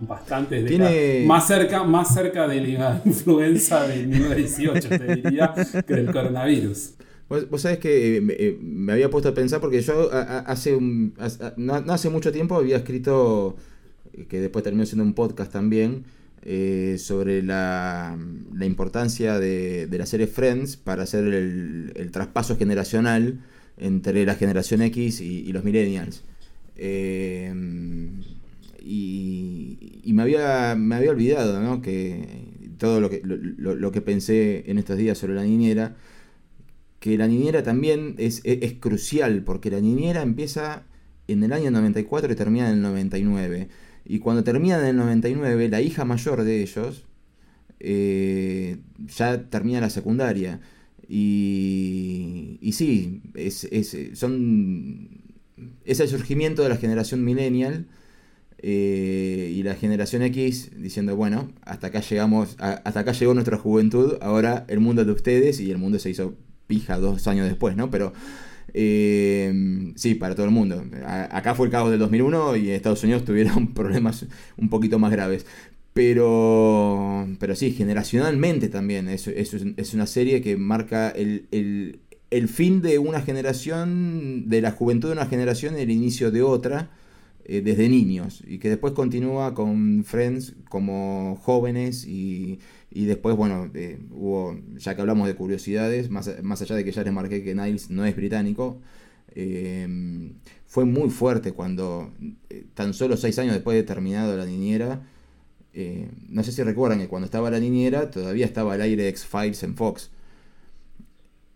Bastantes 0.00 0.66
Tiene-. 0.66 1.24
Más 1.26 1.46
cerca, 1.46 1.84
más 1.84 2.12
cerca 2.12 2.48
de 2.48 2.60
la 2.60 3.00
influenza 3.04 3.86
de 3.86 4.06
1918, 4.06 4.88
te 4.88 5.16
diría, 5.16 5.54
que 5.86 5.94
del 5.94 6.12
coronavirus. 6.12 6.94
Vos, 7.28 7.48
vos 7.48 7.62
sabés 7.62 7.78
que 7.78 8.16
eh, 8.16 8.20
me, 8.20 8.32
eh, 8.34 8.58
me 8.60 8.92
había 8.94 9.08
puesto 9.10 9.28
a 9.28 9.34
pensar 9.34 9.60
porque 9.60 9.80
yo 9.80 10.10
hace 10.12 10.74
un, 10.74 11.14
hace- 11.18 11.52
no, 11.56 11.80
no 11.80 11.92
hace 11.92 12.10
mucho 12.10 12.32
tiempo 12.32 12.56
había 12.56 12.78
escrito, 12.78 13.54
que 14.28 14.40
después 14.40 14.62
terminó 14.64 14.86
siendo 14.86 15.04
un 15.04 15.14
podcast 15.14 15.52
también, 15.52 16.04
eh, 16.44 16.96
sobre 16.98 17.42
la, 17.42 18.18
la 18.52 18.66
importancia 18.66 19.38
de, 19.38 19.86
de 19.86 19.98
la 19.98 20.06
serie 20.06 20.26
Friends 20.26 20.76
para 20.76 21.04
hacer 21.04 21.24
el, 21.24 21.92
el 21.94 22.10
traspaso 22.10 22.56
generacional 22.56 23.40
entre 23.78 24.24
la 24.26 24.34
generación 24.34 24.82
X 24.82 25.20
y, 25.20 25.52
los 25.52 25.64
millennials. 25.64 26.24
Eh, 26.76 27.52
y, 28.84 30.10
me 30.12 30.22
había, 30.22 30.74
me 30.76 30.94
había 30.96 31.10
olvidado, 31.10 31.60
¿no? 31.62 31.80
Que 31.82 32.26
todo 32.78 33.00
lo 33.00 33.08
que, 33.10 33.20
lo- 33.24 33.36
lo- 33.36 33.74
lo 33.76 33.92
que 33.92 34.00
pensé 34.00 34.64
en 34.70 34.78
estos 34.78 34.96
días 34.98 35.18
sobre 35.18 35.34
la 35.34 35.44
niñera, 35.44 35.96
que 37.00 37.16
la 37.16 37.28
niñera 37.28 37.62
también 37.62 38.14
es, 38.18 38.40
es- 38.44 38.58
es 38.62 38.72
crucial, 38.74 39.42
porque 39.44 39.70
la 39.70 39.80
niñera 39.80 40.22
empieza 40.22 40.82
en 41.28 41.42
el 41.44 41.52
año 41.52 41.70
94 41.70 42.32
y 42.32 42.36
termina 42.36 42.68
en 42.68 42.76
el 42.76 42.82
99. 42.82 43.68
Y 44.04 44.18
cuando 44.20 44.44
termina 44.44 44.78
en 44.80 44.86
el 44.86 44.96
99, 44.96 45.68
la 45.68 45.80
hija 45.80 46.04
mayor 46.04 46.42
de 46.44 46.62
ellos 46.62 47.04
eh, 47.80 48.78
ya 49.06 49.44
termina 49.50 49.80
la 49.80 49.90
secundaria. 49.90 50.60
Y, 51.08 52.58
y 52.62 52.72
sí, 52.72 53.22
es, 53.34 53.64
es- 53.64 54.18
son, 54.18 55.08
es 55.84 56.00
el 56.00 56.08
surgimiento 56.08 56.62
de 56.62 56.68
la 56.70 56.76
generación 56.76 57.24
millennial 57.24 57.86
eh, 58.58 59.52
y 59.54 59.62
la 59.62 59.74
generación 59.74 60.22
X 60.22 60.70
diciendo, 60.78 61.16
bueno, 61.16 61.50
hasta 61.62 61.88
acá 61.88 62.00
llegamos, 62.00 62.56
hasta 62.58 63.00
acá 63.00 63.12
llegó 63.12 63.34
nuestra 63.34 63.58
juventud, 63.58 64.18
ahora 64.20 64.64
el 64.68 64.80
mundo 64.80 65.02
es 65.02 65.06
de 65.08 65.12
ustedes 65.14 65.60
y 65.60 65.70
el 65.70 65.78
mundo 65.78 65.98
se 65.98 66.10
hizo 66.10 66.34
pija 66.68 66.98
dos 66.98 67.26
años 67.28 67.46
después, 67.48 67.76
¿no? 67.76 67.90
Pero 67.90 68.12
eh, 68.74 69.92
sí, 69.96 70.14
para 70.14 70.34
todo 70.34 70.46
el 70.46 70.52
mundo. 70.52 70.84
Acá 71.04 71.54
fue 71.54 71.66
el 71.66 71.72
caos 71.72 71.90
del 71.90 71.98
2001 71.98 72.56
y 72.56 72.70
Estados 72.70 73.02
Unidos 73.04 73.24
tuvieron 73.26 73.74
problemas 73.74 74.26
un 74.56 74.68
poquito 74.68 74.98
más 74.98 75.12
graves. 75.12 75.46
Pero, 75.92 77.28
pero 77.38 77.54
sí, 77.54 77.72
generacionalmente 77.72 78.68
también. 78.68 79.08
Es, 79.08 79.26
es, 79.28 79.94
una 79.94 80.06
serie 80.06 80.40
que 80.40 80.56
marca 80.56 81.10
el 81.10 82.48
fin 82.48 82.80
de 82.80 82.98
una 82.98 83.20
generación, 83.20 84.48
de 84.48 84.62
la 84.62 84.70
juventud 84.70 85.08
de 85.08 85.14
una 85.14 85.26
generación 85.26 85.78
y 85.78 85.82
el 85.82 85.90
inicio 85.90 86.30
de 86.30 86.42
otra, 86.42 86.90
eh, 87.44 87.60
desde 87.60 87.88
niños. 87.88 88.42
Y 88.46 88.58
que 88.58 88.68
después 88.68 88.92
continúa 88.92 89.52
con 89.52 90.04
Friends 90.04 90.54
como 90.68 91.36
jóvenes 91.42 92.06
y, 92.06 92.60
y 92.94 93.06
después, 93.06 93.36
bueno, 93.36 93.70
eh, 93.74 93.98
hubo, 94.10 94.58
ya 94.76 94.94
que 94.94 95.00
hablamos 95.00 95.26
de 95.28 95.34
curiosidades, 95.34 96.10
más, 96.10 96.30
más 96.42 96.62
allá 96.62 96.76
de 96.76 96.84
que 96.84 96.92
ya 96.92 97.02
les 97.02 97.12
marqué 97.12 97.42
que 97.42 97.54
Niles 97.54 97.90
no 97.90 98.04
es 98.04 98.14
británico, 98.16 98.80
eh, 99.34 100.32
fue 100.66 100.84
muy 100.84 101.10
fuerte 101.10 101.52
cuando, 101.52 102.12
eh, 102.50 102.64
tan 102.74 102.94
solo 102.94 103.16
seis 103.16 103.38
años 103.38 103.54
después 103.54 103.76
de 103.76 103.82
terminado 103.82 104.36
La 104.36 104.46
Niñera, 104.46 105.02
eh, 105.74 106.10
no 106.28 106.42
sé 106.42 106.52
si 106.52 106.62
recuerdan 106.62 106.98
que 106.98 107.08
cuando 107.08 107.24
estaba 107.26 107.50
La 107.50 107.60
Niñera 107.60 108.10
todavía 108.10 108.44
estaba 108.46 108.74
al 108.74 108.82
aire 108.82 109.08
X-Files 109.08 109.62
en 109.62 109.76
Fox. 109.76 110.10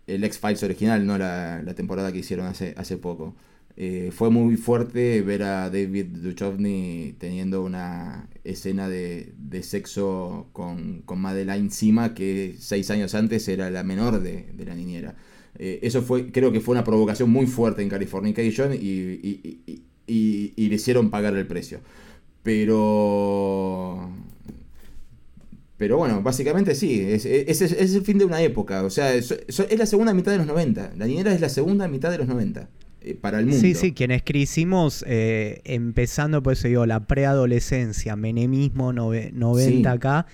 El 0.07 0.23
X-Files 0.25 0.63
original, 0.63 1.05
no 1.07 1.19
la, 1.19 1.63
la 1.63 1.75
temporada 1.75 2.13
que 2.13 2.19
hicieron 2.19 2.47
hace, 2.47 2.75
hace 2.77 2.97
poco. 2.97 3.35
Eh, 3.79 4.11
fue 4.13 4.31
muy 4.31 4.57
fuerte 4.57 5.21
ver 5.23 5.43
a 5.43 5.69
David 5.71 6.07
Duchovny 6.07 7.15
teniendo 7.19 7.63
una 7.63 8.29
escena 8.45 8.89
de, 8.89 9.35
sexo 9.63 10.49
con, 10.53 11.03
con 11.03 11.21
Madeline 11.21 11.71
Sima 11.71 12.15
que 12.15 12.57
seis 12.59 12.91
años 12.91 13.15
antes 13.15 13.47
era 13.49 13.71
la 13.71 13.83
menor 13.83 14.21
de, 14.21 14.47
de 14.55 14.65
la 14.65 14.75
niñera. 14.75 15.17
Eh, 15.59 15.81
eso 15.83 16.03
fue, 16.03 16.33
creo 16.33 16.53
que 16.53 16.61
fue 16.61 16.73
una 16.75 16.85
provocación 16.85 17.31
muy 17.31 17.47
fuerte 17.47 17.83
en 17.83 17.89
Californication 17.91 18.73
y, 18.75 19.83
le 20.69 20.75
hicieron 20.75 21.11
pagar 21.11 21.35
el 21.37 21.47
precio. 21.47 21.81
Pero... 22.43 24.11
Pero 25.77 25.99
bueno, 25.99 26.23
básicamente 26.23 26.75
sí, 26.75 27.01
es, 27.03 27.27
es- 27.27 27.61
es- 27.61 27.73
es 27.73 27.95
el 27.95 28.03
fin 28.03 28.17
de 28.19 28.25
una 28.25 28.41
época. 28.43 28.83
O 28.85 28.91
sea, 28.91 29.15
es, 29.15 29.31
es 29.33 29.79
la 29.79 29.85
segunda 29.87 30.15
mitad 30.15 30.33
de 30.33 30.39
los 30.39 30.47
90. 30.47 30.95
La 30.97 31.07
niñera 31.07 31.35
es 31.35 31.41
la 31.41 31.51
segunda 31.51 31.87
mitad 31.89 32.11
de 32.11 32.19
los 32.19 32.27
90. 32.29 32.69
Eh, 33.07 33.15
para 33.15 33.39
el 33.39 33.47
mundo. 33.47 33.61
Sí, 33.61 33.75
sí, 33.75 33.93
quienes 33.93 34.23
crecimos 34.23 35.05
eh, 35.07 35.61
empezando, 35.65 36.43
por 36.43 36.53
eso 36.55 36.69
digo, 36.69 36.85
la 36.87 37.07
preadolescencia, 37.07 38.17
menemismo, 38.17 38.93
nove- 38.93 39.33
90 39.33 39.91
Sí. 39.93 39.97
acá. 39.97 40.27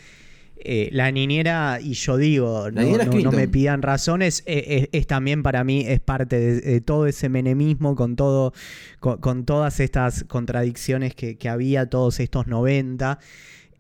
eh, 0.65 0.91
la 0.93 1.11
niñera, 1.11 1.81
y 1.83 1.95
yo 1.95 2.17
digo, 2.17 2.71
no, 2.71 3.33
me 3.33 3.49
pidan 3.49 3.83
razones, 3.83 4.45
eh, 4.47 4.89
es, 4.93 5.09
también 5.09 5.43
para 5.43 5.65
mí, 5.65 5.85
es 5.85 5.99
parte 5.99 6.39
de, 6.39 6.61
de 6.61 6.81
todo 6.81 7.09
ese 7.09 7.29
menemismo 7.29 7.97
con 7.97 8.15
todo, 8.15 8.53
con, 9.01 9.19
con 9.19 9.45
todas 9.45 9.81
estas 9.81 10.23
contradicciones 10.29 11.17
que, 11.17 11.37
que 11.37 11.49
había 11.49 11.87
todos 11.91 12.21
estos 12.21 12.47
90. 12.47 13.19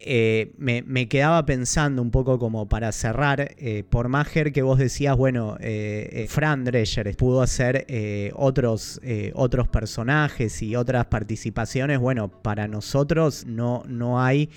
Eh, 0.04 0.52
me, 0.58 1.06
quedaba 1.08 1.46
pensando 1.46 2.02
un 2.02 2.10
poco 2.10 2.40
como 2.40 2.68
para 2.68 2.90
cerrar, 2.90 3.54
eh, 3.56 3.84
por 3.88 4.08
Mager 4.08 4.52
que 4.52 4.62
vos 4.62 4.78
decías, 4.78 5.16
bueno, 5.16 5.56
eh, 5.60 6.26
Fran 6.28 6.64
Drescher 6.64 7.14
pudo 7.16 7.40
hacer 7.40 7.86
otros, 8.34 9.00
otros 9.34 9.68
personajes 9.68 10.60
y 10.62 10.74
otras 10.74 11.06
participaciones, 11.06 12.00
bueno, 12.00 12.28
para 12.28 12.66
nosotros 12.66 13.46
no, 13.46 13.84
no 13.86 14.20
hay, 14.20 14.50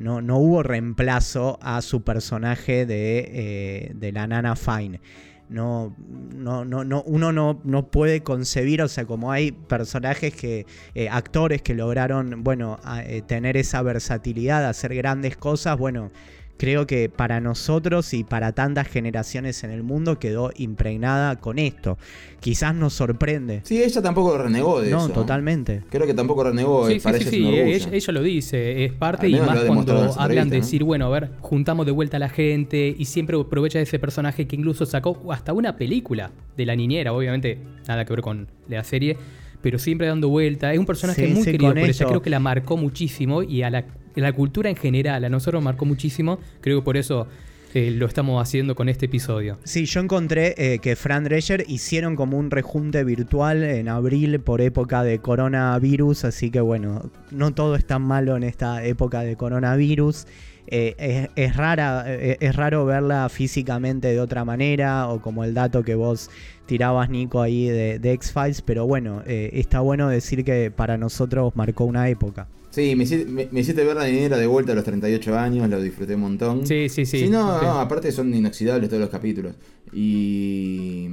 no, 0.00 0.22
no 0.22 0.38
hubo 0.38 0.62
reemplazo 0.62 1.58
a 1.60 1.82
su 1.82 2.02
personaje 2.02 2.86
de, 2.86 3.92
de 3.94 4.12
la 4.12 4.26
Nana 4.26 4.56
Fine. 4.56 5.00
No, 5.48 5.94
no, 6.34 6.64
no, 6.66 6.84
no, 6.84 7.02
uno 7.06 7.32
no, 7.32 7.60
no 7.64 7.90
puede 7.90 8.22
concebir, 8.22 8.82
o 8.82 8.88
sea, 8.88 9.06
como 9.06 9.32
hay 9.32 9.52
personajes 9.52 10.34
que, 10.34 10.66
eh, 10.94 11.08
actores 11.08 11.62
que 11.62 11.74
lograron, 11.74 12.44
bueno, 12.44 12.78
eh, 13.04 13.22
tener 13.26 13.56
esa 13.56 13.80
versatilidad, 13.80 14.66
hacer 14.66 14.94
grandes 14.94 15.38
cosas, 15.38 15.78
bueno, 15.78 16.10
creo 16.58 16.86
que 16.86 17.08
para 17.08 17.40
nosotros 17.40 18.12
y 18.12 18.24
para 18.24 18.52
tantas 18.52 18.88
generaciones 18.88 19.64
en 19.64 19.70
el 19.70 19.82
mundo 19.82 20.18
quedó 20.18 20.50
impregnada 20.56 21.36
con 21.36 21.58
esto. 21.58 21.96
Quizás 22.40 22.74
nos 22.74 22.92
sorprende. 22.92 23.60
Sí, 23.64 23.82
ella 23.82 24.02
tampoco 24.02 24.36
renegó 24.36 24.80
de 24.80 24.90
no, 24.90 25.06
eso. 25.06 25.10
totalmente. 25.10 25.82
Creo 25.88 26.06
que 26.06 26.14
tampoco 26.14 26.44
renegó. 26.44 26.86
Sí, 26.86 26.94
eh, 26.94 27.00
sí, 27.00 27.04
para 27.04 27.18
sí, 27.18 27.24
ella 27.24 27.30
sí, 27.30 27.86
ella, 27.86 27.88
ella 27.92 28.12
lo 28.12 28.22
dice, 28.22 28.84
es 28.84 28.92
parte 28.92 29.28
y 29.28 29.40
más 29.40 29.60
cuando 29.64 30.14
hablan 30.18 30.50
de 30.50 30.58
¿no? 30.58 30.62
decir, 30.64 30.84
bueno, 30.84 31.06
a 31.06 31.08
ver, 31.08 31.30
juntamos 31.40 31.86
de 31.86 31.92
vuelta 31.92 32.16
a 32.16 32.20
la 32.20 32.28
gente 32.28 32.94
y 32.96 33.04
siempre 33.06 33.38
aprovecha 33.40 33.80
ese 33.80 33.98
personaje 33.98 34.46
que 34.46 34.56
incluso 34.56 34.84
sacó 34.84 35.32
hasta 35.32 35.52
una 35.52 35.76
película 35.76 36.32
de 36.56 36.66
la 36.66 36.74
niñera, 36.76 37.12
obviamente 37.12 37.58
nada 37.86 38.04
que 38.04 38.12
ver 38.12 38.22
con 38.22 38.48
la 38.68 38.82
serie, 38.84 39.16
pero 39.62 39.78
siempre 39.78 40.06
dando 40.06 40.28
vuelta. 40.28 40.72
Es 40.72 40.78
un 40.78 40.86
personaje 40.86 41.26
Sí, 41.26 41.32
muy 41.32 41.42
sí, 41.44 41.52
querido 41.52 41.70
por 41.70 41.78
ella, 41.78 42.06
creo 42.06 42.22
que 42.22 42.30
la 42.30 42.40
marcó 42.40 42.76
muchísimo 42.76 43.42
y 43.42 43.62
a 43.62 43.70
la, 43.70 43.84
la 44.14 44.32
cultura 44.32 44.70
en 44.70 44.76
general, 44.76 45.24
a 45.24 45.28
nosotros 45.28 45.62
marcó 45.62 45.84
muchísimo, 45.84 46.38
creo 46.60 46.80
que 46.80 46.84
por 46.84 46.96
eso 46.96 47.26
eh, 47.74 47.90
lo 47.90 48.06
estamos 48.06 48.40
haciendo 48.40 48.74
con 48.74 48.88
este 48.88 49.06
episodio. 49.06 49.58
Sí, 49.64 49.84
yo 49.84 50.00
encontré 50.00 50.54
eh, 50.56 50.78
que 50.78 50.96
Fran 50.96 51.24
Drescher 51.24 51.64
hicieron 51.68 52.16
como 52.16 52.38
un 52.38 52.50
rejunte 52.50 53.04
virtual 53.04 53.62
en 53.62 53.88
abril 53.88 54.40
por 54.40 54.62
época 54.62 55.02
de 55.02 55.18
coronavirus, 55.18 56.24
así 56.24 56.50
que 56.50 56.60
bueno, 56.60 57.10
no 57.30 57.52
todo 57.52 57.76
es 57.76 57.84
tan 57.84 58.02
malo 58.02 58.36
en 58.36 58.42
esta 58.42 58.84
época 58.84 59.20
de 59.20 59.36
coronavirus. 59.36 60.26
Eh, 60.70 61.28
es, 61.34 61.56
rara, 61.56 62.04
es 62.14 62.54
raro 62.54 62.84
verla 62.84 63.28
físicamente 63.28 64.08
de 64.08 64.20
otra 64.20 64.44
manera, 64.44 65.08
o 65.08 65.20
como 65.20 65.44
el 65.44 65.52
dato 65.52 65.82
que 65.82 65.94
vos 65.94 66.30
tirabas, 66.66 67.10
Nico, 67.10 67.40
ahí 67.40 67.68
de, 67.68 68.12
X-Files, 68.12 68.62
pero 68.62 68.86
bueno, 68.86 69.22
está 69.26 69.80
bueno 69.80 70.08
decir 70.08 70.44
que 70.44 70.70
para 70.70 70.98
nosotros 70.98 71.56
marcó 71.56 71.84
una 71.84 72.10
época. 72.10 72.48
Sí, 72.78 72.94
me 72.96 73.04
hiciste, 73.04 73.24
me, 73.26 73.48
me 73.50 73.60
hiciste 73.60 73.82
ver 73.84 73.96
la 73.96 74.06
niñera 74.06 74.36
de 74.36 74.46
vuelta 74.46 74.72
a 74.72 74.74
los 74.76 74.84
38 74.84 75.36
años, 75.36 75.68
lo 75.68 75.80
disfruté 75.82 76.14
un 76.14 76.20
montón. 76.22 76.66
Sí, 76.66 76.88
sí, 76.88 77.06
sí. 77.06 77.28
no, 77.28 77.56
Ok. 77.56 77.62
no, 77.62 77.80
aparte 77.80 78.12
son 78.12 78.32
inoxidables 78.32 78.88
todos 78.88 79.00
los 79.00 79.10
capítulos. 79.10 79.54
Y, 79.92 81.08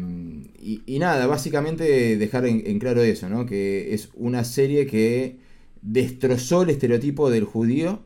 y, 0.59 0.84
y 0.86 0.99
nada, 0.99 1.26
básicamente 1.28 2.18
dejar 2.18 2.45
en, 2.45 2.61
en 2.66 2.78
claro 2.80 3.01
eso, 3.01 3.30
¿no? 3.30 3.45
Que 3.45 3.93
es 3.93 4.09
una 4.16 4.43
serie 4.43 4.86
que 4.86 5.38
destrozó 5.82 6.63
el 6.63 6.70
estereotipo 6.70 7.30
del 7.30 7.45
judío 7.45 8.03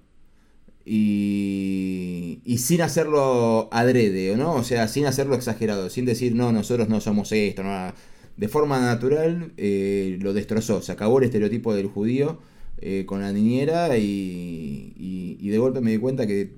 y, 0.85 2.41
y 2.45 2.57
sin 2.59 2.81
hacerlo 2.81 3.69
adrede, 3.71 4.35
¿no? 4.37 4.55
O 4.55 4.63
sea, 4.63 4.87
sin 4.87 5.05
hacerlo 5.05 5.35
exagerado, 5.35 5.89
sin 5.89 6.05
decir, 6.05 6.35
no, 6.35 6.51
nosotros 6.51 6.89
no 6.89 7.01
somos 7.01 7.31
esto, 7.31 7.63
no. 7.63 7.93
De 8.37 8.47
forma 8.47 8.79
natural 8.79 9.51
eh, 9.57 10.17
lo 10.21 10.33
destrozó, 10.33 10.81
se 10.81 10.91
acabó 10.93 11.19
el 11.19 11.25
estereotipo 11.25 11.73
del 11.75 11.87
judío 11.87 12.39
eh, 12.81 13.05
con 13.05 13.21
la 13.21 13.31
niñera 13.33 13.97
y, 13.97 15.37
de 15.49 15.57
golpe 15.57 15.81
me 15.81 15.91
di 15.91 15.97
cuenta 15.97 16.27
que 16.27 16.51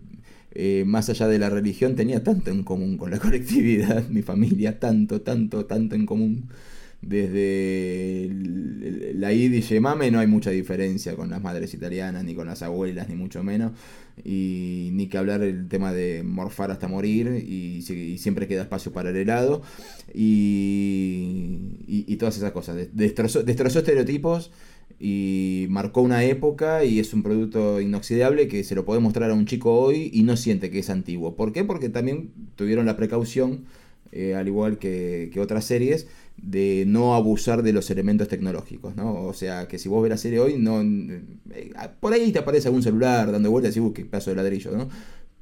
eh, 0.54 0.84
más 0.86 1.10
allá 1.10 1.28
de 1.28 1.40
la 1.40 1.50
religión 1.50 1.96
tenía 1.96 2.24
tanto 2.24 2.52
en 2.52 2.64
común 2.64 2.98
con 2.98 3.10
la 3.12 3.20
colectividad, 3.20 4.08
mi 4.10 4.22
familia, 4.22 4.80
tanto, 4.80 5.22
tanto, 5.22 5.66
tanto 5.66 5.96
en 5.96 6.06
común. 6.06 6.50
Desde 7.02 8.26
el- 8.26 9.20
la 9.20 9.34
Id 9.34 9.54
y 9.54 9.62
Yemame 9.62 10.12
no 10.12 10.20
hay 10.20 10.28
mucha 10.28 10.52
diferencia 10.52 11.16
con 11.16 11.30
las 11.32 11.42
madres 11.42 11.74
italianas, 11.74 12.24
ni 12.24 12.36
con 12.36 12.46
las 12.48 12.62
abuelas, 12.62 13.10
ni 13.10 13.16
mucho 13.16 13.42
menos. 13.44 13.72
Y 14.24 14.90
ni 14.94 15.08
que 15.08 15.18
hablar 15.18 15.42
el 15.42 15.68
tema 15.68 15.94
de 15.94 16.22
morfar 16.24 16.70
hasta 16.70 16.88
morir 16.88 17.44
y, 17.48 17.82
si- 17.82 17.94
y 18.14 18.18
siempre 18.20 18.48
queda 18.48 18.64
espacio 18.64 18.92
para 18.92 19.10
el 19.10 19.16
helado. 19.16 19.64
Y 20.14 22.16
todas 22.18 22.38
esas 22.38 22.52
cosas. 22.52 22.78
Destrozó, 22.94 23.44
destrozó 23.44 23.80
estereotipos 23.80 24.52
y 25.04 25.66
marcó 25.70 26.02
una 26.04 26.24
época 26.24 26.86
y 26.86 27.00
es 27.00 27.12
un 27.12 27.24
producto 27.24 27.82
inoxidable 27.82 28.48
que 28.48 28.64
se 28.64 28.76
lo 28.76 28.86
puede 28.86 29.00
mostrar 29.00 29.32
a 29.32 29.34
un 29.34 29.48
chico 29.48 29.74
hoy 29.74 30.12
y 30.14 30.22
no 30.22 30.38
siente 30.38 30.70
que 30.70 30.78
es 30.78 30.92
antiguo. 30.92 31.36
¿Por 31.36 31.54
qué? 31.54 31.64
Porque 31.64 31.90
también 31.90 32.32
tuvieron 32.56 32.86
la 32.86 32.96
precaución, 32.98 33.66
eh, 34.12 34.36
al 34.36 34.48
igual 34.48 34.78
que, 34.78 35.32
que 35.34 35.40
otras 35.40 35.66
series, 35.66 36.06
de 36.38 36.84
no 36.86 37.16
abusar 37.16 37.64
de 37.64 37.74
los 37.74 37.90
elementos 37.90 38.28
tecnológicos, 38.28 38.96
¿no? 38.96 39.24
O 39.26 39.34
sea, 39.34 39.68
que 39.68 39.80
si 39.80 39.90
vos 39.90 40.04
ves 40.04 40.12
la 40.12 40.18
serie 40.18 40.40
hoy, 40.40 40.58
no 40.60 40.82
eh, 40.82 41.74
por 42.00 42.14
ahí 42.14 42.32
te 42.32 42.38
aparece 42.38 42.68
algún 42.68 42.84
celular 42.84 43.32
dando 43.32 43.50
vueltas 43.50 43.76
y 43.76 43.80
decís, 43.80 44.04
"Uh, 44.04 44.08
pedazo 44.08 44.30
de 44.30 44.36
ladrillo, 44.36 44.72
¿no? 44.78 44.88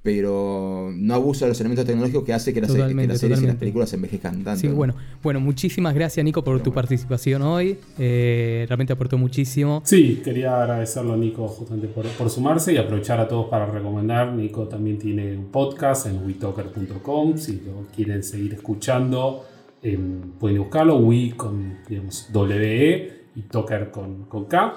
Pero 0.02 0.92
no 0.96 1.14
abusa 1.14 1.44
de 1.46 1.50
los 1.50 1.60
elementos 1.60 1.86
tecnológicos 1.86 2.24
que 2.24 2.34
hace 2.34 2.54
que, 2.54 2.62
las- 2.62 2.72
que 2.72 2.78
Totalmente, 2.78 3.12
las 3.14 3.20
series 3.20 3.42
y 3.42 3.48
las 3.48 3.58
películas 3.58 3.92
envejezcan 3.92 4.44
tanto. 4.46 4.62
Sí, 4.62 4.68
¿no? 4.70 4.76
bueno, 4.76 4.96
bueno, 5.22 5.42
muchísimas 5.42 5.94
gracias 5.94 6.24
Nico 6.24 6.42
por 6.42 6.62
tu 6.64 6.72
participación 6.72 7.42
hoy. 7.42 7.78
Eh, 7.98 8.66
realmente 8.70 8.94
aportó 8.94 9.18
muchísimo. 9.18 9.82
Sí, 9.84 10.22
quería 10.24 10.62
agradecerlo 10.62 11.14
a 11.14 11.18
Nico 11.18 11.48
justamente 11.50 11.88
por, 11.90 12.06
por 12.12 12.30
sumarse 12.30 12.72
y 12.74 12.78
aprovechar 12.78 13.20
a 13.20 13.28
todos 13.28 13.50
para 13.50 13.66
recomendar. 13.66 14.32
Nico 14.34 14.68
también 14.70 14.98
tiene 14.98 15.36
un 15.38 15.48
podcast 15.48 16.06
en 16.08 16.26
WeTalker.com. 16.26 17.38
Si 17.38 17.62
lo 17.66 17.86
quieren 17.94 18.24
seguir 18.24 18.54
escuchando, 18.54 19.46
em, 19.84 20.22
pueden 20.40 20.60
buscarlo. 20.60 20.98
We 20.98 21.34
con 21.36 21.78
digamos, 21.90 22.30
W 22.32 23.14
y 23.36 23.42
Talker 23.44 23.92
con, 23.92 24.24
con 24.26 24.46
K. 24.46 24.76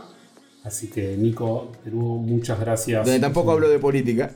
Así 0.65 0.89
que 0.89 1.17
Nico, 1.17 1.73
de 1.85 1.91
nuevo, 1.91 2.19
muchas 2.19 2.61
gracias. 2.61 3.05
Donde 3.05 3.19
tampoco 3.19 3.51
hablo 3.51 3.69
de 3.69 3.81
política. 3.81 4.31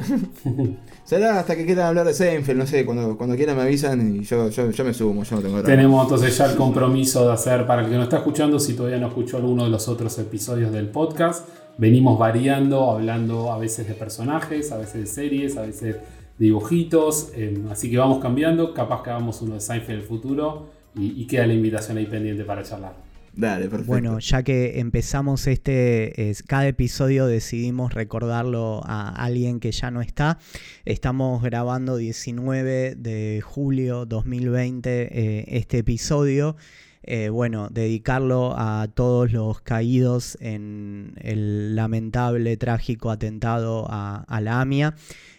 Será 1.05 1.39
hasta 1.39 1.55
que 1.55 1.65
quieran 1.65 1.87
hablar 1.87 2.05
de 2.05 2.15
Seinfeld, 2.15 2.59
no 2.59 2.67
sé, 2.67 2.85
cuando, 2.85 3.17
cuando 3.17 3.37
quieran 3.37 3.57
me 3.57 3.63
avisan 3.63 4.17
y 4.17 4.25
yo, 4.25 4.49
yo, 4.49 4.71
yo 4.73 4.85
me 4.85 4.93
sumo, 4.93 5.23
yo 5.23 5.37
no 5.37 5.43
tengo. 5.43 5.63
Tenemos 5.63 6.03
entonces 6.03 6.37
ya 6.37 6.47
el 6.47 6.57
compromiso 6.57 7.29
de 7.29 7.33
hacer, 7.33 7.65
para 7.65 7.83
el 7.83 7.89
que 7.89 7.95
nos 7.95 8.05
está 8.05 8.17
escuchando, 8.17 8.59
si 8.59 8.75
todavía 8.75 8.99
no 8.99 9.07
escuchó 9.07 9.37
alguno 9.37 9.65
de 9.65 9.71
los 9.71 9.87
otros 9.87 10.19
episodios 10.19 10.73
del 10.73 10.89
podcast, 10.89 11.49
venimos 11.79 12.19
variando, 12.19 12.91
hablando 12.91 13.53
a 13.53 13.59
veces 13.59 13.87
de 13.87 13.95
personajes, 13.95 14.73
a 14.73 14.79
veces 14.79 15.03
de 15.03 15.07
series, 15.07 15.57
a 15.57 15.63
veces 15.63 15.95
de 15.95 16.01
dibujitos, 16.39 17.31
eh, 17.37 17.57
así 17.71 17.89
que 17.89 17.99
vamos 17.99 18.21
cambiando, 18.21 18.75
capaz 18.75 19.05
que 19.05 19.11
hagamos 19.11 19.41
uno 19.43 19.55
de 19.55 19.61
Seinfeld 19.61 19.91
en 19.91 19.97
el 20.01 20.03
futuro 20.03 20.67
y, 20.97 21.23
y 21.23 21.27
queda 21.29 21.47
la 21.47 21.55
invitación 21.55 21.99
ahí 21.99 22.07
pendiente 22.07 22.43
para 22.45 22.65
charlar. 22.65 23.06
Dale, 23.37 23.65
perfecto. 23.69 23.87
Bueno, 23.87 24.19
ya 24.19 24.43
que 24.43 24.81
empezamos 24.81 25.47
este, 25.47 26.31
es- 26.31 26.43
cada 26.43 26.67
episodio 26.67 27.27
decidimos 27.27 27.93
recordarlo 27.93 28.81
a 28.85 29.11
alguien 29.11 29.61
que 29.61 29.73
ya 29.73 29.91
no 29.91 30.01
está. 30.01 30.39
Estamos 30.87 31.43
grabando 31.43 31.99
19 31.99 32.95
de 32.97 33.43
julio 33.45 34.07
2020 34.07 34.91
eh, 35.13 35.45
este 35.49 35.79
episodio. 35.79 36.57
Eh, 37.03 37.29
bueno, 37.29 37.69
dedicarlo 37.71 38.55
a 38.57 38.89
todos 38.93 39.31
los 39.33 39.61
caídos 39.61 40.39
en 40.41 41.13
el 41.21 41.77
lamentable, 41.77 42.57
trágico 42.57 43.11
atentado 43.11 43.87
a 43.89 44.41
la 44.41 44.61
AMIA. 44.63 44.95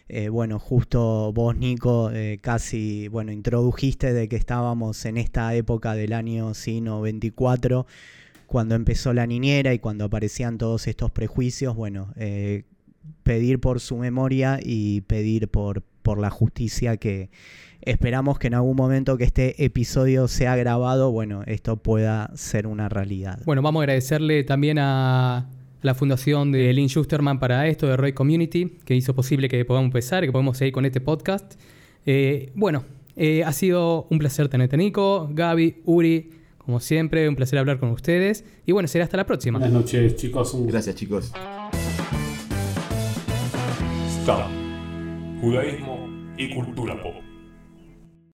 Eh, 0.10 0.30
bueno, 0.30 0.58
justo 0.58 1.34
vos, 1.34 1.58
Nico, 1.58 2.12
eh, 2.14 2.40
casi, 2.42 3.10
bueno, 3.10 3.32
introdujiste 3.32 4.14
de 4.14 4.30
que 4.30 4.38
estábamos 4.38 5.06
en 5.06 5.18
esta 5.18 5.54
época 5.54 5.96
del 5.96 6.14
año 6.14 6.54
sí, 6.54 6.80
94, 6.80 7.86
cuando 8.46 8.76
empezó 8.76 9.14
la 9.14 9.28
niñera 9.28 9.74
y 9.74 9.80
cuando 9.80 10.06
aparecían 10.06 10.58
todos 10.58 10.88
estos 10.88 11.12
prejuicios, 11.12 11.76
bueno, 11.76 12.14
eh, 12.16 12.64
pedir 13.24 13.60
por 13.60 13.82
su 13.82 13.98
memoria 13.98 14.60
y 14.64 15.02
pedir 15.02 15.50
por, 15.50 15.82
por 16.04 16.20
la 16.20 16.30
justicia 16.30 16.96
que 16.96 17.30
esperamos 17.82 18.40
que 18.40 18.48
en 18.48 18.54
algún 18.54 18.78
momento 18.78 19.18
que 19.18 19.26
este 19.26 19.64
episodio 19.64 20.30
sea 20.30 20.56
grabado, 20.56 21.12
bueno, 21.12 21.44
esto 21.46 21.76
pueda 21.78 22.32
ser 22.36 22.66
una 22.66 22.88
realidad. 22.88 23.40
Bueno, 23.46 23.62
vamos 23.62 23.82
a 23.82 23.84
agradecerle 23.84 24.46
también 24.46 24.78
a 24.80 25.50
la 25.82 25.94
fundación 25.94 26.52
de 26.52 26.74
Lynn 26.74 26.90
Schusterman 26.90 27.40
para 27.40 27.68
esto, 27.68 27.88
de 27.88 27.98
Roy 27.98 28.14
Community, 28.14 28.78
que 28.86 28.96
hizo 28.96 29.14
posible 29.16 29.50
que 29.50 29.64
podamos 29.66 29.88
empezar, 29.88 30.26
que 30.26 30.32
podamos 30.32 30.58
seguir 30.58 30.74
con 30.74 30.86
este 30.86 31.02
podcast. 31.02 31.54
Eh, 32.06 32.52
bueno, 32.56 32.84
eh, 33.16 33.44
ha 33.44 33.52
sido 33.52 34.08
un 34.10 34.20
placer 34.20 34.50
tenerte, 34.50 34.78
Nico, 34.78 35.30
Gaby, 35.32 35.82
Uri, 35.86 36.32
como 36.58 36.80
siempre, 36.80 37.28
un 37.30 37.36
placer 37.36 37.60
hablar 37.60 37.80
con 37.80 37.90
ustedes. 37.90 38.44
Y 38.66 38.72
bueno, 38.72 38.88
será 38.88 39.06
hasta 39.06 39.18
la 39.18 39.26
próxima. 39.26 39.60
Buenas 39.60 39.74
noches, 39.74 40.16
chicos. 40.18 40.54
Un. 40.54 40.68
Gracias, 40.68 40.96
chicos. 40.96 41.32
STAM. 44.24 45.42
Judaísmo 45.42 46.10
y 46.38 46.54
cultura 46.54 47.02
pop. 47.02 47.27